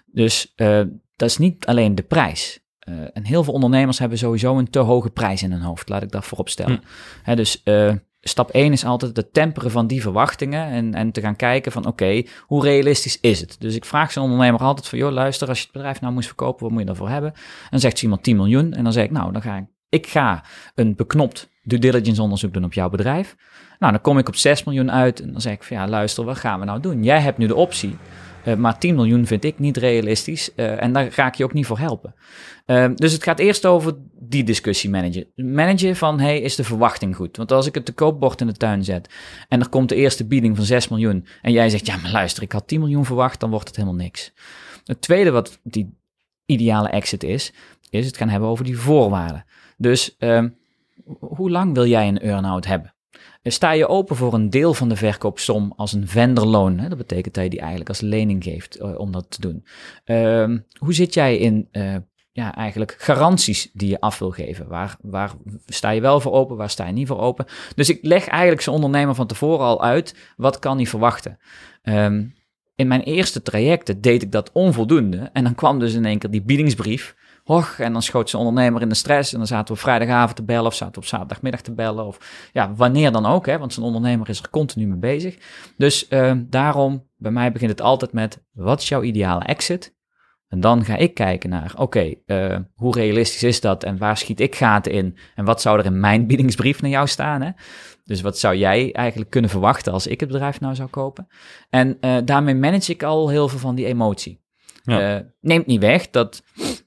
Dus 0.07 0.52
uh, 0.57 0.83
dat 1.16 1.29
is 1.29 1.38
niet 1.38 1.66
alleen 1.66 1.94
de 1.94 2.02
prijs. 2.02 2.61
Uh, 2.88 2.94
en 3.12 3.24
heel 3.24 3.44
veel 3.44 3.52
ondernemers 3.52 3.98
hebben 3.98 4.18
sowieso 4.18 4.59
een 4.59 4.70
te 4.70 4.79
hoge 4.79 5.11
prijs 5.11 5.42
in 5.42 5.52
hun 5.52 5.61
hoofd, 5.61 5.88
laat 5.88 6.02
ik 6.02 6.11
dat 6.11 6.24
voorop 6.24 6.48
stellen. 6.48 6.83
Hm. 7.24 7.35
dus 7.35 7.61
uh, 7.64 7.94
stap 8.28 8.50
1 8.50 8.72
is 8.72 8.84
altijd 8.84 9.16
het 9.16 9.32
temperen 9.32 9.70
van 9.70 9.86
die 9.86 10.02
verwachtingen 10.02 10.68
en, 10.68 10.94
en 10.94 11.12
te 11.12 11.20
gaan 11.20 11.36
kijken 11.36 11.72
van 11.72 11.86
oké, 11.86 12.22
hoe 12.40 12.62
realistisch 12.62 13.20
is 13.20 13.40
het? 13.40 13.56
Dus 13.58 13.74
ik 13.74 13.84
vraag 13.84 14.12
zo'n 14.12 14.22
ondernemer 14.22 14.60
altijd 14.60 14.88
van 14.88 14.98
joh, 14.98 15.12
luister, 15.12 15.48
als 15.48 15.58
je 15.58 15.64
het 15.64 15.72
bedrijf 15.72 16.00
nou 16.00 16.12
moest 16.12 16.26
verkopen, 16.26 16.62
wat 16.62 16.70
moet 16.70 16.80
je 16.80 16.86
daarvoor 16.86 17.08
hebben? 17.08 17.32
En 17.32 17.68
dan 17.70 17.80
zegt 17.80 18.02
iemand 18.02 18.22
10 18.22 18.36
miljoen 18.36 18.72
en 18.72 18.84
dan 18.84 18.92
zeg 18.92 19.04
ik 19.04 19.10
nou, 19.10 19.32
dan 19.32 19.42
ga 19.42 19.56
ik, 19.56 19.64
ik 19.88 20.06
ga 20.06 20.44
een 20.74 20.94
beknopt 20.96 21.50
due 21.62 21.78
diligence 21.78 22.22
onderzoek 22.22 22.52
doen 22.52 22.64
op 22.64 22.72
jouw 22.72 22.88
bedrijf. 22.88 23.36
Nou, 23.78 23.92
dan 23.92 24.00
kom 24.00 24.18
ik 24.18 24.28
op 24.28 24.36
6 24.36 24.64
miljoen 24.64 24.92
uit 24.92 25.20
en 25.20 25.32
dan 25.32 25.40
zeg 25.40 25.52
ik 25.52 25.62
van 25.62 25.76
ja, 25.76 25.88
luister, 25.88 26.24
wat 26.24 26.36
gaan 26.36 26.58
we 26.60 26.64
nou 26.64 26.80
doen? 26.80 27.02
Jij 27.02 27.20
hebt 27.20 27.38
nu 27.38 27.46
de 27.46 27.54
optie 27.54 27.96
maar 28.54 28.78
10 28.78 28.94
miljoen 28.94 29.26
vind 29.26 29.44
ik 29.44 29.59
niet 29.59 29.76
realistisch 29.76 30.50
uh, 30.56 30.82
en 30.82 30.92
daar 30.92 31.12
ga 31.12 31.26
ik 31.26 31.35
je 31.35 31.44
ook 31.44 31.52
niet 31.52 31.66
voor 31.66 31.78
helpen. 31.78 32.14
Uh, 32.66 32.87
dus 32.94 33.12
het 33.12 33.22
gaat 33.22 33.38
eerst 33.38 33.66
over 33.66 33.96
die 34.12 34.44
discussie 34.44 34.90
managen. 34.90 35.26
Managen 35.35 35.96
van, 35.96 36.20
hey, 36.20 36.40
is 36.40 36.56
de 36.56 36.64
verwachting 36.64 37.16
goed? 37.16 37.37
Want 37.37 37.52
als 37.52 37.66
ik 37.66 37.74
het 37.74 37.85
te 37.85 37.92
koopbord 37.92 38.40
in 38.40 38.46
de 38.46 38.52
tuin 38.52 38.85
zet 38.85 39.14
en 39.48 39.61
er 39.61 39.68
komt 39.68 39.88
de 39.88 39.94
eerste 39.94 40.26
bieding 40.26 40.56
van 40.56 40.64
6 40.64 40.88
miljoen 40.88 41.26
en 41.42 41.52
jij 41.52 41.68
zegt, 41.68 41.87
ja, 41.87 41.96
maar 41.96 42.11
luister, 42.11 42.42
ik 42.42 42.52
had 42.52 42.68
10 42.68 42.80
miljoen 42.80 43.04
verwacht, 43.04 43.40
dan 43.40 43.50
wordt 43.50 43.68
het 43.68 43.76
helemaal 43.76 43.98
niks. 43.98 44.32
Het 44.85 45.00
tweede 45.00 45.30
wat 45.30 45.61
die 45.62 45.98
ideale 46.46 46.88
exit 46.88 47.22
is, 47.22 47.52
is 47.90 48.06
het 48.06 48.16
gaan 48.16 48.28
hebben 48.28 48.48
over 48.48 48.64
die 48.64 48.78
voorwaarden. 48.78 49.44
Dus 49.76 50.16
ehm, 50.18 50.48
hoe 51.18 51.50
lang 51.50 51.74
wil 51.74 51.87
jij 51.87 52.09
een 52.09 52.18
earn-out 52.18 52.66
hebben? 52.66 52.94
Sta 53.52 53.70
je 53.70 53.88
open 53.88 54.16
voor 54.16 54.35
een 54.35 54.50
deel 54.50 54.74
van 54.74 54.88
de 54.88 54.96
verkoopsom 54.96 55.72
als 55.76 55.92
een 55.92 56.09
vendorloon. 56.09 56.78
Hè? 56.78 56.88
Dat 56.88 56.98
betekent 56.98 57.35
dat 57.35 57.44
je 57.44 57.50
die 57.50 57.61
eigenlijk 57.61 57.88
als 57.88 58.00
lening 58.00 58.44
geeft 58.44 58.80
uh, 58.80 58.98
om 58.98 59.12
dat 59.12 59.26
te 59.30 59.40
doen. 59.40 59.66
Uh, 60.06 60.59
hoe 60.78 60.94
zit 60.94 61.14
jij 61.14 61.38
in 61.38 61.68
uh, 61.72 61.96
ja, 62.32 62.54
eigenlijk 62.54 62.96
garanties 62.98 63.70
die 63.72 63.88
je 63.88 64.00
af 64.00 64.18
wil 64.18 64.30
geven? 64.30 64.68
Waar, 64.68 64.96
waar 65.00 65.32
sta 65.66 65.90
je 65.90 66.00
wel 66.00 66.20
voor 66.20 66.32
open, 66.32 66.56
waar 66.56 66.70
sta 66.70 66.87
je 66.87 66.92
niet 66.92 67.06
voor 67.06 67.20
open? 67.20 67.46
Dus 67.74 67.88
ik 67.88 67.98
leg 68.02 68.26
eigenlijk 68.26 68.62
zo'n 68.62 68.74
ondernemer 68.74 69.14
van 69.14 69.26
tevoren 69.26 69.66
al 69.66 69.82
uit, 69.82 70.14
wat 70.37 70.59
kan 70.59 70.76
hij 70.76 70.87
verwachten? 70.87 71.38
Um, 71.82 72.35
in 72.74 72.88
mijn 72.88 73.02
eerste 73.02 73.42
trajecten 73.42 74.00
deed 74.00 74.22
ik 74.22 74.32
dat 74.32 74.52
onvoldoende. 74.52 75.30
En 75.32 75.44
dan 75.44 75.54
kwam 75.54 75.78
dus 75.78 75.94
in 75.94 76.04
één 76.04 76.18
keer 76.18 76.30
die 76.30 76.42
biedingsbrief 76.42 77.16
Och, 77.48 77.78
en 77.78 77.92
dan 77.92 78.02
schoot 78.02 78.30
zijn 78.30 78.42
ondernemer 78.42 78.82
in 78.82 78.88
de 78.88 78.94
stress. 78.94 79.32
En 79.32 79.38
dan 79.38 79.46
zaten 79.46 79.74
we 79.74 79.80
vrijdagavond 79.80 80.37
te 80.37 80.44
bellen 80.44 80.66
of 80.66 80.74
zaten 80.74 80.94
we 80.94 81.00
op 81.00 81.06
zaterdagmiddag 81.06 81.61
te 81.61 81.72
bellen. 81.72 82.06
Of 82.06 82.48
ja, 82.52 82.74
wanneer 82.74 83.12
dan 83.12 83.26
ook, 83.26 83.46
hè, 83.46 83.59
want 83.59 83.72
zijn 83.72 83.87
ondernemer 83.87 84.28
is 84.28 84.38
er 84.42 84.50
continu 84.50 84.87
mee 84.87 84.98
bezig. 84.98 85.38
Dus 85.76 86.06
uh, 86.11 86.32
daarom, 86.37 87.09
bij 87.16 87.30
mij 87.30 87.52
begint 87.52 87.70
het 87.70 87.80
altijd 87.80 88.12
met, 88.12 88.44
wat 88.52 88.80
is 88.80 88.88
jouw 88.88 89.02
ideale 89.02 89.44
exit? 89.44 89.94
En 90.48 90.61
dan 90.61 90.85
ga 90.85 90.96
ik 90.96 91.14
kijken 91.14 91.50
naar, 91.50 91.72
oké, 91.76 91.82
okay, 91.82 92.22
uh, 92.50 92.59
hoe 92.74 92.94
realistisch 92.94 93.42
is 93.42 93.61
dat 93.61 93.85
en 93.85 93.98
waar 93.98 94.16
schiet 94.16 94.40
ik 94.40 94.54
gaten 94.54 94.92
in? 94.92 95.18
En 95.35 95.44
wat 95.44 95.61
zou 95.61 95.78
er 95.78 95.85
in 95.85 96.00
mijn 96.00 96.26
biedingsbrief 96.30 96.82
naar 96.82 96.90
jou 96.90 97.06
staan? 97.06 97.42
Hè? 97.42 97.50
Dus 98.04 98.20
wat 98.20 98.38
zou 98.38 98.56
jij 98.56 98.92
eigenlijk 98.92 99.30
kunnen 99.30 99.50
verwachten 99.50 99.92
als 99.92 100.06
ik 100.06 100.20
het 100.20 100.28
bedrijf 100.28 100.61
nou 100.61 100.74
zou 100.74 100.88
kopen? 100.88 101.26
En 101.70 101.96
uh, 102.00 102.16
daarmee 102.24 102.54
manage 102.54 102.92
ik 102.92 103.02
al 103.02 103.28
heel 103.28 103.48
veel 103.48 103.59
van 103.59 103.74
die 103.74 103.87
emotie. 103.87 104.44
Ja. 104.82 105.16
Uh, 105.16 105.20
neemt 105.40 105.66
niet 105.66 105.80
weg 105.80 106.11
dat 106.11 106.42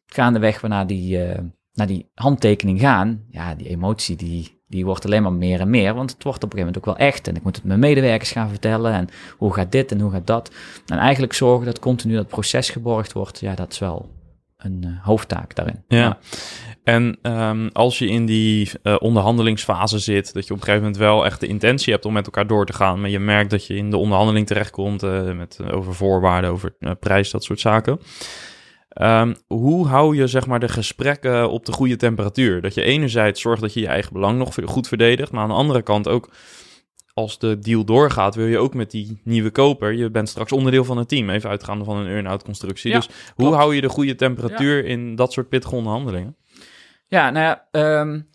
gaandeweg 0.10 0.62
we 0.62 0.68
naar 0.68 0.88
die, 0.88 1.28
uh, 1.28 1.38
naar 1.74 1.88
die 1.88 2.12
handtekening 2.14 2.80
gaan, 2.80 3.24
ja, 3.30 3.56
die 3.56 3.68
emotie 3.68 4.16
die, 4.16 4.62
die 4.68 4.86
wordt 4.86 5.06
alleen 5.06 5.24
maar 5.24 5.34
meer 5.34 5.60
en 5.60 5.70
meer, 5.70 5.94
want 5.94 6.12
het 6.12 6.24
wordt 6.24 6.44
op 6.44 6.54
een 6.54 6.60
gegeven 6.60 6.74
moment 6.74 6.78
ook 6.78 6.98
wel 6.98 7.08
echt. 7.08 7.28
En 7.28 7.36
ik 7.36 7.44
moet 7.44 7.56
het 7.56 7.66
mijn 7.66 7.80
medewerkers 7.80 8.32
gaan 8.32 8.50
vertellen 8.50 8.94
en 8.94 9.08
hoe 9.38 9.54
gaat 9.54 9.72
dit 9.72 9.92
en 9.92 10.00
hoe 10.00 10.12
gaat 10.12 10.28
dat. 10.28 10.52
En 10.86 10.98
eigenlijk 10.98 11.34
zorgen 11.34 11.66
dat 11.66 11.80
continu 11.80 12.16
dat 12.16 12.28
proces 12.28 12.70
geborgd 12.70 13.14
wordt, 13.14 13.40
ja, 13.40 13.56
dat 13.56 13.72
is 13.72 13.80
wel 13.80 14.18
een 14.58 14.84
uh, 14.86 15.06
hoofdtaak 15.06 15.56
daarin. 15.56 15.84
Ja. 15.88 16.18
En 16.84 17.18
um, 17.22 17.70
als 17.74 18.00
je 18.00 18.08
in 18.08 18.26
die 18.26 18.72
uh, 18.84 18.96
onderhandelingsfase 19.00 20.00
zit, 20.00 20.34
dat 20.34 20.48
je 20.48 20.54
op 20.54 20.60
een 20.60 20.66
gegeven 20.66 20.86
moment 20.86 20.98
wel 21.02 21.26
echt 21.26 21.40
de 21.40 21.48
intentie 21.48 21.94
hebt 21.94 22.06
om 22.06 22.14
met 22.14 22.26
elkaar 22.26 22.48
door 22.48 22.66
te 22.66 22.74
gaan, 22.74 23.02
maar 23.02 23.10
je 23.10 23.20
merkt 23.20 23.50
dat 23.50 23.66
je 23.66 23.76
in 23.76 23.90
de 23.90 23.98
onderhandeling 23.98 24.48
terechtkomt 24.48 25.04
uh, 25.04 25.32
met, 25.32 25.60
over 25.72 25.96
voorwaarden, 25.96 26.50
over 26.50 26.76
prijs, 27.00 27.32
dat 27.32 27.44
soort 27.44 27.60
zaken. 27.60 28.00
Um, 29.02 29.36
hoe 29.48 29.88
hou 29.88 30.16
je 30.16 30.28
zeg 30.28 30.48
maar, 30.48 30.60
de 30.60 30.68
gesprekken 30.68 31.50
op 31.50 31.66
de 31.66 31.72
goede 31.72 31.96
temperatuur? 31.96 32.62
Dat 32.62 32.74
je 32.74 32.82
enerzijds 32.82 33.42
zorgt 33.42 33.62
dat 33.62 33.74
je 33.74 33.80
je 33.80 33.88
eigen 33.88 34.14
belang 34.14 34.38
nog 34.38 34.56
goed 34.66 34.88
verdedigt, 34.88 35.32
maar 35.32 35.42
aan 35.42 35.50
de 35.50 35.56
andere 35.56 35.82
kant 35.82 36.08
ook 36.08 36.30
als 37.14 37.40
de 37.40 37.60
deal 37.60 37.84
doorgaat, 37.84 38.36
wil 38.36 38.46
je 38.46 38.58
ook 38.58 38.74
met 38.74 38.92
die 38.92 39.22
nieuwe 39.24 39.50
koper, 39.50 39.94
je 39.94 40.10
bent 40.10 40.30
straks 40.30 40.52
onderdeel 40.52 40.84
van 40.84 40.98
het 40.98 41.08
team, 41.08 41.30
even 41.30 41.50
uitgaande 41.50 41.86
van 41.86 41.98
een 41.98 42.08
earn-out 42.08 42.44
constructie. 42.44 42.94
dus 42.94 43.10
hoe 43.36 43.54
hou 43.54 43.76
je 43.76 43.82
de 43.82 43.90
goede 43.90 44.16
temperatuur 44.16 44.86
in 44.86 45.16
dat 45.16 45.34
soort 45.34 45.50
pittige 45.50 45.76
onderhandelingen? 45.76 46.36
Ja, 47.08 47.30
nou 47.30 47.46
ja, 47.46 47.68
um, 48.02 48.30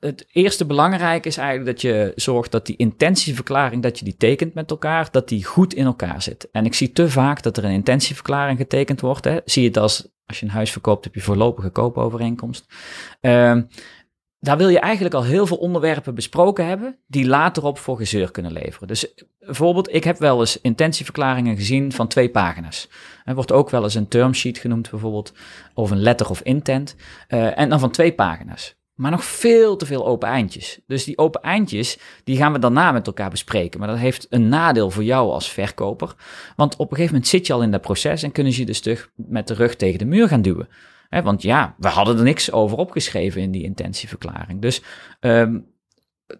het, 0.00 0.26
eerste 0.32 0.66
belangrijke 0.66 1.28
is 1.28 1.36
eigenlijk 1.36 1.70
dat 1.70 1.80
je 1.80 2.12
zorgt 2.16 2.52
dat 2.52 2.66
die 2.66 2.76
intentieverklaring, 2.76 3.82
dat 3.82 3.98
je 3.98 4.04
die 4.04 4.16
tekent 4.16 4.54
met 4.54 4.70
elkaar, 4.70 5.08
dat 5.10 5.28
die 5.28 5.44
goed 5.44 5.74
in 5.74 5.84
elkaar 5.84 6.22
zit. 6.22 6.48
En 6.52 6.64
ik 6.64 6.74
zie 6.74 6.92
te 6.92 7.10
vaak 7.10 7.42
dat 7.42 7.56
er 7.56 7.64
een 7.64 7.70
intentieverklaring 7.70 8.58
getekend 8.58 9.00
wordt. 9.00 9.24
Hè. 9.24 9.38
Zie 9.44 9.62
je 9.62 9.68
het 9.68 9.76
als, 9.76 10.08
als 10.26 10.40
je 10.40 10.46
een 10.46 10.52
huis 10.52 10.72
verkoopt, 10.72 11.04
heb 11.04 11.14
je 11.14 11.20
voorlopige 11.20 11.70
koopovereenkomst. 11.70 12.66
Ehm, 13.20 13.62
daar 14.40 14.56
wil 14.56 14.68
je 14.68 14.80
eigenlijk 14.80 15.14
al 15.14 15.24
heel 15.24 15.46
veel 15.46 15.56
onderwerpen 15.56 16.14
besproken 16.14 16.66
hebben, 16.66 16.98
die 17.06 17.26
later 17.26 17.64
op 17.64 17.78
voor 17.78 17.96
gezeur 17.96 18.30
kunnen 18.30 18.52
leveren. 18.52 18.88
Dus 18.88 19.14
bijvoorbeeld, 19.38 19.94
ik 19.94 20.04
heb 20.04 20.18
wel 20.18 20.40
eens 20.40 20.60
intentieverklaringen 20.60 21.56
gezien 21.56 21.92
van 21.92 22.08
twee 22.08 22.30
pagina's. 22.30 22.88
Er 23.24 23.34
wordt 23.34 23.52
ook 23.52 23.70
wel 23.70 23.82
eens 23.82 23.94
een 23.94 24.08
term 24.08 24.34
sheet 24.34 24.58
genoemd, 24.58 24.90
bijvoorbeeld, 24.90 25.32
of 25.74 25.90
een 25.90 26.00
letter 26.00 26.28
of 26.28 26.40
intent. 26.40 26.96
Uh, 27.28 27.58
en 27.58 27.68
dan 27.68 27.80
van 27.80 27.90
twee 27.90 28.12
pagina's. 28.12 28.77
Maar 28.98 29.10
nog 29.10 29.24
veel 29.24 29.76
te 29.76 29.86
veel 29.86 30.06
open 30.06 30.28
eindjes. 30.28 30.78
Dus 30.86 31.04
die 31.04 31.18
open 31.18 31.42
eindjes, 31.42 31.98
die 32.24 32.36
gaan 32.36 32.52
we 32.52 32.58
daarna 32.58 32.92
met 32.92 33.06
elkaar 33.06 33.30
bespreken. 33.30 33.80
Maar 33.80 33.88
dat 33.88 33.98
heeft 33.98 34.26
een 34.30 34.48
nadeel 34.48 34.90
voor 34.90 35.04
jou 35.04 35.30
als 35.30 35.50
verkoper. 35.50 36.14
Want 36.56 36.74
op 36.74 36.80
een 36.80 36.96
gegeven 36.96 37.12
moment 37.12 37.30
zit 37.30 37.46
je 37.46 37.52
al 37.52 37.62
in 37.62 37.70
dat 37.70 37.80
proces 37.80 38.22
en 38.22 38.32
kunnen 38.32 38.52
ze 38.52 38.60
je 38.60 38.66
dus 38.66 38.80
terug 38.80 39.10
met 39.14 39.48
de 39.48 39.54
rug 39.54 39.76
tegen 39.76 39.98
de 39.98 40.04
muur 40.04 40.28
gaan 40.28 40.42
duwen 40.42 40.68
want 41.10 41.42
ja, 41.42 41.74
we 41.78 41.88
hadden 41.88 42.16
er 42.16 42.22
niks 42.22 42.52
over 42.52 42.78
opgeschreven 42.78 43.40
in 43.40 43.50
die 43.50 43.62
intentieverklaring. 43.62 44.60
Dus 44.60 44.82
um, 45.20 45.66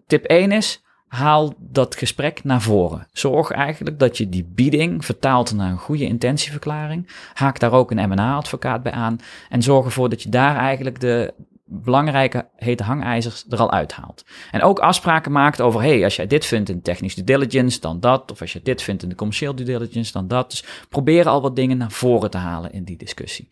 tip 0.06 0.24
1 0.24 0.52
is, 0.52 0.82
haal 1.06 1.54
dat 1.58 1.96
gesprek 1.96 2.44
naar 2.44 2.62
voren. 2.62 3.06
Zorg 3.12 3.50
eigenlijk 3.50 3.98
dat 3.98 4.18
je 4.18 4.28
die 4.28 4.44
bieding 4.44 5.04
vertaalt 5.04 5.54
naar 5.54 5.70
een 5.70 5.78
goede 5.78 6.04
intentieverklaring. 6.04 7.08
Haak 7.34 7.58
daar 7.58 7.72
ook 7.72 7.90
een 7.90 8.08
M&A-advocaat 8.08 8.82
bij 8.82 8.92
aan. 8.92 9.18
En 9.48 9.62
zorg 9.62 9.84
ervoor 9.84 10.08
dat 10.08 10.22
je 10.22 10.28
daar 10.28 10.56
eigenlijk 10.56 11.00
de, 11.00 11.34
belangrijke 11.68 12.48
hete 12.56 12.82
hangijzers 12.82 13.44
er 13.48 13.58
al 13.58 13.72
uithaalt. 13.72 14.24
En 14.50 14.62
ook 14.62 14.78
afspraken 14.78 15.32
maakt 15.32 15.60
over, 15.60 15.80
hey, 15.80 16.04
als 16.04 16.16
jij 16.16 16.26
dit 16.26 16.46
vindt 16.46 16.68
in 16.68 16.82
technisch 16.82 17.14
due 17.14 17.24
diligence, 17.24 17.80
dan 17.80 18.00
dat. 18.00 18.30
Of 18.30 18.40
als 18.40 18.52
je 18.52 18.60
dit 18.62 18.82
vindt 18.82 19.02
in 19.02 19.08
de 19.08 19.14
commercieel 19.14 19.54
due 19.54 19.66
diligence, 19.66 20.12
dan 20.12 20.28
dat. 20.28 20.50
Dus 20.50 20.64
probeer 20.88 21.28
al 21.28 21.42
wat 21.42 21.56
dingen 21.56 21.76
naar 21.78 21.90
voren 21.90 22.30
te 22.30 22.38
halen 22.38 22.72
in 22.72 22.84
die 22.84 22.96
discussie. 22.96 23.48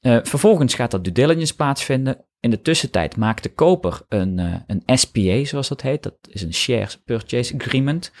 Uh, 0.00 0.18
vervolgens 0.22 0.74
gaat 0.74 0.90
dat 0.90 1.04
due 1.04 1.12
diligence 1.12 1.56
plaatsvinden. 1.56 2.24
In 2.46 2.52
de 2.52 2.62
tussentijd 2.62 3.16
maakt 3.16 3.42
de 3.42 3.48
koper 3.48 4.00
een, 4.08 4.38
uh, 4.38 4.54
een 4.66 4.98
SPA, 4.98 5.44
zoals 5.44 5.68
dat 5.68 5.82
heet. 5.82 6.02
Dat 6.02 6.14
is 6.30 6.42
een 6.42 6.54
Share 6.54 6.88
Purchase 7.04 7.54
Agreement. 7.54 8.12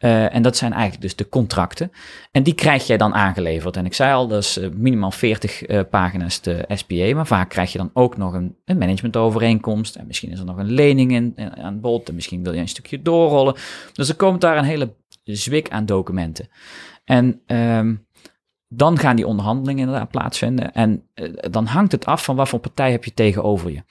Uh, 0.00 0.34
en 0.34 0.42
dat 0.42 0.56
zijn 0.56 0.72
eigenlijk 0.72 1.02
dus 1.02 1.16
de 1.16 1.28
contracten. 1.28 1.90
En 2.32 2.42
die 2.42 2.54
krijg 2.54 2.86
jij 2.86 2.96
dan 2.96 3.14
aangeleverd. 3.14 3.76
En 3.76 3.84
ik 3.84 3.94
zei 3.94 4.12
al, 4.12 4.28
dat 4.28 4.42
is 4.42 4.58
minimaal 4.76 5.10
40 5.10 5.86
pagina's 5.90 6.40
de 6.40 6.64
SPA. 6.68 7.14
Maar 7.14 7.26
vaak 7.26 7.48
krijg 7.48 7.72
je 7.72 7.78
dan 7.78 7.90
ook 7.92 8.16
nog 8.16 8.32
een, 8.32 8.56
een 8.64 8.78
managementovereenkomst. 8.78 9.96
En 9.96 10.06
misschien 10.06 10.30
is 10.30 10.38
er 10.38 10.44
nog 10.44 10.56
een 10.56 10.70
lening 10.70 11.12
in, 11.12 11.34
aan 11.56 11.80
bod. 11.80 12.08
En 12.08 12.14
misschien 12.14 12.42
wil 12.42 12.52
je 12.52 12.60
een 12.60 12.68
stukje 12.68 13.02
doorrollen. 13.02 13.54
Dus 13.92 14.08
er 14.08 14.16
komt 14.16 14.40
daar 14.40 14.56
een 14.56 14.64
hele 14.64 14.94
zwik 15.24 15.70
aan 15.70 15.86
documenten. 15.86 16.48
En... 17.04 17.40
Um, 17.46 18.08
dan 18.72 18.98
gaan 18.98 19.16
die 19.16 19.26
onderhandelingen 19.26 19.84
inderdaad 19.84 20.10
plaatsvinden. 20.10 20.72
En 20.72 21.02
uh, 21.14 21.34
dan 21.50 21.66
hangt 21.66 21.92
het 21.92 22.06
af 22.06 22.24
van 22.24 22.36
wat 22.36 22.48
voor 22.48 22.58
partij 22.58 22.90
heb 22.90 23.04
je 23.04 23.14
tegenover 23.14 23.70
je. 23.70 23.82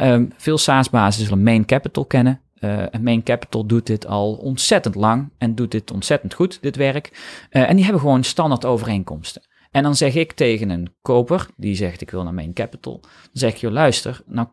Um, 0.00 0.32
veel 0.36 0.58
SaaS-bazen 0.58 1.24
zullen 1.24 1.42
Main 1.42 1.64
Capital 1.64 2.04
kennen. 2.04 2.40
Uh, 2.60 2.84
Main 3.00 3.22
Capital 3.22 3.66
doet 3.66 3.86
dit 3.86 4.06
al 4.06 4.34
ontzettend 4.34 4.94
lang 4.94 5.30
en 5.38 5.54
doet 5.54 5.70
dit 5.70 5.90
ontzettend 5.90 6.34
goed, 6.34 6.58
dit 6.60 6.76
werk. 6.76 7.10
Uh, 7.50 7.68
en 7.68 7.74
die 7.74 7.84
hebben 7.84 8.02
gewoon 8.02 8.24
standaard 8.24 8.64
overeenkomsten. 8.64 9.42
En 9.70 9.82
dan 9.82 9.94
zeg 9.94 10.14
ik 10.14 10.32
tegen 10.32 10.70
een 10.70 10.94
koper, 11.02 11.46
die 11.56 11.74
zegt 11.74 12.00
ik 12.00 12.10
wil 12.10 12.22
naar 12.22 12.34
Main 12.34 12.52
Capital. 12.52 13.00
Dan 13.00 13.10
zeg 13.32 13.60
je, 13.60 13.70
luister, 13.70 14.22
nou 14.26 14.48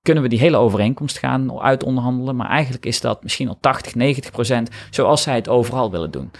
kunnen 0.00 0.22
we 0.22 0.28
die 0.28 0.38
hele 0.38 0.56
overeenkomst 0.56 1.18
gaan 1.18 1.60
uitonderhandelen. 1.60 2.36
Maar 2.36 2.48
eigenlijk 2.48 2.86
is 2.86 3.00
dat 3.00 3.22
misschien 3.22 3.48
al 3.48 3.58
80, 3.60 3.94
90 3.94 4.30
procent 4.30 4.70
zoals 4.90 5.22
zij 5.22 5.34
het 5.34 5.48
overal 5.48 5.90
willen 5.90 6.10
doen. 6.10 6.30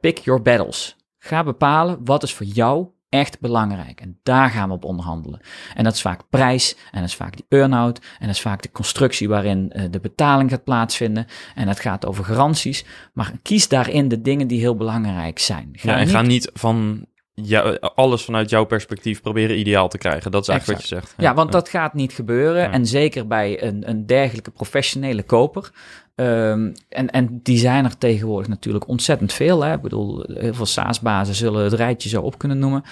Pick 0.00 0.18
your 0.18 0.42
battles. 0.42 0.96
Ga 1.26 1.44
bepalen 1.44 1.98
wat 2.04 2.22
is 2.22 2.34
voor 2.34 2.46
jou 2.46 2.86
echt 3.08 3.40
belangrijk. 3.40 4.00
En 4.00 4.18
daar 4.22 4.50
gaan 4.50 4.68
we 4.68 4.74
op 4.74 4.84
onderhandelen. 4.84 5.40
En 5.74 5.84
dat 5.84 5.94
is 5.94 6.00
vaak 6.00 6.20
prijs, 6.30 6.76
en 6.92 7.00
dat 7.00 7.08
is 7.08 7.14
vaak 7.14 7.36
die 7.36 7.44
earn-out, 7.48 7.98
en 7.98 8.26
dat 8.26 8.34
is 8.34 8.40
vaak 8.40 8.62
de 8.62 8.70
constructie 8.70 9.28
waarin 9.28 9.72
uh, 9.76 9.84
de 9.90 10.00
betaling 10.00 10.50
gaat 10.50 10.64
plaatsvinden. 10.64 11.26
En 11.54 11.68
het 11.68 11.80
gaat 11.80 12.06
over 12.06 12.24
garanties. 12.24 12.84
Maar 13.12 13.32
kies 13.42 13.68
daarin 13.68 14.08
de 14.08 14.20
dingen 14.20 14.46
die 14.46 14.60
heel 14.60 14.76
belangrijk 14.76 15.38
zijn. 15.38 15.68
Ga 15.72 15.90
ja, 15.90 15.96
en 15.96 16.04
niet... 16.04 16.14
ga 16.14 16.22
niet 16.22 16.50
van 16.54 17.06
ja, 17.34 17.60
alles 17.94 18.24
vanuit 18.24 18.50
jouw 18.50 18.64
perspectief 18.64 19.22
proberen 19.22 19.58
ideaal 19.58 19.88
te 19.88 19.98
krijgen. 19.98 20.30
Dat 20.30 20.42
is 20.42 20.48
eigenlijk 20.48 20.80
wat 20.80 20.88
je 20.88 20.94
zegt. 20.94 21.14
Ja, 21.16 21.34
want 21.34 21.52
dat 21.52 21.68
gaat 21.68 21.94
niet 21.94 22.12
gebeuren. 22.12 22.72
En 22.72 22.86
zeker 22.86 23.26
bij 23.26 23.62
een, 23.62 23.88
een 23.88 24.06
dergelijke 24.06 24.50
professionele 24.50 25.22
koper. 25.22 25.70
Um, 26.16 26.72
en, 26.88 27.10
en 27.10 27.40
die 27.42 27.58
zijn 27.58 27.84
er 27.84 27.98
tegenwoordig 27.98 28.48
natuurlijk 28.48 28.88
ontzettend 28.88 29.32
veel. 29.32 29.64
Hè? 29.64 29.74
Ik 29.74 29.80
bedoel, 29.80 30.24
heel 30.28 30.54
veel 30.54 30.66
SaaS-bazen 30.66 31.34
zullen 31.34 31.64
het 31.64 31.72
rijtje 31.72 32.08
zo 32.08 32.22
op 32.22 32.38
kunnen 32.38 32.58
noemen. 32.58 32.82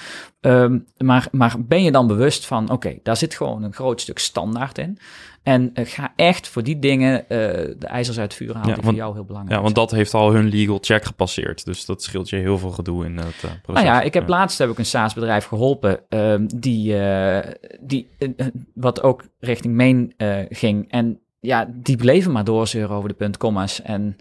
Um, 0.40 0.86
maar, 0.98 1.28
maar 1.30 1.54
ben 1.58 1.82
je 1.82 1.92
dan 1.92 2.06
bewust 2.06 2.46
van, 2.46 2.70
oké, 2.70 2.98
daar 3.02 3.16
zit 3.16 3.34
gewoon 3.34 3.62
een 3.62 3.72
groot 3.72 4.00
stuk 4.00 4.18
standaard 4.18 4.78
in. 4.78 4.98
En 5.42 5.70
uh, 5.74 5.86
ga 5.86 6.12
echt 6.16 6.48
voor 6.48 6.62
die 6.62 6.78
dingen 6.78 7.20
uh, 7.22 7.28
de 7.28 7.86
ijzers 7.86 8.18
uit 8.18 8.32
het 8.32 8.42
vuur 8.42 8.54
halen 8.54 8.68
ja, 8.68 8.74
die 8.74 8.84
voor 8.84 8.94
jou 8.94 9.14
heel 9.14 9.24
belangrijk 9.24 9.56
Ja, 9.56 9.62
want 9.62 9.74
dat 9.74 9.90
heeft 9.90 10.14
al 10.14 10.32
hun 10.32 10.48
legal 10.48 10.78
check 10.80 11.04
gepasseerd. 11.04 11.64
Dus 11.64 11.84
dat 11.84 12.02
scheelt 12.02 12.28
je 12.28 12.36
heel 12.36 12.58
veel 12.58 12.70
gedoe 12.70 13.04
in 13.04 13.16
het 13.16 13.42
uh, 13.44 13.50
proces. 13.62 13.84
Nou 13.84 13.96
ja, 13.96 14.00
ik 14.00 14.14
heb 14.14 14.28
laatst 14.28 14.58
heb 14.58 14.70
ik 14.70 14.78
een 14.78 14.86
SaaS-bedrijf 14.86 15.44
geholpen 15.44 16.00
um, 16.08 16.46
die, 16.58 16.96
die 17.80 18.08
wat 18.74 19.02
ook 19.02 19.24
richting 19.38 19.74
Main 19.74 20.14
ging. 20.48 20.90
En 20.90 21.20
ja, 21.42 21.68
die 21.70 21.96
bleven 21.96 22.32
maar 22.32 22.44
doorzeuren 22.44 22.96
over 22.96 23.08
de 23.08 23.14
puntkomma's. 23.14 23.82
En 23.82 24.16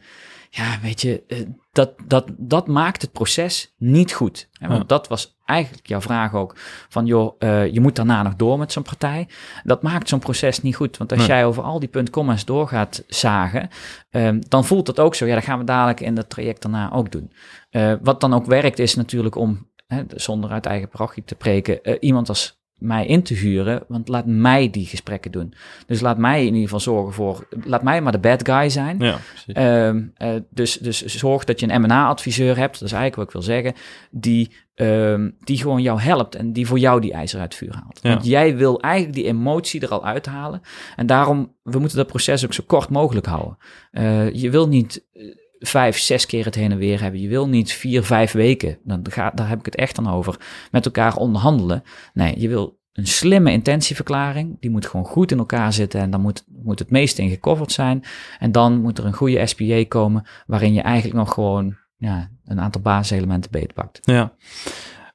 ja, 0.50 0.80
weet 0.82 1.02
je, 1.02 1.24
eh, 1.28 1.38
dat, 1.72 1.94
dat, 2.08 2.26
dat 2.38 2.68
maakt 2.68 3.02
het 3.02 3.12
proces 3.12 3.74
niet 3.78 4.14
goed. 4.14 4.50
Want 4.60 4.90
dat 4.90 5.08
was 5.08 5.38
eigenlijk 5.46 5.88
jouw 5.88 6.02
vraag 6.02 6.34
ook. 6.34 6.56
Van 6.90 7.06
joh, 7.06 7.36
uh, 7.40 7.74
je 7.74 7.80
moet 7.80 7.96
daarna 7.96 8.24
nog 8.24 8.36
door 8.36 8.58
met 8.58 8.72
zo'n 8.72 8.84
partij. 8.84 9.28
Dat 9.64 9.82
maakt 9.82 10.10
zo'n 10.10 10.20
proces 10.20 10.62
niet 10.62 10.76
goed. 10.76 10.98
Want 10.98 11.12
als 11.12 11.26
jij 11.26 11.46
over 11.46 11.64
al 11.64 11.80
die 11.80 11.90
puntkomma's 11.90 12.46
door 12.46 12.68
gaat 12.68 13.04
zagen, 13.08 13.70
um, 14.12 14.40
dan 14.50 14.66
voelt 14.66 14.86
dat 14.86 15.00
ook 15.00 15.16
zo. 15.16 15.26
Ja, 15.26 15.36
dat 15.36 15.44
gaan 15.44 15.60
we 15.60 15.66
dadelijk 15.66 16.00
in 16.00 16.18
het 16.18 16.30
traject 16.30 16.62
daarna 16.62 16.92
ook 16.92 17.12
doen. 17.12 17.32
Uh, 17.72 17.94
wat 18.02 18.22
dan 18.22 18.34
ook 18.34 18.46
werkt 18.46 18.80
is 18.80 18.96
natuurlijk 18.96 19.36
om, 19.36 19.70
hè, 19.88 20.04
zonder 20.16 20.50
uit 20.50 20.66
eigen 20.66 20.90
parochie 20.90 21.24
te 21.24 21.36
preken, 21.36 21.80
uh, 21.84 21.96
iemand 22.00 22.30
als 22.30 22.61
mij 22.82 23.06
in 23.06 23.24
te 23.24 23.34
huren, 23.34 23.84
want 23.88 24.08
laat 24.08 24.26
mij 24.26 24.70
die 24.70 24.86
gesprekken 24.86 25.32
doen. 25.32 25.54
Dus 25.86 26.02
laat 26.02 26.18
mij 26.18 26.40
in 26.40 26.46
ieder 26.46 26.62
geval 26.62 26.80
zorgen 26.80 27.14
voor, 27.14 27.48
laat 27.64 27.84
mij 27.84 28.02
maar 28.02 28.12
de 28.12 28.20
bad 28.20 28.50
guy 28.50 28.70
zijn. 28.70 28.98
Ja, 29.00 29.88
um, 29.88 30.14
uh, 30.18 30.30
dus, 30.50 30.78
dus 30.78 31.06
zorg 31.06 31.44
dat 31.44 31.60
je 31.60 31.72
een 31.72 31.82
M&A-adviseur 31.82 32.58
hebt, 32.58 32.80
dat 32.80 32.88
is 32.88 32.96
eigenlijk 32.96 33.16
wat 33.16 33.26
ik 33.26 33.32
wil 33.32 33.56
zeggen, 33.56 33.74
die, 34.12 34.52
um, 34.76 35.36
die 35.40 35.58
gewoon 35.58 35.82
jou 35.82 36.00
helpt 36.00 36.36
en 36.36 36.54
die 36.54 36.68
voor 36.68 36.80
jou 36.80 37.02
die 37.02 37.14
ijzer 37.14 37.40
uit 37.40 37.56
vuur 37.56 37.74
haalt. 37.74 38.00
Want 38.02 38.26
jij 38.26 38.56
wil 38.58 38.82
eigenlijk 38.82 39.16
die 39.16 39.26
emotie 39.26 39.82
er 39.82 39.90
al 39.90 40.06
uithalen 40.06 40.62
en 40.96 41.06
daarom, 41.06 41.54
we 41.64 41.80
moeten 41.80 41.98
dat 41.98 42.08
proces 42.08 42.46
ook 42.46 42.54
zo 42.54 42.64
kort 42.68 42.90
mogelijk 42.90 43.26
houden. 43.26 43.58
Uh, 43.92 44.34
je 44.34 44.50
wil 44.50 44.68
niet 44.68 45.06
eh, 45.14 45.24
vijf, 45.62 45.98
zes 45.98 46.26
keer 46.26 46.46
het 46.46 46.56
heen 46.56 46.72
en 46.72 46.78
weer 46.78 47.02
hebben. 47.02 47.22
Je 47.22 47.28
wil 47.28 47.48
niet 47.48 47.74
vier, 47.74 48.04
vijf 48.04 48.32
weken, 48.32 48.78
dan 48.84 49.06
gaat, 49.10 49.38
daar 49.38 49.50
heb 49.50 49.60
ik 49.60 49.66
het 49.66 49.76
echt 49.76 49.96
dan 49.96 50.10
over, 50.10 50.40
met 50.72 50.86
elkaar 50.86 51.16
onderhandelen. 51.16 51.84
Nee, 52.14 52.40
je 52.40 52.48
wil 52.48 52.80
een 52.94 53.08
slimme 53.08 53.52
intentieverklaring. 53.52 54.58
Die 54.60 54.70
moet 54.70 54.86
gewoon 54.86 55.06
goed 55.06 55.32
in 55.32 55.38
elkaar 55.38 55.74
zitten 55.74 56.00
en 56.02 56.10
dan 56.10 56.22
moet, 56.22 56.44
moet 56.48 56.80
het 56.80 56.90
meeste 56.90 57.22
in 57.22 57.30
gecoverd 57.30 57.72
zijn. 57.72 58.04
En 58.40 58.52
dan 58.52 58.82
moet 58.82 58.98
er 58.98 59.06
een 59.06 59.14
goede 59.14 59.46
SPA 59.46 59.86
komen 59.88 60.28
waarin 60.48 60.74
je 60.74 60.82
eigenlijk 60.82 61.18
nog 61.18 61.34
gewoon 61.34 61.78
ja, 61.98 62.32
een 62.46 62.60
aantal 62.60 62.82
basiselementen 62.82 63.52
beetpakt. 63.52 64.00
Ja. 64.02 64.34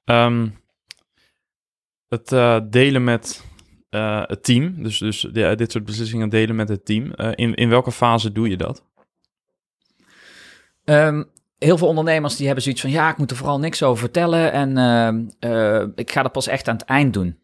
Um, 0.04 0.58
het 2.08 2.32
uh, 2.32 2.60
delen 2.70 3.04
met 3.04 3.44
uh, 3.90 4.22
het 4.26 4.44
team, 4.44 4.82
dus, 4.82 4.98
dus 4.98 5.28
ja, 5.32 5.54
dit 5.54 5.72
soort 5.72 5.84
beslissingen 5.84 6.28
delen 6.28 6.56
met 6.56 6.68
het 6.68 6.84
team. 6.84 7.12
Uh, 7.16 7.30
in, 7.34 7.54
in 7.54 7.68
welke 7.68 7.92
fase 7.92 8.32
doe 8.32 8.48
je 8.48 8.56
dat? 8.56 8.84
Um, 10.88 11.30
heel 11.58 11.78
veel 11.78 11.88
ondernemers 11.88 12.36
die 12.36 12.46
hebben 12.46 12.64
zoiets 12.64 12.80
van, 12.80 12.90
ja, 12.90 13.10
ik 13.10 13.16
moet 13.16 13.30
er 13.30 13.36
vooral 13.36 13.58
niks 13.58 13.82
over 13.82 13.98
vertellen 13.98 14.52
en 14.52 14.78
uh, 15.40 15.50
uh, 15.52 15.86
ik 15.94 16.10
ga 16.10 16.22
dat 16.22 16.32
pas 16.32 16.46
echt 16.46 16.68
aan 16.68 16.76
het 16.76 16.84
eind 16.84 17.12
doen. 17.12 17.38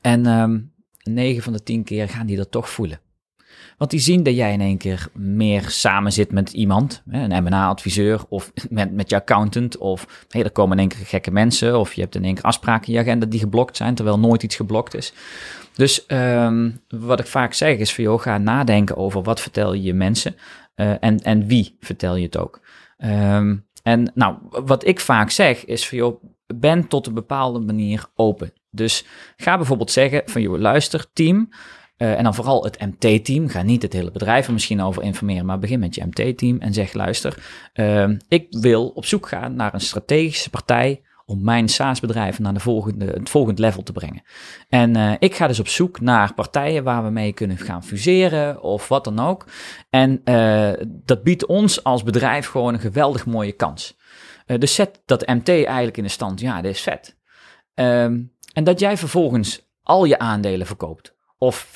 En 0.00 0.26
um, 0.26 0.72
9 1.02 1.42
van 1.42 1.52
de 1.52 1.62
10 1.62 1.84
keer 1.84 2.08
gaan 2.08 2.26
die 2.26 2.36
dat 2.36 2.50
toch 2.50 2.70
voelen. 2.70 3.00
Want 3.78 3.90
die 3.90 4.00
zien 4.00 4.22
dat 4.22 4.34
jij 4.34 4.52
in 4.52 4.60
één 4.60 4.78
keer 4.78 5.08
meer 5.12 5.70
samen 5.70 6.12
zit 6.12 6.32
met 6.32 6.52
iemand, 6.52 7.02
een 7.08 7.44
M&A-adviseur 7.44 8.24
of 8.28 8.52
met, 8.70 8.92
met 8.92 9.10
je 9.10 9.16
accountant. 9.16 9.76
Of 9.76 10.26
hey, 10.28 10.44
er 10.44 10.50
komen 10.50 10.78
in 10.78 10.88
één 10.88 10.98
keer 10.98 11.06
gekke 11.06 11.30
mensen 11.30 11.78
of 11.78 11.94
je 11.94 12.00
hebt 12.00 12.14
in 12.14 12.24
één 12.24 12.34
keer 12.34 12.44
afspraken 12.44 12.86
in 12.86 12.92
je 12.92 13.00
agenda 13.00 13.26
die 13.26 13.40
geblokt 13.40 13.76
zijn, 13.76 13.94
terwijl 13.94 14.18
nooit 14.18 14.42
iets 14.42 14.56
geblokt 14.56 14.94
is. 14.94 15.12
Dus 15.76 16.04
um, 16.08 16.80
wat 16.88 17.20
ik 17.20 17.26
vaak 17.26 17.52
zeg 17.52 17.76
is 17.76 17.94
voor 17.94 18.04
jou, 18.04 18.20
ga 18.20 18.38
nadenken 18.38 18.96
over 18.96 19.22
wat 19.22 19.40
vertel 19.40 19.72
je 19.72 19.82
je 19.82 19.94
mensen 19.94 20.34
uh, 20.76 20.94
en, 21.00 21.18
en 21.18 21.46
wie 21.46 21.76
vertel 21.80 22.16
je 22.16 22.24
het 22.24 22.38
ook. 22.38 22.60
Um, 22.98 23.66
en 23.82 24.12
nou, 24.14 24.36
wat 24.50 24.86
ik 24.86 25.00
vaak 25.00 25.30
zeg 25.30 25.64
is 25.64 25.88
van 25.88 25.98
joh, 25.98 26.24
ben 26.46 26.88
tot 26.88 27.06
een 27.06 27.14
bepaalde 27.14 27.58
manier 27.58 28.04
open. 28.14 28.52
Dus 28.70 29.04
ga 29.36 29.56
bijvoorbeeld 29.56 29.90
zeggen 29.90 30.22
van 30.24 30.42
joh, 30.42 30.58
luister 30.58 31.06
team, 31.12 31.48
Eh, 31.96 32.16
en 32.16 32.22
dan 32.22 32.34
vooral 32.34 32.64
het 32.64 32.78
MT-team. 32.80 33.48
Ga 33.48 33.62
niet 33.62 33.82
het 33.82 33.92
hele 33.92 34.10
bedrijf 34.10 34.46
er 34.46 34.52
misschien 34.52 34.82
over 34.82 35.02
informeren, 35.02 35.46
maar 35.46 35.58
begin 35.58 35.78
met 35.78 35.94
je 35.94 36.04
MT-team 36.04 36.58
en 36.58 36.72
zeg: 36.72 36.92
luister, 36.92 37.44
ehm, 37.72 38.16
ik 38.28 38.46
wil 38.50 38.88
op 38.88 39.04
zoek 39.04 39.28
gaan 39.28 39.54
naar 39.54 39.74
een 39.74 39.80
strategische 39.80 40.50
partij 40.50 41.02
om 41.26 41.44
mijn 41.44 41.68
SaaS-bedrijf 41.68 42.38
naar 42.38 42.54
de 42.54 42.60
volgende, 42.60 43.04
het 43.04 43.30
volgende 43.30 43.60
level 43.60 43.82
te 43.82 43.92
brengen. 43.92 44.22
En 44.68 44.96
uh, 44.96 45.12
ik 45.18 45.34
ga 45.34 45.46
dus 45.46 45.60
op 45.60 45.68
zoek 45.68 46.00
naar 46.00 46.34
partijen 46.34 46.84
waar 46.84 47.04
we 47.04 47.10
mee 47.10 47.32
kunnen 47.32 47.58
gaan 47.58 47.84
fuseren 47.84 48.62
of 48.62 48.88
wat 48.88 49.04
dan 49.04 49.18
ook. 49.18 49.46
En 49.90 50.20
uh, 50.24 50.72
dat 50.88 51.22
biedt 51.22 51.46
ons 51.46 51.84
als 51.84 52.02
bedrijf 52.02 52.46
gewoon 52.46 52.74
een 52.74 52.80
geweldig 52.80 53.26
mooie 53.26 53.52
kans. 53.52 53.96
Uh, 54.46 54.58
dus 54.58 54.74
zet 54.74 55.02
dat 55.04 55.26
MT 55.26 55.48
eigenlijk 55.48 55.96
in 55.96 56.02
de 56.02 56.08
stand. 56.08 56.40
Ja, 56.40 56.60
dit 56.60 56.74
is 56.74 56.80
vet. 56.80 57.16
Um, 57.74 58.32
en 58.52 58.64
dat 58.64 58.80
jij 58.80 58.96
vervolgens 58.96 59.68
al 59.82 60.04
je 60.04 60.18
aandelen 60.18 60.66
verkoopt. 60.66 61.14
Of 61.38 61.66
75% 61.66 61.70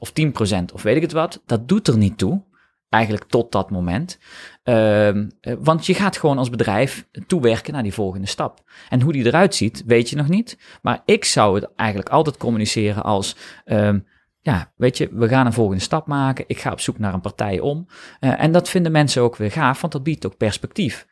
of 0.00 0.12
10% 0.60 0.72
of 0.72 0.82
weet 0.82 0.96
ik 0.96 1.02
het 1.02 1.12
wat. 1.12 1.42
Dat 1.46 1.68
doet 1.68 1.88
er 1.88 1.96
niet 1.96 2.18
toe. 2.18 2.42
Eigenlijk 2.88 3.24
tot 3.24 3.52
dat 3.52 3.70
moment. 3.70 4.18
Uh, 4.64 5.10
want 5.58 5.86
je 5.86 5.94
gaat 5.94 6.16
gewoon 6.16 6.38
als 6.38 6.50
bedrijf 6.50 7.06
toewerken 7.26 7.72
naar 7.72 7.82
die 7.82 7.92
volgende 7.92 8.26
stap. 8.26 8.60
En 8.88 9.00
hoe 9.00 9.12
die 9.12 9.26
eruit 9.26 9.54
ziet, 9.54 9.82
weet 9.86 10.10
je 10.10 10.16
nog 10.16 10.28
niet. 10.28 10.58
Maar 10.82 11.02
ik 11.04 11.24
zou 11.24 11.54
het 11.54 11.68
eigenlijk 11.76 12.08
altijd 12.10 12.36
communiceren 12.36 13.02
als. 13.02 13.36
Um, 13.64 14.06
ja, 14.40 14.72
weet 14.76 14.96
je, 14.96 15.08
we 15.12 15.28
gaan 15.28 15.46
een 15.46 15.52
volgende 15.52 15.82
stap 15.82 16.06
maken. 16.06 16.44
Ik 16.46 16.58
ga 16.58 16.72
op 16.72 16.80
zoek 16.80 16.98
naar 16.98 17.14
een 17.14 17.20
partij 17.20 17.60
om. 17.60 17.86
Uh, 18.20 18.42
en 18.42 18.52
dat 18.52 18.68
vinden 18.68 18.92
mensen 18.92 19.22
ook 19.22 19.36
weer 19.36 19.50
gaaf, 19.50 19.80
want 19.80 19.92
dat 19.92 20.02
biedt 20.02 20.26
ook 20.26 20.36
perspectief. 20.36 21.06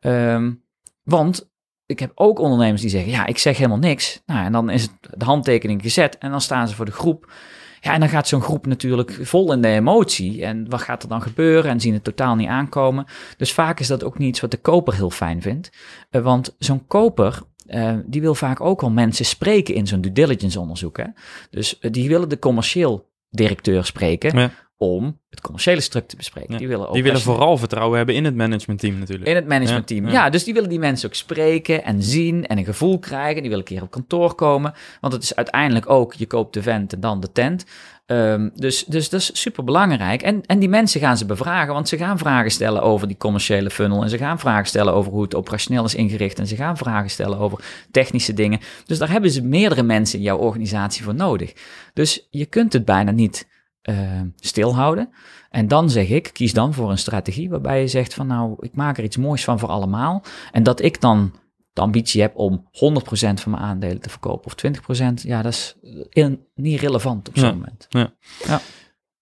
Um, 0.00 0.64
want 1.02 1.50
ik 1.86 1.98
heb 1.98 2.12
ook 2.14 2.38
ondernemers 2.38 2.80
die 2.80 2.90
zeggen: 2.90 3.10
Ja, 3.10 3.26
ik 3.26 3.38
zeg 3.38 3.56
helemaal 3.56 3.78
niks. 3.78 4.22
Nou, 4.26 4.44
en 4.44 4.52
dan 4.52 4.70
is 4.70 4.82
het 4.82 4.92
de 5.18 5.24
handtekening 5.24 5.82
gezet 5.82 6.18
en 6.18 6.30
dan 6.30 6.40
staan 6.40 6.68
ze 6.68 6.74
voor 6.74 6.84
de 6.84 6.92
groep. 6.92 7.32
Ja, 7.80 7.92
en 7.92 8.00
dan 8.00 8.08
gaat 8.08 8.28
zo'n 8.28 8.42
groep 8.42 8.66
natuurlijk 8.66 9.18
vol 9.22 9.52
in 9.52 9.60
de 9.60 9.68
emotie. 9.68 10.44
En 10.44 10.68
wat 10.68 10.80
gaat 10.80 11.02
er 11.02 11.08
dan 11.08 11.22
gebeuren? 11.22 11.70
En 11.70 11.80
zien 11.80 11.92
het 11.92 12.04
totaal 12.04 12.34
niet 12.34 12.48
aankomen. 12.48 13.06
Dus 13.36 13.52
vaak 13.52 13.80
is 13.80 13.86
dat 13.86 14.04
ook 14.04 14.18
niet 14.18 14.28
iets 14.28 14.40
wat 14.40 14.50
de 14.50 14.56
koper 14.56 14.94
heel 14.94 15.10
fijn 15.10 15.42
vindt. 15.42 15.70
Uh, 16.10 16.22
want 16.22 16.54
zo'n 16.58 16.86
koper, 16.86 17.42
uh, 17.66 17.94
die 18.06 18.20
wil 18.20 18.34
vaak 18.34 18.60
ook 18.60 18.82
al 18.82 18.90
mensen 18.90 19.24
spreken 19.24 19.74
in 19.74 19.86
zo'n 19.86 20.00
due 20.00 20.12
diligence 20.12 20.60
onderzoek. 20.60 20.96
Hè? 20.96 21.06
Dus 21.50 21.78
uh, 21.80 21.92
die 21.92 22.08
willen 22.08 22.28
de 22.28 22.38
commercieel 22.38 23.10
directeur 23.30 23.84
spreken. 23.84 24.38
Ja 24.38 24.50
om 24.78 25.20
het 25.30 25.40
commerciële 25.40 25.80
stuk 25.80 26.08
te 26.08 26.16
bespreken. 26.16 26.52
Ja, 26.52 26.58
die 26.58 26.68
willen, 26.68 26.88
ook 26.88 26.94
die 26.94 27.02
willen 27.02 27.20
vooral 27.20 27.56
vertrouwen 27.56 27.96
hebben 27.96 28.14
in 28.14 28.24
het 28.24 28.34
managementteam 28.34 28.98
natuurlijk. 28.98 29.28
In 29.28 29.34
het 29.34 29.48
managementteam, 29.48 30.04
ja, 30.04 30.12
ja. 30.12 30.24
ja. 30.24 30.30
Dus 30.30 30.44
die 30.44 30.54
willen 30.54 30.68
die 30.68 30.78
mensen 30.78 31.08
ook 31.08 31.14
spreken 31.14 31.84
en 31.84 32.02
zien 32.02 32.46
en 32.46 32.58
een 32.58 32.64
gevoel 32.64 32.98
krijgen. 32.98 33.40
Die 33.40 33.50
willen 33.50 33.58
een 33.58 33.74
keer 33.74 33.82
op 33.82 33.90
kantoor 33.90 34.34
komen. 34.34 34.74
Want 35.00 35.12
het 35.12 35.22
is 35.22 35.34
uiteindelijk 35.34 35.90
ook, 35.90 36.14
je 36.14 36.26
koopt 36.26 36.54
de 36.54 36.62
vent 36.62 36.92
en 36.92 37.00
dan 37.00 37.20
de 37.20 37.32
tent. 37.32 37.64
Um, 38.06 38.50
dus, 38.54 38.84
dus 38.84 39.08
dat 39.08 39.20
is 39.20 39.40
super 39.40 39.64
belangrijk. 39.64 40.22
En, 40.22 40.42
en 40.46 40.58
die 40.58 40.68
mensen 40.68 41.00
gaan 41.00 41.16
ze 41.16 41.26
bevragen, 41.26 41.74
want 41.74 41.88
ze 41.88 41.96
gaan 41.96 42.18
vragen 42.18 42.50
stellen 42.50 42.82
over 42.82 43.08
die 43.08 43.16
commerciële 43.16 43.70
funnel. 43.70 44.02
En 44.02 44.08
ze 44.08 44.18
gaan 44.18 44.38
vragen 44.38 44.66
stellen 44.66 44.92
over 44.92 45.12
hoe 45.12 45.22
het 45.22 45.34
operationeel 45.34 45.84
is 45.84 45.94
ingericht. 45.94 46.38
En 46.38 46.46
ze 46.46 46.56
gaan 46.56 46.76
vragen 46.76 47.10
stellen 47.10 47.38
over 47.38 47.64
technische 47.90 48.34
dingen. 48.34 48.60
Dus 48.86 48.98
daar 48.98 49.10
hebben 49.10 49.30
ze 49.30 49.42
meerdere 49.42 49.82
mensen 49.82 50.18
in 50.18 50.24
jouw 50.24 50.38
organisatie 50.38 51.04
voor 51.04 51.14
nodig. 51.14 51.52
Dus 51.94 52.26
je 52.30 52.46
kunt 52.46 52.72
het 52.72 52.84
bijna 52.84 53.10
niet 53.10 53.46
uh, 53.88 54.20
stilhouden. 54.36 55.10
En 55.50 55.68
dan 55.68 55.90
zeg 55.90 56.08
ik, 56.08 56.30
kies 56.32 56.52
dan 56.52 56.74
voor 56.74 56.90
een 56.90 56.98
strategie 56.98 57.50
waarbij 57.50 57.80
je 57.80 57.88
zegt 57.88 58.14
van 58.14 58.26
nou, 58.26 58.56
ik 58.60 58.74
maak 58.74 58.98
er 58.98 59.04
iets 59.04 59.16
moois 59.16 59.44
van 59.44 59.58
voor 59.58 59.68
allemaal. 59.68 60.22
En 60.52 60.62
dat 60.62 60.82
ik 60.82 61.00
dan 61.00 61.32
de 61.72 61.80
ambitie 61.80 62.20
heb 62.20 62.36
om 62.36 62.68
100% 62.70 62.70
van 63.10 63.50
mijn 63.50 63.62
aandelen 63.62 64.00
te 64.00 64.10
verkopen 64.10 64.46
of 64.46 64.54
20%, 65.00 65.12
ja, 65.14 65.42
dat 65.42 65.52
is 65.52 65.76
in, 66.08 66.44
niet 66.54 66.80
relevant 66.80 67.28
op 67.28 67.38
zo'n 67.38 67.48
ja. 67.48 67.54
moment. 67.54 67.86
Ja. 67.88 68.12
ja. 68.46 68.60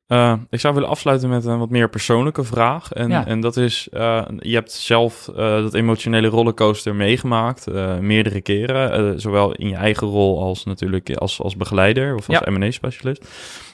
Uh, 0.08 0.38
ik 0.50 0.60
zou 0.60 0.74
willen 0.74 0.88
afsluiten 0.88 1.28
met 1.28 1.44
een 1.44 1.58
wat 1.58 1.70
meer 1.70 1.90
persoonlijke 1.90 2.44
vraag. 2.44 2.92
En, 2.92 3.08
Ja. 3.08 3.26
en 3.26 3.40
dat 3.40 3.56
is, 3.56 3.88
uh, 3.92 4.24
je 4.38 4.54
hebt 4.54 4.72
zelf 4.72 5.28
uh, 5.30 5.36
dat 5.36 5.74
emotionele 5.74 6.28
rollercoaster 6.28 6.94
meegemaakt, 6.94 7.66
meerdere 8.00 8.40
keren. 8.40 9.20
zowel 9.20 9.52
in 9.54 9.68
je 9.68 9.74
eigen 9.74 10.06
rol 10.06 10.42
als 10.42 10.64
natuurlijk 10.64 11.16
als, 11.16 11.40
als 11.40 11.56
begeleider 11.56 12.14
of 12.14 12.28
als 12.28 12.38
Ja. 12.38 12.50
M&A-specialist. 12.50 13.28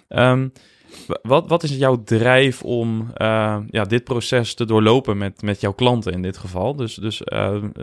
Um, 0.09 0.53
wat, 1.23 1.49
wat 1.49 1.63
is 1.63 1.77
jouw 1.77 2.03
drijf 2.05 2.63
om 2.63 3.11
ja, 3.71 3.85
dit 3.89 4.05
proces 4.05 4.55
te 4.55 4.65
doorlopen 4.65 5.19
met, 5.19 5.43
met 5.43 5.61
jouw 5.61 5.73
klanten 5.73 6.13
in 6.13 6.23
dit 6.23 6.37
geval? 6.37 6.77
Dus, 6.77 6.95
dus 6.95 7.23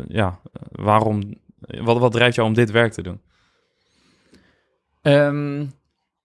ja, 0.08 0.40
waarom, 0.72 1.34
wat, 1.60 1.98
wat 1.98 2.12
drijft 2.12 2.36
jou 2.36 2.48
om 2.48 2.54
dit 2.54 2.72
werk 2.72 2.94
te 2.94 3.02
doen? 3.02 3.22
Um, 5.02 5.72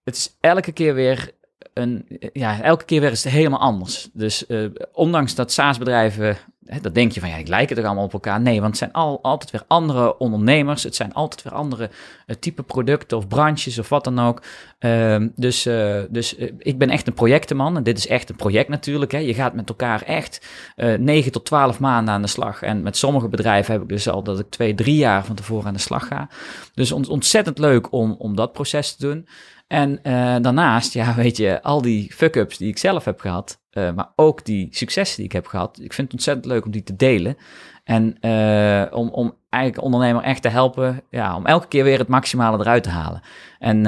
het 0.05 0.17
is 0.17 0.37
elke 0.41 0.73
keer 0.73 0.95
weer 0.95 1.33
een, 1.75 2.07
ja, 2.33 2.63
elke 2.63 2.85
keer 2.85 3.01
weer 3.01 3.11
is 3.11 3.25
het 3.25 3.33
helemaal 3.33 3.61
anders. 3.61 4.09
Dus 4.13 4.45
uh, 4.49 4.71
ondanks 4.93 5.35
dat 5.35 5.53
SaaS-bedrijven, 5.53 6.37
dat 6.81 6.95
denk 6.95 7.13
je 7.13 7.21
van 7.21 7.29
ja, 7.29 7.37
die 7.37 7.47
lijken 7.47 7.77
toch 7.77 7.85
allemaal 7.85 8.05
op 8.05 8.13
elkaar. 8.13 8.41
Nee, 8.41 8.61
want 8.61 8.67
het 8.67 8.79
zijn 8.79 8.93
al, 8.93 9.19
altijd 9.23 9.51
weer 9.51 9.63
andere 9.67 10.19
ondernemers. 10.19 10.83
Het 10.83 10.95
zijn 10.95 11.13
altijd 11.13 11.43
weer 11.43 11.53
andere 11.53 11.91
uh, 12.27 12.37
type 12.37 12.63
producten 12.63 13.17
of 13.17 13.29
branches 13.29 13.79
of 13.79 13.89
wat 13.89 14.05
dan 14.05 14.19
ook. 14.19 14.43
Uh, 14.81 15.17
dus 15.37 15.67
uh, 15.67 16.01
dus 16.09 16.35
ik 16.59 16.79
ben 16.79 16.91
echt 16.91 17.07
een 17.07 17.15
projectenman 17.15 17.77
en 17.77 17.83
dit 17.83 17.99
is 17.99 18.07
echt 18.07 18.31
een 18.31 18.37
project 18.37 18.69
natuurlijk. 18.69 19.13
Hè. 19.13 19.19
Je 19.19 19.35
gaat 19.35 19.55
met 19.55 19.69
elkaar 19.69 20.03
echt 20.03 20.47
uh, 20.77 20.99
9 20.99 21.33
tot 21.33 21.45
12 21.45 21.81
maanden 21.81 22.15
aan 22.15 22.23
de 22.23 22.29
slag. 22.29 22.63
En 22.63 22.83
met 22.83 22.97
sommige 22.97 23.29
bedrijven 23.29 23.73
heb 23.73 23.83
ik 23.83 23.89
dus 23.89 24.09
al 24.09 24.23
dat 24.23 24.39
ik 24.39 24.51
twee, 24.51 24.75
drie 24.75 24.97
jaar 24.97 25.25
van 25.25 25.35
tevoren 25.35 25.67
aan 25.67 25.75
de 25.75 25.79
slag 25.79 26.07
ga. 26.07 26.29
Dus 26.75 26.93
ont 26.93 27.09
ontzettend 27.09 27.59
leuk 27.59 27.93
om, 27.93 28.15
om 28.19 28.37
dat 28.37 28.53
proces 28.53 28.97
te 28.97 29.07
doen. 29.07 29.27
En 29.67 29.91
uh, 29.91 30.37
daarnaast, 30.41 30.93
ja, 30.93 31.15
weet 31.25 31.37
je, 31.37 31.63
al 31.63 31.83
die 31.83 32.13
fuck-ups 32.13 32.57
die 32.57 32.69
ik 32.69 32.79
zelf 32.79 33.05
heb 33.05 33.21
gehad, 33.21 33.61
uh, 33.73 33.93
maar 33.93 34.13
ook 34.17 34.45
die 34.45 34.69
successen 34.71 35.17
die 35.17 35.25
ik 35.25 35.33
heb 35.33 35.47
gehad, 35.47 35.81
ik 35.81 35.93
vind 35.93 36.07
het 36.07 36.13
ontzettend 36.13 36.47
leuk 36.47 36.65
om 36.65 36.71
die 36.71 36.83
te 36.83 36.97
delen. 36.97 37.37
En 37.85 38.17
uh, 38.21 38.97
om, 38.99 39.09
om 39.09 39.35
eigenlijk 39.49 39.85
ondernemer 39.85 40.23
echt 40.23 40.43
te 40.43 40.49
helpen, 40.49 41.03
ja, 41.11 41.37
om 41.37 41.47
elke 41.47 41.69
keer 41.69 41.85
weer 41.85 41.99
het 41.99 42.09
maximale 42.09 42.59
eruit 42.59 42.83
te 42.83 42.89
halen. 42.89 43.23
En 43.59 43.87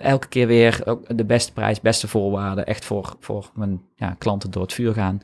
elke 0.00 0.28
keer 0.28 0.46
weer 0.46 0.82
ook 0.84 1.16
de 1.16 1.24
beste 1.24 1.52
prijs, 1.52 1.80
beste 1.80 2.08
voorwaarden, 2.08 2.66
echt 2.66 2.84
voor, 2.84 3.16
voor 3.20 3.50
mijn 3.54 3.82
ja, 3.96 4.14
klanten 4.18 4.50
door 4.50 4.62
het 4.62 4.72
vuur 4.72 4.92
gaan. 4.92 5.20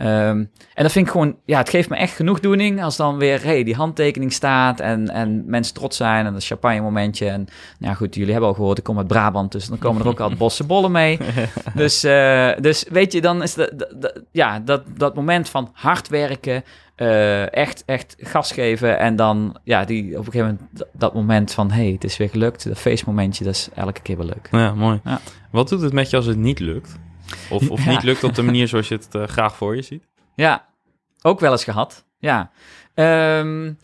Um, 0.00 0.50
en 0.74 0.82
dat 0.82 0.92
vind 0.92 1.06
ik 1.06 1.12
gewoon, 1.12 1.36
ja, 1.44 1.58
het 1.58 1.68
geeft 1.68 1.88
me 1.88 1.96
echt 1.96 2.16
genoegdoening 2.16 2.82
als 2.82 2.96
dan 2.96 3.18
weer, 3.18 3.42
hey, 3.42 3.64
die 3.64 3.74
handtekening 3.74 4.32
staat 4.32 4.80
en, 4.80 5.08
en 5.08 5.44
mensen 5.46 5.74
trots 5.74 5.96
zijn 5.96 6.26
en 6.26 6.34
een 6.34 6.40
champagne 6.40 6.80
momentje. 6.80 7.28
En 7.28 7.40
nou 7.78 7.92
ja, 7.92 7.94
goed, 7.94 8.14
jullie 8.14 8.30
hebben 8.30 8.48
al 8.48 8.54
gehoord, 8.54 8.78
ik 8.78 8.84
kom 8.84 8.98
uit 8.98 9.06
Brabant, 9.06 9.52
dus 9.52 9.66
dan 9.66 9.78
komen 9.78 10.02
er 10.02 10.08
ook 10.08 10.20
altijd 10.20 10.38
bosse 10.48 10.64
bollen 10.64 10.92
mee. 10.92 11.18
dus, 11.74 12.04
uh, 12.04 12.50
dus 12.60 12.84
weet 12.90 13.12
je, 13.12 13.20
dan 13.20 13.42
is 13.42 13.54
de, 13.54 14.24
ja, 14.32 14.58
dat, 14.58 14.82
dat 14.96 15.14
moment 15.14 15.48
van 15.48 15.70
hard 15.72 16.08
werken, 16.08 16.64
uh, 16.96 17.54
echt, 17.54 17.82
echt 17.86 18.16
gas 18.18 18.52
geven 18.52 18.98
en 18.98 19.16
dan, 19.16 19.56
ja, 19.64 19.84
die 19.84 20.18
op 20.18 20.26
een 20.26 20.32
gegeven 20.32 20.46
moment 20.46 20.90
dat 20.92 21.14
moment 21.14 21.52
van, 21.52 21.70
hey, 21.70 21.90
het 21.92 22.04
is 22.04 22.16
weer 22.16 22.28
gelukt, 22.30 22.68
dat 22.68 22.78
feestmomentje, 22.78 23.44
dat 23.44 23.54
is 23.54 23.68
elke 23.74 24.02
keer 24.02 24.16
wel 24.16 24.26
leuk. 24.26 24.48
Ja, 24.50 24.74
mooi. 24.74 25.00
Ja. 25.04 25.20
Wat 25.50 25.68
doet 25.68 25.80
het 25.80 25.92
met 25.92 26.10
je 26.10 26.16
als 26.16 26.26
het 26.26 26.36
niet 26.36 26.58
lukt? 26.58 26.98
Of, 27.50 27.70
of 27.70 27.84
Ja. 27.84 27.90
niet 27.90 28.02
lukt 28.02 28.24
op 28.24 28.34
de 28.34 28.42
manier 28.42 28.68
zoals 28.68 28.88
je 28.88 28.94
het 28.94 29.14
uh, 29.14 29.26
graag 29.26 29.56
voor 29.56 29.76
je 29.76 29.82
ziet? 29.82 30.04
Ja, 30.34 30.66
ook 31.22 31.40
wel 31.40 31.52
eens 31.52 31.64
gehad. 31.64 32.04
Ja. 32.18 32.50
Um, 33.40 33.78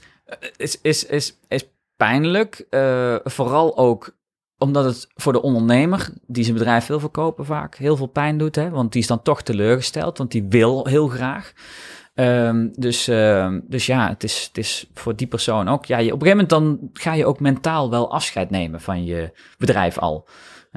is, 0.57 0.80
is, 0.80 1.07
is, 1.07 1.38
is 1.49 1.64
pijnlijk. 1.97 2.66
Uh, 2.70 3.16
vooral 3.24 3.76
ook 3.76 4.16
omdat 4.59 4.84
het 4.84 5.09
voor 5.14 5.32
de 5.32 5.42
ondernemer, 5.42 6.09
die 6.26 6.45
zijn 6.45 6.57
bedrijf 6.57 6.86
wil 6.86 7.01
verkopen 7.01 7.45
vaak, 7.45 7.76
heel 7.76 7.97
veel 7.97 8.07
pijn 8.07 8.38
doet. 8.38 8.57
Hè? 8.57 8.70
Want 8.70 8.92
die 8.92 9.01
is 9.01 9.07
dan 9.07 9.22
toch 9.22 9.42
teleurgesteld, 9.42 10.18
want 10.18 10.30
die 10.30 10.47
wil 10.49 10.86
heel 10.86 11.09
graag. 11.09 11.53
Um, 12.14 12.72
dus, 12.76 13.09
uh, 13.09 13.57
dus 13.62 13.86
ja, 13.86 14.09
het 14.09 14.24
is, 14.24 14.45
het 14.47 14.59
is 14.59 14.86
voor 14.95 15.16
die 15.16 15.26
persoon 15.26 15.68
ook. 15.68 15.84
Ja, 15.84 15.99
je, 15.99 16.12
op 16.12 16.22
een 16.22 16.26
gegeven 16.26 16.49
moment 16.49 16.80
dan 16.80 16.90
ga 16.92 17.12
je 17.12 17.26
ook 17.26 17.40
mentaal 17.40 17.90
wel 17.90 18.12
afscheid 18.12 18.51
nemen 18.51 18.80
van 18.80 19.05
je 19.05 19.32
bedrijf 19.59 19.99
al. 19.99 20.28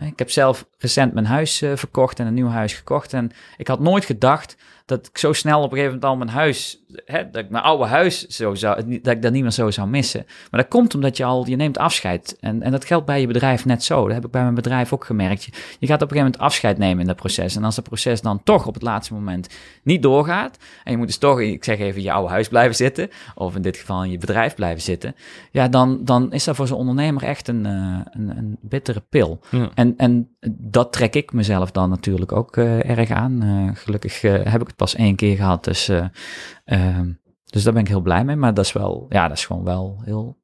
Ik 0.01 0.19
heb 0.19 0.31
zelf 0.31 0.65
recent 0.77 1.13
mijn 1.13 1.25
huis 1.25 1.61
uh, 1.61 1.75
verkocht 1.75 2.19
en 2.19 2.27
een 2.27 2.33
nieuw 2.33 2.49
huis 2.49 2.73
gekocht. 2.73 3.13
En 3.13 3.31
ik 3.57 3.67
had 3.67 3.79
nooit 3.79 4.05
gedacht 4.05 4.55
dat 4.87 5.07
ik 5.07 5.17
zo 5.17 5.33
snel 5.33 5.57
op 5.57 5.71
een 5.71 5.77
gegeven 5.77 5.93
moment 5.93 6.11
al 6.11 6.17
mijn 6.17 6.29
huis, 6.29 6.83
hè, 7.05 7.29
dat 7.29 7.43
ik 7.43 7.49
mijn 7.49 7.63
oude 7.63 7.85
huis 7.85 8.27
zo 8.27 8.55
zou, 8.55 8.99
dat 9.01 9.13
ik 9.13 9.21
dat 9.21 9.31
niet 9.31 9.41
meer 9.41 9.51
zo 9.51 9.71
zou 9.71 9.87
missen. 9.87 10.25
Maar 10.51 10.61
dat 10.61 10.69
komt 10.69 10.95
omdat 10.95 11.17
je 11.17 11.23
al, 11.23 11.47
je 11.47 11.55
neemt 11.55 11.77
afscheid. 11.77 12.37
En, 12.39 12.61
en 12.61 12.71
dat 12.71 12.85
geldt 12.85 13.05
bij 13.05 13.21
je 13.21 13.27
bedrijf 13.27 13.65
net 13.65 13.83
zo. 13.83 14.05
Dat 14.05 14.13
heb 14.13 14.25
ik 14.25 14.31
bij 14.31 14.41
mijn 14.41 14.55
bedrijf 14.55 14.93
ook 14.93 15.05
gemerkt. 15.05 15.43
Je, 15.43 15.51
je 15.79 15.87
gaat 15.87 16.01
op 16.01 16.11
een 16.11 16.17
gegeven 16.17 16.17
moment 16.17 16.37
afscheid 16.37 16.77
nemen 16.77 16.99
in 16.99 17.07
dat 17.07 17.15
proces. 17.15 17.55
En 17.55 17.63
als 17.63 17.75
dat 17.75 17.83
proces 17.83 18.21
dan 18.21 18.43
toch 18.43 18.67
op 18.67 18.73
het 18.73 18.83
laatste 18.83 19.13
moment 19.13 19.49
niet 19.83 20.01
doorgaat, 20.01 20.57
en 20.83 20.91
je 20.91 20.97
moet 20.97 21.07
dus 21.07 21.17
toch, 21.17 21.39
ik 21.39 21.63
zeg 21.63 21.79
even, 21.79 22.01
je 22.01 22.11
oude 22.11 22.29
huis 22.29 22.47
blijven 22.47 22.75
zitten, 22.75 23.09
of 23.35 23.55
in 23.55 23.61
dit 23.61 23.77
geval 23.77 24.03
in 24.03 24.11
je 24.11 24.17
bedrijf 24.17 24.55
blijven 24.55 24.81
zitten, 24.81 25.15
ja, 25.51 25.67
dan, 25.67 25.99
dan 26.03 26.33
is 26.33 26.43
dat 26.43 26.55
voor 26.55 26.67
zo'n 26.67 26.77
ondernemer 26.77 27.23
echt 27.23 27.47
een, 27.47 27.67
uh, 27.67 27.99
een, 28.11 28.37
een 28.37 28.57
bittere 28.61 29.03
pil. 29.09 29.39
Ja. 29.49 29.69
En, 29.73 29.93
en 29.97 30.29
dat 30.49 30.93
trek 30.93 31.15
ik 31.15 31.33
mezelf 31.33 31.71
dan 31.71 31.89
natuurlijk 31.89 32.31
ook 32.31 32.57
uh, 32.57 32.89
erg 32.89 33.09
aan. 33.09 33.43
Uh, 33.43 33.69
gelukkig 33.73 34.21
heb 34.21 34.61
ik 34.61 34.67
het 34.67 34.76
pas 34.77 34.95
één 34.95 35.15
keer 35.15 35.35
gehad, 35.35 35.63
dus, 35.63 35.89
uh, 35.89 36.05
dus 37.45 37.63
daar 37.63 37.73
ben 37.73 37.81
ik 37.81 37.87
heel 37.87 38.01
blij 38.01 38.23
mee. 38.23 38.35
Maar 38.35 38.53
dat 38.53 38.65
is 38.65 38.73
wel, 38.73 39.05
ja, 39.09 39.27
dat 39.27 39.37
is 39.37 39.45
gewoon 39.45 39.63
wel 39.63 40.01
heel 40.03 40.37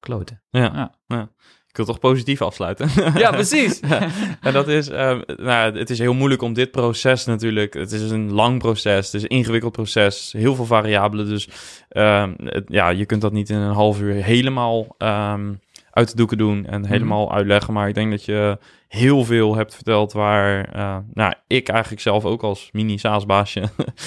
kloten. 0.00 0.42
Ja. 0.50 0.60
Ja. 0.74 0.94
ja. 1.06 1.30
Ik 1.68 1.76
wil 1.76 1.94
toch 1.94 2.10
positief 2.10 2.42
afsluiten. 2.42 2.88
Ja, 3.22 3.30
precies. 3.30 3.80
en 4.46 4.52
dat 4.52 4.68
is, 4.68 4.90
uh, 4.90 5.18
nou, 5.36 5.78
het 5.78 5.90
is 5.90 5.98
heel 5.98 6.14
moeilijk 6.14 6.42
om 6.42 6.52
dit 6.52 6.70
proces 6.70 7.24
natuurlijk. 7.24 7.74
Het 7.74 7.92
is 7.92 8.10
een 8.10 8.32
lang 8.32 8.58
proces, 8.58 9.04
het 9.04 9.14
is 9.14 9.22
een 9.22 9.28
ingewikkeld 9.28 9.72
proces, 9.72 10.32
heel 10.32 10.54
veel 10.54 10.64
variabelen. 10.64 11.26
Dus 11.26 11.48
het, 11.88 12.64
ja, 12.66 12.88
je 12.88 13.06
kunt 13.06 13.20
dat 13.20 13.32
niet 13.32 13.50
in 13.50 13.56
een 13.56 13.74
half 13.74 14.00
uur 14.00 14.12
helemaal 14.12 14.86
um, 14.98 15.60
uit 15.90 16.10
de 16.10 16.16
doeken 16.16 16.38
doen 16.38 16.66
en 16.66 16.86
helemaal 16.86 17.22
mm 17.22 17.28
-hmm. 17.28 17.36
uitleggen. 17.36 17.74
Maar 17.74 17.88
ik 17.88 17.94
denk 17.94 18.10
dat 18.10 18.24
je 18.24 18.58
heel 18.88 19.24
veel 19.24 19.56
hebt 19.56 19.74
verteld 19.74 20.12
waar 20.12 20.76
uh, 20.76 20.96
nou, 21.12 21.34
ik 21.46 21.68
eigenlijk 21.68 22.02
zelf 22.02 22.24
ook 22.24 22.42
als 22.42 22.68
mini-saasbaasje 22.72 23.62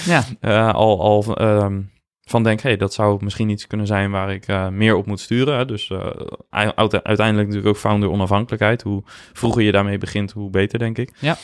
ja. 0.05 0.23
uh, 0.41 0.73
al, 0.84 1.01
al 1.01 1.41
um, 1.41 1.91
van 2.21 2.43
denk, 2.43 2.61
hey, 2.61 2.77
dat 2.77 2.93
zou 2.93 3.23
misschien 3.23 3.49
iets 3.49 3.67
kunnen 3.67 3.88
zijn 3.88 4.11
waar 4.11 4.34
ik 4.34 4.47
uh, 4.47 4.67
meer 4.67 4.95
op 4.95 5.05
moet 5.05 5.19
sturen. 5.19 5.57
Hè? 5.57 5.65
Dus 5.65 5.91
uiteindelijk 6.49 7.47
natuurlijk 7.47 7.67
ook 7.67 7.77
founder 7.77 8.09
onafhankelijkheid. 8.09 8.82
Hoe 8.82 9.03
vroeger 9.34 9.61
je 9.61 9.71
daarmee 9.71 9.97
begint, 9.97 10.32
hoe 10.32 10.49
beter, 10.49 10.80
denk 10.80 10.97
ik. 10.97 11.13
Ja. 11.19 11.38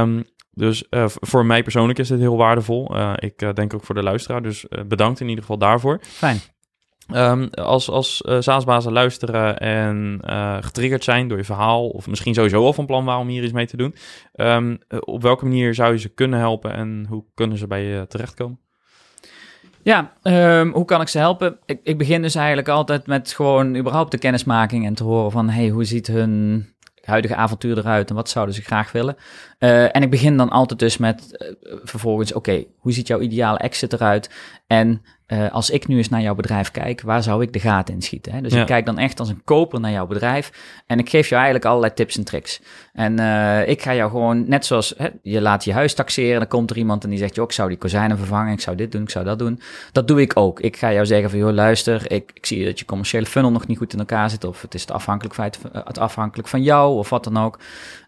Um, 0.00 0.24
dus 0.50 0.84
voor 1.04 1.46
mij 1.46 1.62
persoonlijk 1.62 1.98
is 1.98 2.08
dit 2.08 2.18
heel 2.18 2.36
waardevol. 2.36 2.96
ik 3.16 3.56
denk 3.56 3.74
ook 3.74 3.84
voor 3.84 3.94
de 3.94 4.02
luisteraar. 4.02 4.42
Dus 4.42 4.66
bedankt 4.86 5.20
in 5.20 5.28
ieder 5.28 5.42
geval 5.42 5.58
daarvoor. 5.58 6.00
Fijn. 6.02 6.40
Um, 7.14 7.48
als 7.50 7.90
als 7.90 8.22
SaaS-bazen 8.38 8.92
luisteren 8.92 9.58
en 9.58 10.20
uh, 10.24 10.56
getriggerd 10.60 11.04
zijn 11.04 11.28
door 11.28 11.38
je 11.38 11.44
verhaal, 11.44 11.88
of 11.88 12.06
misschien 12.06 12.34
sowieso 12.34 12.64
al 12.64 12.72
van 12.72 12.86
plan 12.86 13.04
waren 13.04 13.20
om 13.20 13.28
hier 13.28 13.42
iets 13.42 13.52
mee 13.52 13.66
te 13.66 13.76
doen, 13.76 13.94
um, 14.34 14.78
op 15.00 15.22
welke 15.22 15.44
manier 15.44 15.74
zou 15.74 15.92
je 15.92 15.98
ze 15.98 16.08
kunnen 16.08 16.38
helpen 16.38 16.74
en 16.74 17.06
hoe 17.08 17.24
kunnen 17.34 17.58
ze 17.58 17.66
bij 17.66 17.82
je 17.82 18.06
terechtkomen? 18.06 18.58
Ja, 19.82 20.12
um, 20.22 20.72
hoe 20.72 20.84
kan 20.84 21.00
ik 21.00 21.08
ze 21.08 21.18
helpen? 21.18 21.58
Ik, 21.64 21.80
ik, 21.82 21.98
begin 21.98 22.22
dus 22.22 22.34
eigenlijk 22.34 22.68
altijd 22.68 23.06
met 23.06 23.32
gewoon 23.32 23.76
überhaupt 23.76 24.10
de 24.10 24.18
kennismaking 24.18 24.86
en 24.86 24.94
te 24.94 25.04
horen 25.04 25.30
van, 25.30 25.48
hey, 25.48 25.68
hoe 25.68 25.84
ziet 25.84 26.06
hun 26.06 26.66
huidige 27.02 27.34
avontuur 27.34 27.78
eruit 27.78 28.08
en 28.08 28.14
wat 28.14 28.28
zouden 28.28 28.54
ze 28.54 28.62
graag 28.62 28.92
willen? 28.92 29.16
En 29.58 30.02
ik 30.02 30.10
begin 30.10 30.36
dan 30.36 30.50
altijd 30.50 30.78
dus 30.78 30.96
met 30.96 31.46
vervolgens, 31.82 32.32
oké, 32.32 32.64
hoe 32.76 32.92
ziet 32.92 33.06
jouw 33.06 33.20
ideale 33.20 33.58
exit 33.58 33.92
eruit? 33.92 34.30
En 34.66 35.02
uh, 35.26 35.52
als 35.52 35.70
ik 35.70 35.86
nu 35.86 35.96
eens 35.96 36.08
naar 36.08 36.20
jouw 36.20 36.34
bedrijf 36.34 36.70
kijk, 36.70 37.00
waar 37.00 37.22
zou 37.22 37.42
ik 37.42 37.52
de 37.52 37.60
gaten 37.60 37.94
in 37.94 38.02
schieten? 38.02 38.32
Hè? 38.32 38.40
Dus 38.40 38.52
ja. 38.52 38.60
ik 38.60 38.66
kijk 38.66 38.86
dan 38.86 38.98
echt 38.98 39.20
als 39.20 39.28
een 39.28 39.44
koper 39.44 39.80
naar 39.80 39.90
jouw 39.90 40.06
bedrijf 40.06 40.52
en 40.86 40.98
ik 40.98 41.08
geef 41.08 41.28
jou 41.28 41.42
eigenlijk 41.42 41.64
allerlei 41.64 41.94
tips 41.94 42.16
en 42.16 42.24
tricks. 42.24 42.60
En 42.92 43.20
uh, 43.20 43.68
ik 43.68 43.82
ga 43.82 43.94
jou 43.94 44.10
gewoon, 44.10 44.48
net 44.48 44.66
zoals 44.66 44.94
hè, 44.96 45.08
je 45.22 45.40
laat 45.40 45.64
je 45.64 45.72
huis 45.72 45.94
taxeren, 45.94 46.38
dan 46.38 46.48
komt 46.48 46.70
er 46.70 46.76
iemand 46.76 47.04
en 47.04 47.10
die 47.10 47.18
zegt, 47.18 47.34
joh, 47.34 47.44
ik 47.44 47.52
zou 47.52 47.68
die 47.68 47.78
kozijnen 47.78 48.18
vervangen, 48.18 48.52
ik 48.52 48.60
zou 48.60 48.76
dit 48.76 48.92
doen, 48.92 49.02
ik 49.02 49.10
zou 49.10 49.24
dat 49.24 49.38
doen. 49.38 49.60
Dat 49.92 50.08
doe 50.08 50.20
ik 50.20 50.36
ook. 50.36 50.60
Ik 50.60 50.76
ga 50.76 50.92
jou 50.92 51.06
zeggen 51.06 51.30
van, 51.30 51.38
joh, 51.38 51.52
luister, 51.52 52.10
ik, 52.12 52.30
ik 52.34 52.46
zie 52.46 52.64
dat 52.64 52.78
je 52.78 52.84
commerciële 52.84 53.26
funnel 53.26 53.50
nog 53.50 53.66
niet 53.66 53.78
goed 53.78 53.92
in 53.92 53.98
elkaar 53.98 54.30
zit, 54.30 54.44
of 54.44 54.62
het 54.62 54.74
is 54.74 54.80
het 54.80 54.90
afhankelijk, 54.90 55.36
het 55.72 55.98
afhankelijk 55.98 56.48
van 56.48 56.62
jou, 56.62 56.96
of 56.96 57.10
wat 57.10 57.24
dan 57.24 57.36
ook. 57.36 57.58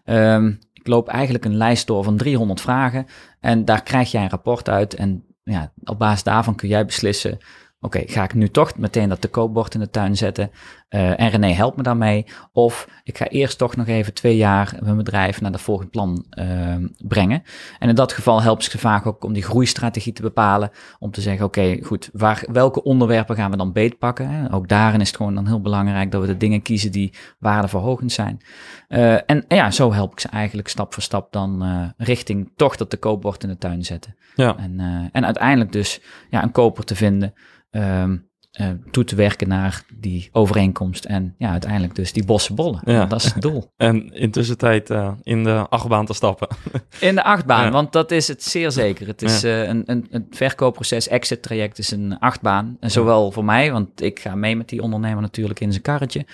Um, 0.05 0.59
ik 0.73 0.87
loop 0.87 1.07
eigenlijk 1.07 1.45
een 1.45 1.57
lijst 1.57 1.87
door 1.87 2.03
van 2.03 2.17
300 2.17 2.61
vragen 2.61 3.07
en 3.39 3.65
daar 3.65 3.83
krijg 3.83 4.11
jij 4.11 4.23
een 4.23 4.29
rapport 4.29 4.69
uit 4.69 4.93
en 4.93 5.23
ja, 5.43 5.71
op 5.83 5.99
basis 5.99 6.23
daarvan 6.23 6.55
kun 6.55 6.67
jij 6.67 6.85
beslissen, 6.85 7.37
oké, 7.79 8.03
ga 8.05 8.23
ik 8.23 8.33
nu 8.33 8.49
toch 8.49 8.77
meteen 8.77 9.09
dat 9.09 9.21
te 9.21 9.27
koopbord 9.27 9.73
in 9.73 9.79
de 9.79 9.89
tuin 9.89 10.17
zetten 10.17 10.51
uh, 10.89 11.19
en 11.19 11.29
René 11.29 11.53
helpt 11.53 11.77
me 11.77 11.83
daarmee. 11.83 12.25
Of 12.51 12.87
ik 13.03 13.17
ga 13.17 13.27
eerst 13.27 13.57
toch 13.57 13.75
nog 13.75 13.87
even 13.87 14.13
twee 14.13 14.37
jaar 14.37 14.77
mijn 14.79 14.97
bedrijf 14.97 15.41
naar 15.41 15.51
dat 15.51 15.61
volgende 15.61 15.91
plan 15.91 16.25
uh, 16.39 16.75
brengen. 16.97 17.43
En 17.79 17.89
in 17.89 17.95
dat 17.95 18.13
geval 18.13 18.41
helpt 18.41 18.63
ze 18.63 18.77
vaak 18.77 19.05
ook 19.05 19.23
om 19.23 19.33
die 19.33 19.43
groeistrategie 19.43 20.13
te 20.13 20.21
bepalen. 20.21 20.71
Om 20.99 21.11
te 21.11 21.21
zeggen, 21.21 21.45
oké, 21.45 21.59
okay, 21.59 21.81
goed, 21.83 22.09
waar, 22.13 22.43
welke 22.51 22.83
onderwerpen 22.83 23.35
gaan 23.35 23.51
we 23.51 23.57
dan 23.57 23.71
beetpakken? 23.71 24.29
Hè? 24.29 24.53
Ook 24.53 24.67
daarin 24.67 25.01
is 25.01 25.07
het 25.07 25.17
gewoon 25.17 25.35
dan 25.35 25.47
heel 25.47 25.61
belangrijk 25.61 26.11
dat 26.11 26.21
we 26.21 26.27
de 26.27 26.37
dingen 26.37 26.61
kiezen 26.61 26.91
die 26.91 27.13
waardeverhogend 27.39 28.11
zijn. 28.11 28.41
Uh, 28.89 29.13
en 29.13 29.45
ja, 29.47 29.71
zo 29.71 29.93
help 29.93 30.11
ik 30.11 30.19
ze 30.19 30.27
eigenlijk 30.27 30.67
stap 30.67 30.93
voor 30.93 31.03
stap 31.03 31.31
dan 31.31 31.65
uh, 31.65 31.89
richting 31.97 32.51
toch 32.55 32.75
dat 32.75 32.89
te 32.89 32.97
koopbord 32.97 33.43
in 33.43 33.49
de 33.49 33.57
tuin 33.57 33.83
zetten. 33.83 34.15
Ja. 34.35 34.57
En, 34.57 34.79
en 35.11 35.25
uiteindelijk 35.25 35.71
dus 35.71 36.01
ja, 36.29 36.43
een 36.43 36.51
koper 36.51 36.83
te 36.83 36.95
vinden. 36.95 37.33
Um, 37.71 38.28
uh, 38.57 38.67
toe 38.91 39.03
te 39.03 39.15
werken 39.15 39.47
naar 39.47 39.83
die 39.93 40.29
overeenkomst 40.31 41.05
en 41.05 41.35
ja, 41.37 41.51
uiteindelijk 41.51 41.95
dus 41.95 42.13
die 42.13 42.25
bosse 42.25 42.53
bollen. 42.53 42.81
Ja. 42.85 43.05
Dat 43.05 43.19
is 43.23 43.33
het 43.33 43.41
doel. 43.41 43.71
en 43.77 44.13
intussen 44.13 44.57
tijd 44.57 44.89
uh, 44.89 45.11
in 45.23 45.43
de 45.43 45.65
achtbaan 45.69 46.05
te 46.05 46.13
stappen. 46.13 46.47
in 46.99 47.15
de 47.15 47.23
achtbaan, 47.23 47.65
ja. 47.65 47.71
want 47.71 47.91
dat 47.91 48.11
is 48.11 48.27
het 48.27 48.43
zeer 48.43 48.71
zeker. 48.71 49.07
Het 49.07 49.21
is 49.21 49.41
ja. 49.41 49.49
uh, 49.49 49.67
een, 49.67 49.83
een, 49.85 50.07
een 50.09 50.27
verkoopproces, 50.29 51.07
exit 51.07 51.41
traject 51.41 51.77
is 51.77 51.91
een 51.91 52.19
achtbaan. 52.19 52.77
En 52.79 52.91
zowel 52.91 53.31
voor 53.31 53.45
mij, 53.45 53.71
want 53.71 54.01
ik 54.01 54.19
ga 54.19 54.35
mee 54.35 54.55
met 54.55 54.69
die 54.69 54.81
ondernemer 54.81 55.21
natuurlijk 55.21 55.59
in 55.59 55.71
zijn 55.71 55.83
karretje, 55.83 56.25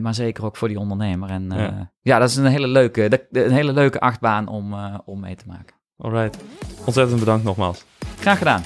maar 0.00 0.14
zeker 0.14 0.44
ook 0.44 0.56
voor 0.56 0.68
die 0.68 0.78
ondernemer. 0.78 1.30
En 1.30 1.50
ja. 1.50 1.92
ja, 2.00 2.18
dat 2.18 2.28
is 2.28 2.36
een 2.36 2.46
hele 2.46 2.68
leuke, 2.68 3.26
een 3.30 3.50
hele 3.50 3.72
leuke 3.72 4.00
achtbaan 4.00 4.48
om, 4.48 4.74
om 5.04 5.20
mee 5.20 5.34
te 5.34 5.44
maken. 5.46 5.74
Alright, 5.96 6.38
ontzettend 6.84 7.18
bedankt 7.18 7.44
nogmaals. 7.44 7.84
Graag 8.20 8.38
gedaan. 8.38 8.62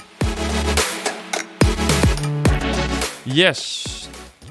Yes, 3.33 3.85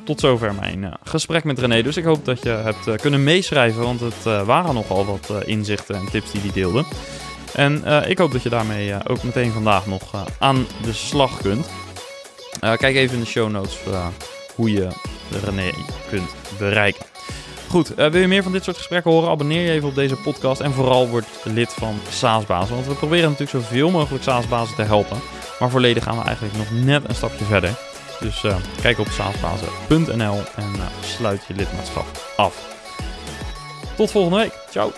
tot 0.04 0.20
zover 0.20 0.54
mijn 0.54 0.82
uh, 0.82 0.92
gesprek 1.04 1.44
met 1.44 1.58
René. 1.58 1.82
Dus 1.82 1.96
ik 1.96 2.04
hoop 2.04 2.24
dat 2.24 2.42
je 2.42 2.48
hebt 2.48 2.86
uh, 2.86 2.94
kunnen 2.96 3.24
meeschrijven, 3.24 3.82
want 3.82 4.00
het 4.00 4.26
uh, 4.26 4.42
waren 4.42 4.74
nogal 4.74 5.04
wat 5.06 5.44
inzichten 5.44 5.94
en 5.94 6.10
tips 6.10 6.30
die 6.30 6.40
hij 6.40 6.50
deelde. 6.52 6.84
En 7.54 7.84
ik 8.08 8.18
hoop 8.18 8.32
dat 8.32 8.42
je 8.42 8.48
daarmee 8.48 9.08
ook 9.08 9.22
meteen 9.22 9.52
vandaag 9.52 9.86
nog 9.86 10.26
aan 10.38 10.66
de 10.82 10.92
slag 10.92 11.40
kunt. 11.40 11.66
kijk 12.60 12.96
even 12.96 13.14
in 13.14 13.22
de 13.22 13.26
show 13.26 13.50
notes 13.50 13.78
hoe 14.54 14.72
je 14.72 14.88
René 15.44 15.70
kunt 16.08 16.34
bereiken. 16.58 17.04
Goed, 17.68 17.88
wil 17.88 18.16
je 18.16 18.26
meer 18.26 18.42
van 18.42 18.52
dit 18.52 18.64
soort 18.64 18.76
gesprekken 18.76 19.10
horen? 19.10 19.30
Abonneer 19.30 19.62
je 19.62 19.70
even 19.70 19.88
op 19.88 19.94
deze 19.94 20.16
podcast 20.16 20.60
en 20.60 20.72
vooral 20.72 21.08
word 21.08 21.26
lid 21.44 21.72
van 21.72 21.98
SaaSbazen. 22.10 22.74
Want 22.74 22.86
we 22.86 22.94
proberen 22.94 23.30
natuurlijk 23.30 23.64
zoveel 23.64 23.90
mogelijk 23.90 24.24
SaaSbazen 24.24 24.76
te 24.76 24.82
helpen. 24.82 25.18
Maar 25.58 25.70
voor 25.70 25.80
leden 25.80 26.02
gaan 26.02 26.18
we 26.18 26.24
eigenlijk 26.24 26.56
nog 26.56 26.70
net 26.70 27.08
een 27.08 27.14
stapje 27.14 27.44
verder. 27.44 27.78
Dus 28.20 28.44
uh, 28.44 28.56
kijk 28.80 28.98
op 28.98 29.06
saasbazen.nl 29.06 30.40
en 30.56 30.72
uh, 30.76 30.86
sluit 31.00 31.44
je 31.48 31.54
lidmaatschap 31.54 32.06
af. 32.36 32.74
Tot 33.96 34.10
volgende 34.10 34.36
week. 34.36 34.52
Ciao. 34.70 34.92